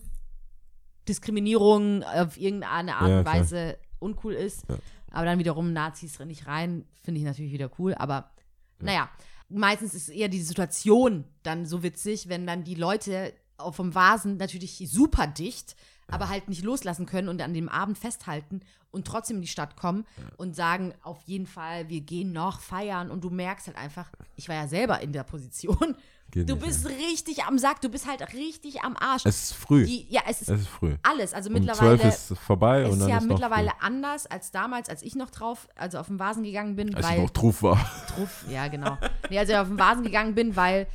Diskriminierung 1.10 2.04
auf 2.04 2.38
irgendeine 2.38 2.96
Art 2.96 3.10
Ja, 3.10 3.18
und 3.18 3.24
klar. 3.24 3.36
Weise 3.36 3.78
uncool 3.98 4.34
ist. 4.34 4.70
Ja. 4.70 4.78
Aber 5.12 5.26
dann 5.26 5.40
wiederum 5.40 5.74
Nazis 5.74 6.20
nicht 6.20 6.46
rein, 6.46 6.86
finde 7.04 7.20
ich 7.20 7.26
natürlich 7.26 7.54
wieder 7.54 7.72
cool. 7.80 7.96
Aber 7.96 8.32
naja, 8.80 9.10
meistens 9.50 9.96
ist 9.96 10.10
eher 10.10 10.30
die 10.30 10.42
Situation 10.42 11.26
dann 11.42 11.66
so 11.66 11.82
witzig, 11.82 12.30
wenn 12.30 12.46
dann 12.46 12.64
die 12.64 12.76
Leute 12.76 13.34
vom 13.72 13.96
Vasen 13.96 14.38
natürlich 14.38 14.84
super 14.92 15.28
dicht, 15.28 15.76
aber 16.08 16.30
halt 16.30 16.50
nicht 16.50 16.64
loslassen 16.64 17.06
können 17.06 17.30
und 17.30 17.42
an 17.42 17.54
dem 17.54 17.70
Abend 17.70 17.98
festhalten 17.98 18.62
und 18.92 19.08
trotzdem 19.08 19.38
in 19.38 19.42
die 19.42 19.48
Stadt 19.48 19.76
kommen 19.76 20.06
und 20.38 20.56
sagen, 20.56 20.94
auf 21.02 21.22
jeden 21.26 21.48
Fall, 21.48 21.90
wir 21.90 22.02
gehen 22.02 22.32
noch 22.32 22.60
feiern 22.60 23.10
und 23.10 23.24
du 23.24 23.30
merkst 23.30 23.68
halt 23.68 23.78
einfach, 23.78 24.10
ich 24.36 24.48
war 24.50 24.56
ja 24.56 24.68
selber 24.68 25.02
in 25.02 25.14
der 25.14 25.24
Position, 25.24 25.96
Geht 26.34 26.50
du 26.50 26.56
nicht, 26.56 26.66
bist 26.66 26.88
richtig 26.88 27.44
am 27.44 27.60
Sack, 27.60 27.82
du 27.82 27.90
bist 27.90 28.08
halt 28.08 28.34
richtig 28.34 28.82
am 28.82 28.98
Arsch. 28.98 29.24
Es 29.26 29.44
ist 29.44 29.54
früh. 29.54 29.86
die, 29.86 30.08
ja, 30.10 30.22
es 30.28 30.42
ist 30.42 30.50
es 30.50 30.62
ist 30.62 30.68
früh. 30.68 30.96
alles, 31.04 31.32
also 31.34 31.50
Um 31.50 31.54
mittlerweile 31.54 32.00
zwölf 32.00 32.14
ist 32.14 32.32
es 32.32 32.40
vorbei 32.40 32.86
und 32.86 32.94
ist 32.94 33.02
dann 33.02 33.10
ja 33.10 33.18
ist 33.18 33.24
noch 33.24 33.30
mittlerweile 33.30 33.72
anders 33.82 34.26
als 34.26 34.50
damals, 34.50 34.90
als 34.90 35.04
ich 35.04 35.14
noch 35.14 35.30
drauf, 35.30 35.68
also 35.76 36.00
auf 36.00 36.08
den 36.08 36.18
Vasen 36.18 36.44
gegangen 36.44 36.76
bin, 36.76 36.96
Als 36.96 37.06
weil 37.06 37.18
ich 37.18 37.22
noch 37.22 37.30
Truf 37.30 37.62
war. 37.62 37.78
Truff, 38.08 38.46
ja, 38.50 38.68
genau. 38.68 38.98
Nee, 39.30 39.38
als 39.38 39.50
ich 39.50 39.56
auf 39.56 39.68
den 39.68 39.78
Vasen 39.78 40.04
gegangen 40.04 40.34
bin, 40.34 40.56
weil 40.56 40.88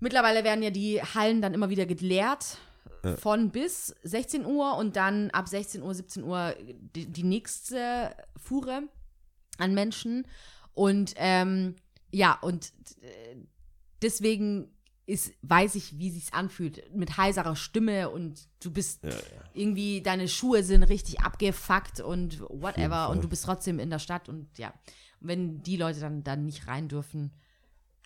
mittlerweile 0.00 0.44
werden 0.44 0.62
ja 0.62 0.70
die 0.70 1.00
Hallen 1.02 1.42
dann 1.42 1.54
immer 1.54 1.70
wieder 1.70 1.86
geleert. 1.86 2.58
Von 3.20 3.50
bis 3.50 3.94
16 4.02 4.44
Uhr 4.44 4.76
und 4.76 4.96
dann 4.96 5.30
ab 5.30 5.46
16 5.46 5.80
Uhr, 5.80 5.94
17 5.94 6.24
Uhr 6.24 6.56
die, 6.96 7.06
die 7.06 7.22
nächste 7.22 8.16
Fuhre 8.36 8.82
an 9.58 9.74
Menschen. 9.74 10.26
Und 10.72 11.14
ähm, 11.16 11.76
ja, 12.10 12.36
und 12.40 12.72
äh, 13.02 13.36
deswegen 14.02 14.76
ist, 15.06 15.32
weiß 15.42 15.76
ich, 15.76 15.98
wie 15.98 16.10
sich's 16.10 16.32
anfühlt. 16.32 16.94
Mit 16.94 17.16
heiserer 17.16 17.54
Stimme 17.54 18.10
und 18.10 18.48
du 18.60 18.72
bist 18.72 19.04
irgendwie, 19.54 20.02
deine 20.02 20.26
Schuhe 20.26 20.64
sind 20.64 20.82
richtig 20.82 21.20
abgefuckt 21.20 22.00
und 22.00 22.40
whatever. 22.40 23.08
Und 23.10 23.22
du 23.22 23.28
bist 23.28 23.44
trotzdem 23.44 23.78
in 23.78 23.90
der 23.90 24.00
Stadt 24.00 24.28
und 24.28 24.58
ja. 24.58 24.74
Und 25.20 25.28
wenn 25.28 25.62
die 25.62 25.76
Leute 25.76 26.00
dann, 26.00 26.24
dann 26.24 26.44
nicht 26.44 26.66
rein 26.66 26.88
dürfen, 26.88 27.30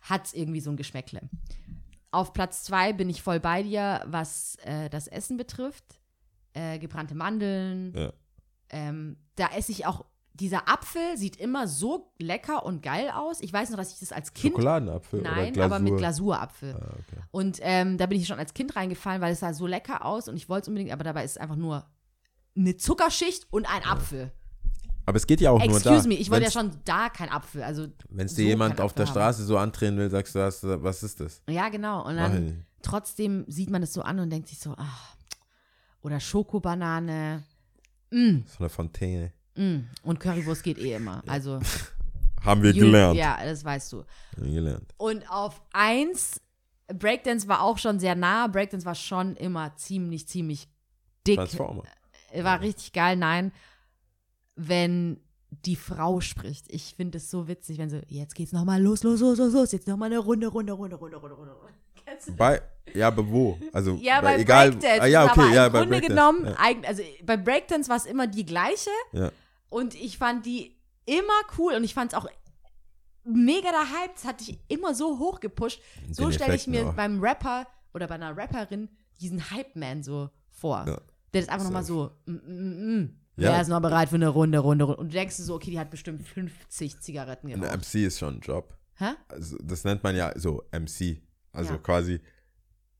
hat's 0.02 0.34
irgendwie 0.34 0.60
so 0.60 0.70
ein 0.70 0.76
Geschmäckle. 0.76 1.22
Auf 2.12 2.32
Platz 2.32 2.64
zwei 2.64 2.92
bin 2.92 3.08
ich 3.08 3.22
voll 3.22 3.40
bei 3.40 3.62
dir, 3.62 4.02
was 4.06 4.56
äh, 4.64 4.90
das 4.90 5.06
Essen 5.06 5.36
betrifft. 5.36 6.00
Äh, 6.52 6.78
gebrannte 6.78 7.14
Mandeln. 7.14 7.94
Ja. 7.94 8.12
Ähm, 8.70 9.16
da 9.36 9.48
esse 9.56 9.72
ich 9.72 9.86
auch. 9.86 10.04
Dieser 10.32 10.68
Apfel 10.68 11.18
sieht 11.18 11.36
immer 11.36 11.68
so 11.68 12.12
lecker 12.18 12.64
und 12.64 12.82
geil 12.82 13.10
aus. 13.10 13.40
Ich 13.42 13.52
weiß 13.52 13.70
noch, 13.70 13.76
dass 13.76 13.92
ich 13.92 13.98
das 13.98 14.10
als 14.10 14.32
Kind 14.32 14.54
Schokoladenapfel 14.54 15.20
Nein, 15.20 15.60
aber 15.60 15.80
mit 15.80 15.98
Glasurapfel. 15.98 16.76
Ah, 16.76 16.94
okay. 16.94 17.22
Und 17.30 17.58
ähm, 17.60 17.98
da 17.98 18.06
bin 18.06 18.18
ich 18.18 18.26
schon 18.26 18.38
als 18.38 18.54
Kind 18.54 18.74
reingefallen, 18.74 19.20
weil 19.20 19.32
es 19.32 19.40
sah 19.40 19.52
so 19.52 19.66
lecker 19.66 20.04
aus 20.06 20.28
und 20.28 20.36
ich 20.36 20.48
wollte 20.48 20.62
es 20.62 20.68
unbedingt, 20.68 20.92
aber 20.92 21.04
dabei 21.04 21.24
ist 21.24 21.32
es 21.32 21.36
einfach 21.36 21.56
nur 21.56 21.84
eine 22.56 22.76
Zuckerschicht 22.76 23.48
und 23.50 23.68
ein 23.70 23.84
Apfel. 23.84 24.32
Aber 25.10 25.16
es 25.16 25.26
geht 25.26 25.40
ja 25.40 25.50
auch 25.50 25.58
nur 25.58 25.80
da. 25.80 25.90
Excuse 25.90 26.08
me, 26.08 26.14
ich 26.14 26.30
wollte 26.30 26.44
ja 26.44 26.50
schon 26.52 26.70
da 26.84 27.08
kein 27.08 27.28
Apfel. 27.28 27.62
Also 27.64 27.88
Wenn 28.08 28.26
es 28.26 28.32
so 28.32 28.36
dir 28.38 28.46
jemand 28.48 28.80
auf 28.80 28.92
der 28.94 29.02
Apfel 29.04 29.12
Straße 29.14 29.44
so 29.44 29.58
andrehen 29.58 29.96
will, 29.98 30.08
sagst 30.08 30.34
du, 30.36 30.40
hast, 30.40 30.62
was 30.64 31.02
ist 31.02 31.18
das? 31.20 31.42
haben. 31.46 31.54
Ja, 31.54 31.68
genau. 31.68 32.06
Und 32.06 32.16
dann 32.16 32.64
trotzdem 32.82 33.44
sieht 33.48 33.70
man 33.70 33.82
es 33.82 33.92
so 33.92 34.02
an 34.02 34.20
und 34.20 34.30
denkt 34.30 34.48
sich 34.48 34.58
so, 34.60 34.74
ach, 34.78 35.16
oder 36.02 36.20
Schokobanane. 36.20 37.42
Mm, 38.10 38.38
So 38.46 38.58
eine 38.60 38.68
Fontäne. 38.68 39.32
mm. 39.56 39.80
Und 40.04 40.20
Currywurst 40.20 40.62
geht 40.62 40.78
eh 40.78 40.94
immer. 40.94 41.22
Also, 41.26 41.58
Haben 42.44 42.62
wir 42.62 42.72
you- 42.72 42.86
gelernt. 42.86 43.16
ja, 43.18 43.36
das 43.44 43.64
weißt 43.64 43.92
du. 43.92 43.98
Haben 44.36 44.44
wir 44.46 44.52
gelernt. 44.52 44.94
Und 44.96 45.28
auf 45.30 45.60
eins, 45.72 46.40
Breakdance 46.88 47.48
war 47.48 47.62
auch 47.62 47.78
schon 47.78 47.98
sehr 48.00 48.14
nah. 48.14 48.46
Breakdance 48.46 48.86
war 48.86 48.94
schon 48.94 49.36
immer 49.36 49.74
ziemlich, 49.76 50.26
ziemlich 50.28 50.68
dick. 51.26 51.36
Transformer. 51.36 51.82
War 52.34 52.60
richtig 52.60 52.92
geil. 52.92 53.16
Nein, 53.16 53.52
wenn 54.68 55.20
die 55.64 55.74
Frau 55.76 56.20
spricht. 56.20 56.66
Ich 56.72 56.94
finde 56.96 57.18
es 57.18 57.30
so 57.30 57.48
witzig, 57.48 57.78
wenn 57.78 57.90
sie, 57.90 58.02
jetzt 58.08 58.34
geht's 58.34 58.52
nochmal 58.52 58.80
los, 58.80 59.02
los, 59.02 59.20
los, 59.20 59.38
los, 59.38 59.52
los, 59.52 59.72
jetzt 59.72 59.88
nochmal 59.88 60.06
eine 60.06 60.18
Runde, 60.18 60.46
Runde, 60.46 60.72
Runde, 60.72 60.96
Runde, 60.96 61.16
Runde, 61.16 61.34
Runde. 61.36 61.52
Runde. 61.52 61.74
Kennst 62.04 62.28
du 62.28 62.30
das? 62.32 62.38
Bei, 62.38 62.62
ja, 62.94 63.08
aber 63.08 63.28
wo? 63.28 63.58
Also, 63.72 63.94
Ja, 64.00 64.20
bei 64.20 64.38
egal. 64.38 64.70
Breakdance. 64.72 65.02
Ah, 65.02 65.06
ja, 65.06 65.22
aber 65.24 65.42
okay, 65.42 65.54
ja, 65.54 65.66
im 65.66 65.72
bei 65.72 65.78
Grunde 65.80 65.98
Breakdance. 65.98 66.14
genommen, 66.14 66.44
Ja. 66.46 66.54
eigen- 66.58 66.84
also 66.86 67.02
bei 67.24 67.36
Breakdance 67.36 67.88
war 67.88 67.96
es 67.96 68.06
immer 68.06 68.26
die 68.26 68.44
gleiche 68.44 68.90
Ja. 69.12 69.32
und 69.70 69.94
ich 69.94 70.18
fand 70.18 70.46
die 70.46 70.76
immer 71.06 71.32
cool 71.58 71.74
und 71.74 71.82
ich 71.84 71.94
fand 71.94 72.12
es 72.12 72.18
auch 72.18 72.26
mega 73.24 73.70
der 73.70 73.90
Hype. 73.90 74.14
Das 74.14 74.24
hat 74.24 74.40
dich 74.40 74.58
immer 74.68 74.94
so 74.94 75.18
hoch 75.18 75.40
gepusht. 75.40 75.80
So 76.12 76.24
Den 76.24 76.32
stelle 76.32 76.54
ich 76.54 76.66
mir 76.66 76.88
auch. 76.88 76.94
beim 76.94 77.20
Rapper 77.20 77.66
oder 77.94 78.06
bei 78.06 78.14
einer 78.14 78.36
Rapperin 78.36 78.88
diesen 79.20 79.50
Hype-Man 79.50 80.02
so 80.02 80.30
vor. 80.50 80.84
Ja. 80.86 81.00
Der 81.32 81.40
ist 81.42 81.48
einfach 81.50 81.64
nochmal 81.66 81.84
so, 81.84 82.10
mm, 82.26 82.32
mm, 82.32 82.98
mm. 83.02 83.16
Ja. 83.40 83.52
Wer 83.52 83.60
ist 83.62 83.68
noch 83.68 83.80
bereit 83.80 84.08
für 84.08 84.14
eine 84.16 84.28
Runde, 84.28 84.58
Runde, 84.58 84.84
Runde? 84.84 85.00
Und 85.00 85.08
du 85.08 85.12
denkst 85.14 85.36
so, 85.36 85.54
okay, 85.54 85.70
die 85.70 85.78
hat 85.80 85.90
bestimmt 85.90 86.22
50 86.26 87.00
Zigaretten 87.00 87.48
Ein 87.52 87.60
geraucht. 87.60 87.78
MC 87.78 88.06
ist 88.06 88.18
schon 88.18 88.34
ein 88.34 88.40
Job. 88.40 88.74
Hä? 88.96 89.10
Also, 89.28 89.56
das 89.62 89.84
nennt 89.84 90.02
man 90.02 90.14
ja 90.14 90.32
so 90.38 90.62
MC. 90.72 91.20
Also 91.52 91.72
Ja. 91.72 91.78
quasi, 91.78 92.20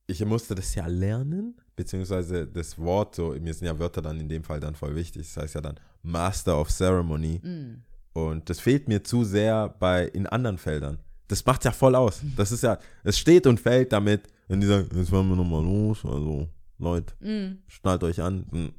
ich 0.07 0.25
musste 0.25 0.55
das 0.55 0.75
ja 0.75 0.87
lernen, 0.87 1.61
beziehungsweise 1.77 2.47
das 2.47 2.79
Wort, 2.79 3.15
so, 3.15 3.31
mir 3.41 3.55
sind 3.55 3.67
ja 3.67 3.79
Wörter 3.79 4.03
dann 4.03 4.19
in 4.19 4.29
dem 4.29 4.43
Fall 4.43 4.61
dann 4.61 4.75
voll 4.75 4.95
wichtig. 4.97 5.23
Das 5.33 5.43
heißt 5.43 5.55
ja 5.57 5.61
dann 5.61 5.79
Master 6.03 6.59
of 6.61 6.69
Ceremony. 6.71 7.39
Mm. 7.43 7.83
Und 8.13 8.51
das 8.51 8.59
fehlt 8.61 8.89
mir 8.89 9.05
zu 9.05 9.25
sehr 9.25 9.69
bei 9.69 10.07
in 10.07 10.27
anderen 10.27 10.59
Feldern. 10.59 10.99
Das 11.29 11.45
macht 11.47 11.65
ja 11.65 11.71
voll 11.71 11.95
aus. 11.95 12.23
Das 12.37 12.51
ist 12.51 12.63
ja, 12.63 12.79
es 13.05 13.19
steht 13.19 13.47
und 13.47 13.61
fällt 13.61 13.93
damit, 13.93 14.23
wenn 14.49 14.61
die 14.61 14.67
sagen, 14.67 14.89
jetzt 14.97 15.13
wollen 15.13 15.29
wir 15.29 15.37
nochmal 15.37 15.63
los. 15.63 16.05
Also, 16.05 16.49
Leute, 16.79 17.15
Mm. 17.21 17.59
schnallt 17.69 18.03
euch 18.03 18.21
an. 18.23 18.73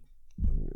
Hm. 0.45 0.67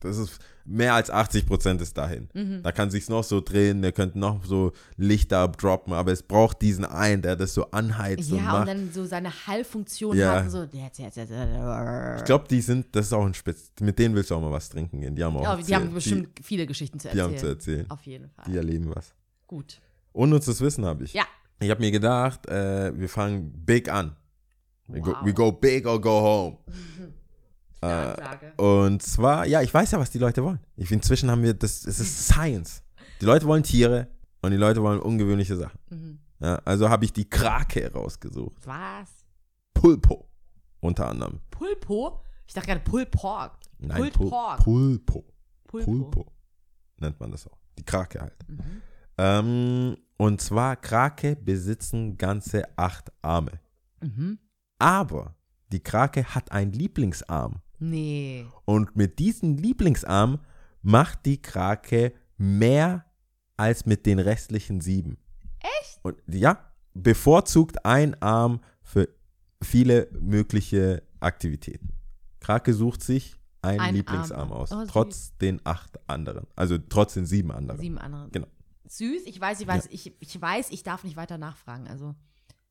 Das, 0.00 0.16
ist 0.18 0.38
mehr 0.64 0.94
als 0.94 1.10
80 1.10 1.46
Prozent 1.46 1.80
ist 1.80 1.96
dahin. 1.96 2.28
Mhm. 2.34 2.62
Da 2.62 2.70
kann 2.70 2.90
sich's 2.90 3.08
noch 3.08 3.24
so 3.24 3.40
drehen, 3.40 3.80
der 3.82 3.92
könnte 3.92 4.18
noch 4.18 4.44
so 4.44 4.72
Lichter 4.96 5.48
droppen, 5.48 5.92
aber 5.94 6.12
es 6.12 6.22
braucht 6.22 6.60
diesen 6.62 6.84
einen, 6.84 7.22
der 7.22 7.34
das 7.34 7.54
so 7.54 7.70
anheizt 7.70 8.30
und 8.30 8.38
Ja, 8.38 8.44
macht. 8.44 8.60
und 8.60 8.66
dann 8.68 8.92
so 8.92 9.04
seine 9.06 9.30
Hallfunktion 9.46 10.16
Ja. 10.16 10.34
hat. 10.36 10.44
und 10.44 10.50
So, 10.50 10.62
ich 10.64 12.24
glaube, 12.24 12.44
die 12.48 12.60
sind, 12.60 12.94
das 12.94 13.06
ist 13.06 13.12
auch 13.12 13.24
ein 13.24 13.34
Spitz. 13.34 13.72
Mit 13.80 13.98
denen 13.98 14.14
willst 14.14 14.30
du 14.30 14.34
auch 14.36 14.40
mal 14.40 14.52
was 14.52 14.68
trinken 14.68 15.00
gehen. 15.00 15.16
Die 15.16 15.24
haben 15.24 15.36
auch 15.36 15.42
Ja, 15.42 15.56
die 15.56 15.74
haben 15.74 15.92
bestimmt 15.94 16.28
viele 16.42 16.66
Geschichten 16.66 17.00
zu 17.00 17.08
die, 17.08 17.14
die 17.14 17.20
erzählen. 17.20 17.34
haben 17.36 17.40
zu 17.40 17.46
erzählen. 17.48 17.90
Auf 17.90 18.02
jeden 18.02 18.28
Fall. 18.30 18.44
Die 18.46 18.56
erleben 18.56 18.92
was. 18.94 19.14
Gut. 19.46 19.80
Unnützes 20.12 20.60
Wissen 20.60 20.84
habe 20.84 21.04
ich. 21.04 21.14
Ja. 21.14 21.24
Ich 21.60 21.70
habe 21.70 21.80
mir 21.80 21.90
gedacht, 21.90 22.46
äh, 22.46 22.96
wir 22.96 23.08
fangen 23.08 23.50
big 23.64 23.88
an. 23.90 24.14
We, 24.86 25.00
go, 25.00 25.10
Wow. 25.10 25.16
we 25.24 25.34
go 25.34 25.50
big 25.52 25.86
or 25.86 26.00
go 26.00 26.20
home. 26.20 26.58
Eine 26.66 27.12
Äh. 27.80 28.60
Und 28.60 29.02
zwar, 29.02 29.46
ja, 29.46 29.62
ich 29.62 29.72
weiß 29.72 29.92
ja, 29.92 29.98
was 30.00 30.10
die 30.10 30.18
Leute 30.18 30.42
wollen. 30.42 30.58
Ich 30.76 30.90
inzwischen 30.90 31.30
haben 31.30 31.42
wir 31.42 31.54
das, 31.54 31.84
es 31.86 32.00
ist 32.00 32.26
Science. 32.28 32.82
Die 33.20 33.24
Leute 33.24 33.46
wollen 33.46 33.62
Tiere 33.62 34.08
und 34.42 34.50
die 34.50 34.56
Leute 34.56 34.82
wollen 34.82 35.00
ungewöhnliche 35.00 35.56
Sachen. 35.56 35.78
Mhm. 35.90 36.18
Ja, 36.40 36.56
also 36.64 36.88
habe 36.88 37.04
ich 37.04 37.12
die 37.12 37.28
Krake 37.28 37.92
rausgesucht. 37.92 38.66
Was? 38.66 39.10
Pulpo. 39.74 40.28
Unter 40.80 41.08
anderem. 41.08 41.40
Pulpo? 41.50 42.22
Ich 42.46 42.54
dachte 42.54 42.68
gerade 42.68 42.80
Pulled 42.80 43.10
Pork. 43.10 43.58
Nein, 43.78 43.96
Pulled 43.98 44.14
Pul- 44.14 44.30
Pork. 44.30 44.58
Pulpo. 44.64 45.24
Pulpo. 45.66 45.84
Pulpo. 45.92 46.32
nennt 46.98 47.18
man 47.20 47.30
das 47.32 47.46
auch. 47.46 47.58
Die 47.78 47.84
Krake 47.84 48.20
halt. 48.20 48.48
Mhm. 48.48 48.82
Ähm, 49.18 49.96
und 50.16 50.40
zwar, 50.40 50.76
Krake 50.76 51.36
besitzen 51.36 52.16
ganze 52.16 52.64
acht 52.76 53.12
Arme. 53.22 53.60
Mhm. 54.00 54.38
Aber 54.78 55.34
die 55.72 55.80
Krake 55.82 56.24
hat 56.24 56.52
einen 56.52 56.72
Lieblingsarm. 56.72 57.60
Nee. 57.78 58.46
Und 58.64 58.96
mit 58.96 59.18
diesem 59.18 59.56
Lieblingsarm 59.56 60.40
macht 60.82 61.26
die 61.26 61.40
Krake 61.40 62.12
mehr 62.36 63.04
als 63.56 63.86
mit 63.86 64.06
den 64.06 64.18
restlichen 64.18 64.80
sieben. 64.80 65.18
Echt? 65.80 65.98
Und 66.02 66.16
ja, 66.28 66.72
bevorzugt 66.94 67.84
ein 67.84 68.20
Arm 68.22 68.60
für 68.82 69.08
viele 69.62 70.08
mögliche 70.20 71.02
Aktivitäten. 71.20 71.90
Krake 72.40 72.72
sucht 72.72 73.02
sich 73.02 73.36
einen 73.62 73.80
Ein 73.80 73.94
Lieblingsarm 73.96 74.52
Arm. 74.52 74.52
aus, 74.52 74.72
Oh, 74.72 74.84
trotz 74.88 75.36
den 75.38 75.60
acht 75.64 75.98
anderen. 76.08 76.46
Also 76.54 76.78
trotz 76.78 77.14
den 77.14 77.26
sieben 77.26 77.50
anderen. 77.50 77.80
Sieben 77.80 77.98
andere. 77.98 78.28
Genau. 78.30 78.46
Süß, 78.86 79.22
ich 79.26 79.40
weiß, 79.40 79.60
ich 79.60 79.66
weiß, 79.66 79.88
ich, 79.90 80.14
ich 80.20 80.40
weiß, 80.40 80.70
ich 80.70 80.82
darf 80.82 81.04
nicht 81.04 81.16
weiter 81.16 81.38
nachfragen. 81.38 81.88
Also. 81.88 82.14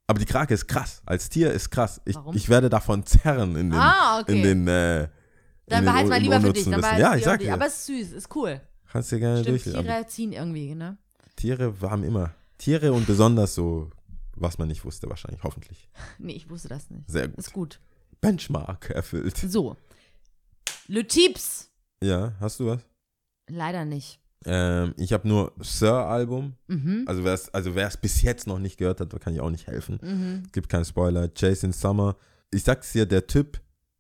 Aber 0.08 0.20
die 0.20 0.26
Krake 0.26 0.54
ist 0.54 0.68
krass. 0.68 1.02
Als 1.06 1.30
Tier 1.30 1.52
ist 1.52 1.70
krass. 1.70 2.02
Ich, 2.06 2.16
Warum? 2.16 2.36
ich 2.36 2.48
werde 2.50 2.70
davon 2.70 3.06
zerren 3.06 3.56
in 3.58 3.70
den, 3.72 3.80
Ah, 3.80 4.22
okay. 4.22 4.38
in 4.38 4.44
den 4.44 4.68
äh, 4.68 5.10
Dann 5.68 5.84
wir 5.84 5.94
un- 6.16 6.22
lieber 6.24 6.40
für 6.40 6.54
dich. 6.54 6.64
Dann 6.64 6.82
Ja, 6.98 7.16
ich 7.16 7.26
sag 7.26 7.42
dir. 7.42 7.54
Aber 7.54 7.68
es 7.68 7.76
ist 7.80 7.86
süß, 7.88 8.12
ist 8.14 8.36
cool. 8.36 8.62
Kannst 8.90 9.12
du 9.12 9.20
gerne 9.20 9.42
Stimmt, 9.42 9.66
durch. 9.66 9.76
Tiere 9.76 10.06
ziehen 10.08 10.32
irgendwie, 10.32 10.74
ne? 10.76 10.98
Tiere 11.36 11.74
haben 11.82 12.04
immer. 12.06 12.34
Tiere 12.58 12.94
und 12.94 13.06
besonders 13.06 13.54
so, 13.54 13.92
was 14.36 14.58
man 14.58 14.70
nicht 14.70 14.86
wusste, 14.86 15.10
wahrscheinlich, 15.10 15.44
hoffentlich. 15.44 15.90
Nee, 16.18 16.34
ich 16.34 16.50
wusste 16.50 16.70
das 16.70 16.90
nicht. 16.90 17.10
Sehr 17.10 17.28
gut. 17.28 17.38
Ist 17.38 17.52
gut. 17.54 17.80
Benchmark 18.22 18.90
erfüllt. 18.92 19.36
So. 19.38 19.76
Le 20.88 21.06
Tips. 21.06 21.70
Ja, 22.02 22.34
hast 22.40 22.60
du 22.62 22.68
was? 22.68 22.80
Leider 23.50 23.84
nicht. 23.84 24.20
Ähm, 24.46 24.94
ich 24.98 25.14
habe 25.14 25.28
nur 25.28 25.54
Sir-Album. 25.60 26.54
Mhm. 26.68 27.04
Also 27.08 27.24
wer 27.24 27.34
es 27.34 27.54
also 27.54 27.76
wer's 27.76 27.98
bis 27.98 28.22
jetzt 28.22 28.48
noch 28.48 28.60
nicht 28.60 28.78
gehört 28.78 29.02
hat, 29.02 29.20
kann 29.20 29.34
ich 29.34 29.42
auch 29.42 29.50
nicht 29.50 29.68
helfen. 29.68 30.00
Mhm. 30.02 30.44
Es 30.46 30.52
gibt 30.52 30.70
keinen 30.70 30.86
Spoiler. 30.86 31.30
Jason 31.36 31.74
Summer. 31.74 32.16
Ich 32.52 32.64
sag's 32.64 32.92
dir, 32.94 33.06
der 33.06 33.28
Typ, 33.28 33.60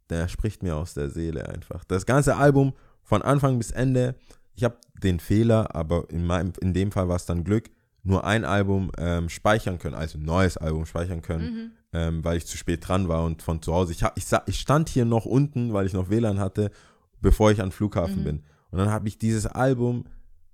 der 0.10 0.28
spricht 0.28 0.64
mir 0.64 0.76
aus 0.76 0.94
der 0.94 1.10
Seele 1.10 1.50
einfach. 1.50 1.84
Das 1.86 2.06
ganze 2.06 2.36
Album 2.38 2.74
von 3.04 3.22
Anfang 3.22 3.58
bis 3.58 3.72
Ende. 3.72 4.16
Ich 4.54 4.64
habe 4.64 4.78
den 5.04 5.20
Fehler, 5.20 5.76
aber 5.76 6.10
in, 6.10 6.26
meinem, 6.26 6.54
in 6.62 6.74
dem 6.74 6.92
Fall 6.92 7.08
war 7.10 7.16
es 7.18 7.26
dann 7.26 7.44
Glück, 7.44 7.70
nur 8.04 8.24
ein 8.24 8.46
Album 8.46 8.92
ähm, 8.98 9.28
speichern 9.30 9.80
können, 9.80 9.96
also 9.96 10.18
ein 10.18 10.24
neues 10.24 10.56
Album 10.58 10.86
speichern 10.86 11.22
können, 11.22 11.44
Mhm. 11.54 11.72
ähm, 11.94 12.24
weil 12.24 12.38
ich 12.38 12.46
zu 12.48 12.58
spät 12.58 12.88
dran 12.88 13.08
war 13.10 13.24
und 13.26 13.42
von 13.42 13.62
zu 13.62 13.74
Hause. 13.74 13.92
Ich, 13.92 14.04
hab, 14.04 14.18
ich, 14.18 14.26
ich 14.46 14.60
stand 14.60 14.88
hier 14.90 15.04
noch 15.06 15.26
unten, 15.26 15.74
weil 15.74 15.86
ich 15.86 15.94
noch 15.94 16.10
WLAN 16.10 16.40
hatte, 16.40 16.72
bevor 17.22 17.52
ich 17.52 17.60
an 17.62 17.68
den 17.68 17.74
Flughafen 17.74 18.20
Mhm. 18.22 18.24
bin. 18.24 18.44
Und 18.72 18.80
dann 18.80 18.90
habe 18.92 19.08
ich 19.10 19.20
dieses 19.20 19.46
Album 19.46 20.06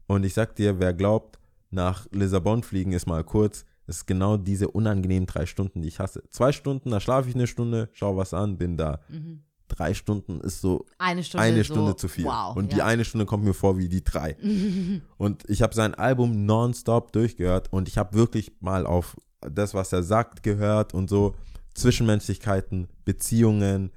und 0.08 0.24
ich 0.24 0.34
sag 0.34 0.56
dir, 0.56 0.80
wer 0.80 0.94
glaubt, 0.94 1.40
nach 1.72 2.08
Lissabon 2.12 2.64
fliegen 2.64 2.92
ist 2.92 3.08
mal 3.08 3.24
kurz, 3.24 3.66
ist 3.88 4.08
genau 4.08 4.38
diese 4.38 4.70
unangenehmen 4.70 5.26
drei 5.26 5.46
Stunden, 5.46 5.82
die 5.82 5.88
ich 5.88 6.00
hasse. 6.00 6.24
Zwei 6.30 6.52
Stunden, 6.52 6.92
da 6.92 7.00
schlafe 7.00 7.30
ich 7.30 7.36
eine 7.36 7.48
Stunde, 7.48 7.90
schau 7.94 8.16
was 8.16 8.34
an, 8.34 8.58
bin 8.58 8.78
da. 8.78 9.00
Mhm. 9.10 9.42
Drei 9.68 9.94
Stunden 9.94 10.40
ist 10.42 10.62
so 10.62 10.86
Eine 11.00 11.24
Stunde. 11.24 11.46
eine 11.46 11.64
so, 11.64 11.74
Stunde 11.74 11.96
zu 11.96 12.08
viel. 12.08 12.26
Wow. 12.26 12.56
und 12.56 12.72
die 12.72 12.78
ja. 12.78 12.86
eine 12.86 13.04
Stunde 13.04 13.26
kommt 13.26 13.44
mir 13.44 13.54
vor 13.54 13.78
wie 13.78 13.90
die 13.90 14.04
drei. 14.04 14.38
und 15.18 15.50
ich 15.50 15.62
habe 15.62 15.74
sein 15.74 15.96
Album 15.96 16.46
nonstop 16.46 17.12
durchgehört 17.12 17.74
und 17.74 17.88
ich 17.88 17.98
habe 17.98 18.14
wirklich 18.14 18.52
mal 18.60 18.86
auf 18.86 19.18
das, 19.42 19.74
was 19.74 19.92
er 19.92 20.04
sagt, 20.04 20.44
gehört 20.44 20.94
und 20.94 21.10
so 21.10 21.36
Zwischenmenschlichkeiten, 21.74 22.88
Beziehungen, 23.04 23.92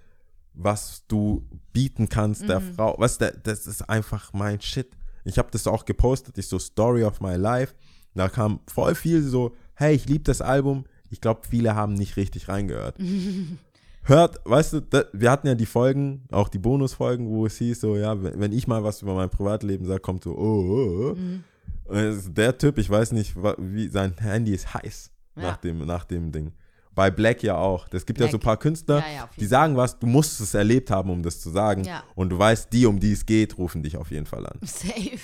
was 0.54 1.04
du 1.08 1.46
bieten 1.72 2.08
kannst 2.08 2.48
der 2.48 2.60
Frau. 2.60 2.94
Was 2.98 3.18
das 3.18 3.66
ist 3.66 3.82
einfach 3.88 4.32
mein 4.32 4.60
Shit. 4.60 4.88
Ich 5.26 5.38
habe 5.38 5.50
das 5.50 5.66
auch 5.66 5.84
gepostet, 5.84 6.38
ich 6.38 6.46
so 6.46 6.58
Story 6.58 7.04
of 7.04 7.20
my 7.20 7.34
life. 7.36 7.74
Da 8.14 8.28
kam 8.28 8.60
voll 8.66 8.94
viel 8.94 9.22
so, 9.22 9.54
hey, 9.74 9.94
ich 9.94 10.08
liebe 10.08 10.24
das 10.24 10.40
Album. 10.40 10.84
Ich 11.10 11.20
glaube, 11.20 11.40
viele 11.48 11.74
haben 11.74 11.94
nicht 11.94 12.16
richtig 12.16 12.48
reingehört 12.48 12.96
hört, 14.06 14.40
weißt 14.44 14.72
du, 14.74 14.80
da, 14.80 15.04
wir 15.12 15.30
hatten 15.30 15.46
ja 15.48 15.54
die 15.54 15.66
Folgen, 15.66 16.22
auch 16.30 16.48
die 16.48 16.58
Bonusfolgen, 16.58 17.28
wo 17.28 17.46
es 17.46 17.58
hieß 17.58 17.80
so, 17.80 17.96
ja, 17.96 18.22
wenn, 18.22 18.40
wenn 18.40 18.52
ich 18.52 18.66
mal 18.66 18.84
was 18.84 19.02
über 19.02 19.14
mein 19.14 19.30
Privatleben 19.30 19.84
sage, 19.84 20.00
kommt 20.00 20.24
so, 20.24 20.32
oh, 20.32 20.38
oh, 20.38 21.10
oh. 21.10 21.14
Mhm. 21.16 21.44
Und 21.84 21.96
es 21.96 22.16
ist 22.18 22.36
der 22.36 22.56
Typ, 22.56 22.78
ich 22.78 22.88
weiß 22.88 23.12
nicht, 23.12 23.36
wie 23.36 23.88
sein 23.88 24.14
Handy 24.18 24.52
ist 24.52 24.72
heiß 24.74 25.10
Ja. 25.36 25.42
nach, 25.42 25.56
dem, 25.58 25.78
nach 25.86 26.04
dem 26.04 26.32
Ding. 26.32 26.52
Bei 26.96 27.10
Black 27.12 27.42
ja 27.44 27.56
auch. 27.56 27.86
Es 27.92 28.04
gibt 28.06 28.18
ja 28.18 28.26
so 28.26 28.38
ein 28.38 28.40
Black. 28.40 28.42
paar 28.42 28.56
Künstler, 28.56 28.98
Ja, 29.06 29.12
ja, 29.12 29.30
die 29.38 29.46
sagen 29.46 29.76
was, 29.76 29.98
du 29.98 30.06
musst 30.06 30.40
es 30.40 30.54
erlebt 30.54 30.90
haben, 30.90 31.10
um 31.10 31.22
das 31.22 31.40
zu 31.40 31.50
sagen. 31.50 31.84
Ja. 31.84 32.02
Und 32.16 32.30
du 32.30 32.38
weißt, 32.38 32.72
die, 32.72 32.86
um 32.86 32.98
die 32.98 33.12
es 33.12 33.24
geht, 33.24 33.56
rufen 33.58 33.82
dich 33.84 33.96
auf 33.96 34.10
jeden 34.10 34.26
Fall 34.26 34.44
an. 34.46 34.58
Safe. 34.62 35.18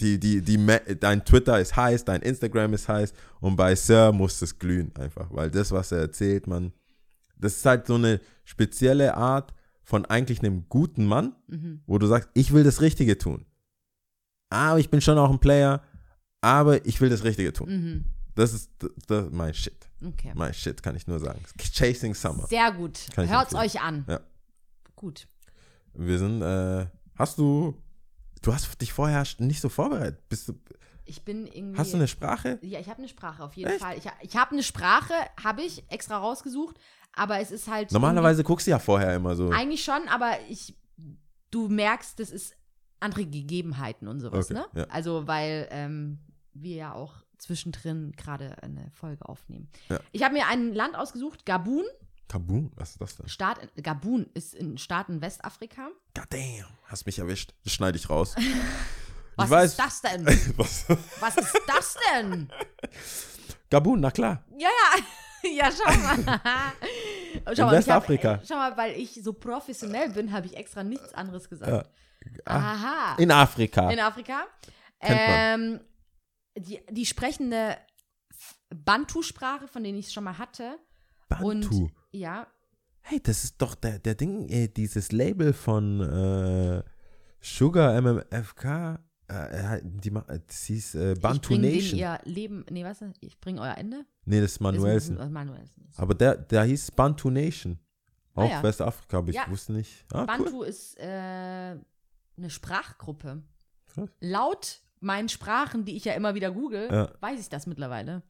Die, 0.00 0.20
die, 0.20 0.42
die, 0.42 0.58
dein 1.00 1.24
Twitter 1.24 1.58
ist 1.58 1.74
heiß, 1.74 2.04
dein 2.04 2.22
Instagram 2.22 2.72
ist 2.74 2.86
heiß 2.88 3.12
und 3.40 3.56
bei 3.56 3.74
Sir 3.74 4.12
muss 4.12 4.40
es 4.42 4.56
glühen 4.60 4.94
einfach, 4.94 5.26
weil 5.32 5.50
das, 5.50 5.72
was 5.72 5.90
er 5.90 5.98
erzählt, 5.98 6.46
man, 6.46 6.72
das 7.36 7.56
ist 7.56 7.66
halt 7.66 7.88
so 7.88 7.96
eine 7.96 8.20
spezielle 8.44 9.16
Art 9.16 9.52
von 9.82 10.04
eigentlich 10.04 10.38
einem 10.40 10.66
guten 10.68 11.04
Mann, 11.06 11.34
Mhm. 11.48 11.80
wo 11.86 11.98
du 11.98 12.06
sagst, 12.06 12.28
ich 12.34 12.52
will 12.52 12.62
das 12.62 12.80
Richtige 12.80 13.18
tun. 13.18 13.44
Aber 14.50 14.78
ich 14.78 14.88
bin 14.90 15.00
schon 15.00 15.18
auch 15.18 15.30
ein 15.30 15.40
Player, 15.40 15.82
aber 16.42 16.84
ich 16.86 17.00
will 17.00 17.08
das 17.08 17.24
Richtige 17.24 17.52
tun. 17.52 17.68
Mhm. 17.68 18.04
Das 18.38 18.52
ist 18.52 18.70
das, 19.08 19.30
mein 19.32 19.52
Shit. 19.52 19.88
Okay. 20.00 20.30
Mein 20.36 20.54
Shit, 20.54 20.80
kann 20.80 20.94
ich 20.94 21.08
nur 21.08 21.18
sagen. 21.18 21.40
Chasing 21.58 22.14
Summer. 22.14 22.46
Sehr 22.46 22.70
gut. 22.70 23.00
Hört's 23.16 23.52
euch 23.52 23.80
an. 23.80 24.04
Ja. 24.08 24.20
Gut. 24.94 25.26
Wir 25.92 26.20
sind, 26.20 26.40
äh, 26.42 26.86
hast 27.16 27.36
du, 27.38 27.74
du 28.42 28.54
hast 28.54 28.80
dich 28.80 28.92
vorher 28.92 29.24
nicht 29.38 29.60
so 29.60 29.68
vorbereitet. 29.68 30.28
Bist 30.28 30.48
du, 30.48 30.54
Ich 31.04 31.24
bin 31.24 31.48
irgendwie. 31.48 31.76
hast 31.80 31.92
du 31.92 31.96
eine 31.96 32.06
Sprache? 32.06 32.60
Ja, 32.62 32.78
ich 32.78 32.88
habe 32.88 32.98
eine 32.98 33.08
Sprache 33.08 33.42
auf 33.42 33.54
jeden 33.54 33.70
Echt? 33.72 33.80
Fall. 33.80 33.98
Ich, 33.98 34.04
ich 34.22 34.36
habe 34.36 34.52
eine 34.52 34.62
Sprache, 34.62 35.14
habe 35.42 35.62
ich 35.62 35.82
extra 35.90 36.18
rausgesucht, 36.18 36.78
aber 37.12 37.40
es 37.40 37.50
ist 37.50 37.66
halt. 37.66 37.90
Normalerweise 37.90 38.44
guckst 38.44 38.68
du 38.68 38.70
ja 38.70 38.78
vorher 38.78 39.16
immer 39.16 39.34
so. 39.34 39.50
Eigentlich 39.50 39.82
schon, 39.82 40.06
aber 40.08 40.30
ich. 40.48 40.76
Du 41.50 41.68
merkst, 41.68 42.20
das 42.20 42.30
ist 42.30 42.54
andere 43.00 43.24
Gegebenheiten 43.26 44.06
und 44.06 44.20
sowas, 44.20 44.44
Okay, 44.50 44.54
ne? 44.60 44.66
ja. 44.76 44.84
Also, 44.90 45.26
weil 45.26 45.66
ähm, 45.72 46.20
wir 46.52 46.76
ja 46.76 46.92
auch 46.92 47.14
zwischendrin 47.38 48.12
gerade 48.16 48.62
eine 48.62 48.90
Folge 48.92 49.28
aufnehmen. 49.28 49.68
Ja. 49.88 50.00
Ich 50.12 50.22
habe 50.22 50.34
mir 50.34 50.46
ein 50.46 50.72
Land 50.74 50.96
ausgesucht, 50.96 51.46
Gabun. 51.46 51.84
Kabum? 52.28 52.70
Was 52.76 52.90
ist 52.90 53.00
das 53.00 53.16
denn? 53.16 53.28
Staat, 53.28 53.58
Gabun 53.82 54.26
ist 54.34 54.54
ein 54.54 54.76
Staat 54.76 55.08
in 55.08 55.22
Westafrika. 55.22 55.88
God 56.14 56.26
damn, 56.28 56.66
hast 56.84 57.06
mich 57.06 57.18
erwischt. 57.18 57.54
Das 57.64 57.72
schneide 57.72 57.96
ich 57.96 58.10
raus. 58.10 58.34
Was 59.36 59.46
ich 59.46 59.50
weiß, 59.50 59.70
ist 59.70 59.78
das 59.78 60.02
denn? 60.02 60.26
Was? 60.56 60.86
Was 61.20 61.36
ist 61.36 61.60
das 61.66 61.96
denn? 62.12 62.48
Gabun, 63.70 64.00
na 64.00 64.10
klar. 64.10 64.44
Ja, 64.58 64.68
ja. 64.96 65.04
Ja, 65.42 65.70
schau 65.70 65.84
mal. 65.84 66.42
schau 67.44 67.52
In 67.52 67.66
mal, 67.66 67.72
Westafrika. 67.72 68.32
Hab, 68.32 68.42
äh, 68.42 68.46
schau 68.46 68.56
mal, 68.56 68.76
weil 68.76 68.92
ich 69.00 69.20
so 69.22 69.32
professionell 69.32 70.10
bin, 70.10 70.32
habe 70.32 70.46
ich 70.46 70.56
extra 70.56 70.82
nichts 70.82 71.14
anderes 71.14 71.48
gesagt. 71.48 71.88
Ah, 72.44 72.56
Aha. 72.72 73.16
In 73.18 73.30
Afrika. 73.30 73.88
In 73.90 74.00
Afrika. 74.00 74.46
Ähm, 75.00 75.80
die, 76.60 76.80
die 76.90 77.06
sprechende 77.06 77.76
Bantu-Sprache, 78.74 79.68
von 79.68 79.82
denen 79.82 79.98
ich 79.98 80.06
es 80.06 80.12
schon 80.12 80.24
mal 80.24 80.38
hatte. 80.38 80.78
Bantu. 81.28 81.48
Und 81.84 81.92
ja, 82.10 82.46
hey, 83.02 83.20
das 83.22 83.44
ist 83.44 83.60
doch 83.60 83.74
der, 83.74 83.98
der 83.98 84.14
Ding, 84.14 84.48
äh, 84.48 84.68
dieses 84.68 85.12
Label 85.12 85.52
von 85.52 86.00
äh, 86.00 86.82
Sugar 87.40 88.00
MMFK. 88.00 89.00
Äh, 89.28 89.80
die, 89.84 90.08
äh, 90.08 90.40
das 90.46 90.64
hieß 90.64 90.94
äh, 90.94 91.14
Bantu 91.20 91.54
ich 91.54 91.60
bring 91.60 91.74
Nation. 91.74 91.98
ihr 91.98 92.18
Leben, 92.24 92.64
nee, 92.70 92.84
was? 92.84 93.04
Ich 93.20 93.38
bringe 93.40 93.60
euer 93.60 93.76
Ende? 93.76 94.06
Nee, 94.24 94.40
das 94.40 94.52
ist 94.52 94.54
Ist- 94.56 94.60
Manuelsen. 94.60 95.18
äh, 95.18 95.28
Manuelsen. 95.28 95.90
Aber 95.96 96.14
der, 96.14 96.36
der 96.36 96.64
hieß 96.64 96.92
Bantu 96.92 97.28
Nation. 97.30 97.78
Ah, 98.34 98.42
Auch 98.44 98.50
ja. 98.50 98.62
Westafrika, 98.62 99.18
aber 99.18 99.28
ich 99.28 99.34
Ja. 99.34 99.50
wusste 99.50 99.72
nicht. 99.72 100.04
Ah, 100.12 100.20
cool. 100.20 100.26
Bantu 100.26 100.62
ist 100.62 100.96
äh, 100.98 101.04
eine 101.06 102.48
Sprachgruppe. 102.50 103.42
Laut 104.20 104.80
meinen 105.00 105.28
Sprachen, 105.28 105.84
die 105.84 105.96
ich 105.96 106.04
ja 106.04 106.14
immer 106.14 106.34
wieder 106.34 106.50
google, 106.50 106.88
Ja. 106.90 107.12
weiß 107.20 107.40
ich 107.40 107.48
das 107.48 107.66
mittlerweile. 107.66 108.22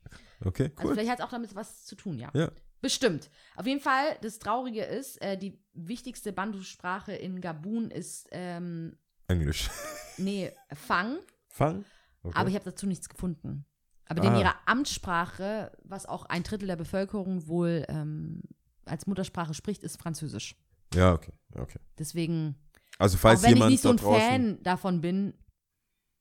Okay, 0.45 0.71
Also 0.77 0.89
cool. 0.89 0.95
vielleicht 0.95 1.11
hat 1.11 1.19
es 1.21 1.25
auch 1.25 1.31
damit 1.31 1.55
was 1.55 1.85
zu 1.85 1.95
tun, 1.97 2.19
ja. 2.19 2.31
Ja. 2.35 2.51
Bestimmt. 2.81 3.29
Auf 3.57 3.67
jeden 3.67 3.81
Fall, 3.81 4.17
das 4.23 4.39
Traurige 4.39 4.83
ist, 4.85 5.21
äh, 5.21 5.37
die 5.37 5.59
wichtigste 5.75 6.33
Bantu-Sprache 6.33 7.13
in 7.13 7.41
Gabun 7.41 7.91
ist, 7.91 8.29
ähm, 8.31 8.97
Englisch. 9.27 9.69
nee, 10.17 10.53
Fang. 10.73 11.19
Fang. 11.49 11.85
Okay. 12.23 12.37
Aber 12.39 12.49
ich 12.49 12.55
habe 12.55 12.65
dazu 12.65 12.87
nichts 12.87 13.09
gefunden. 13.09 13.65
Aber 14.07 14.23
in 14.23 14.31
Ah. 14.33 14.39
ihrer 14.41 14.55
Amtssprache, 14.67 15.73
was 15.83 16.07
auch 16.07 16.25
ein 16.27 16.43
Drittel 16.43 16.67
der 16.69 16.77
Bevölkerung 16.77 17.47
wohl 17.49 17.85
ähm, 17.89 18.43
als 18.85 19.07
Muttersprache 19.07 19.55
spricht, 19.55 19.83
ist 19.83 20.01
Französisch. 20.01 20.55
ja, 20.95 21.13
okay, 21.13 21.33
okay. 21.57 21.79
Deswegen, 21.99 22.55
Also 22.99 23.19
falls 23.19 23.41
auch 23.41 23.45
wenn 23.45 23.51
ich 23.51 23.57
jemand 23.57 23.71
nicht 23.73 23.83
so 23.83 23.91
ein 23.91 23.99
Fan 23.99 24.63
davon 24.63 25.01
bin, 25.03 25.35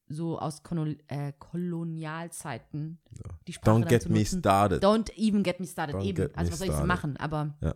so 0.09 0.39
aus 0.39 0.63
Kolon 0.63 0.97
äh, 1.07 1.33
Kolonialzeiten 1.37 2.99
die 3.47 3.53
Sprache 3.53 3.77
don't 3.81 3.85
get 3.87 4.09
me 4.09 4.19
nutzen. 4.19 4.39
started. 4.39 4.83
Don't 4.83 5.11
even 5.17 5.43
get 5.43 5.59
me 5.59 5.65
started. 5.67 5.95
Don't 5.95 6.03
Eben. 6.05 6.29
Also 6.35 6.51
was 6.51 6.59
soll 6.59 6.67
ich 6.69 6.73
so 6.75 6.85
machen? 6.85 7.17
Aber 7.17 7.55
Ja. 7.61 7.75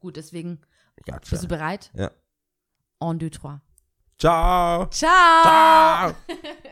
gut, 0.00 0.16
deswegen 0.16 0.60
Gotcha. 1.06 1.30
bist 1.30 1.42
du 1.44 1.48
bereit? 1.48 1.90
Ja. 1.94 2.10
En 3.00 3.18
deux, 3.18 3.30
trois. 3.30 3.60
Ciao. 4.18 4.86
Ciao! 4.86 5.42
Ciao. 5.42 6.14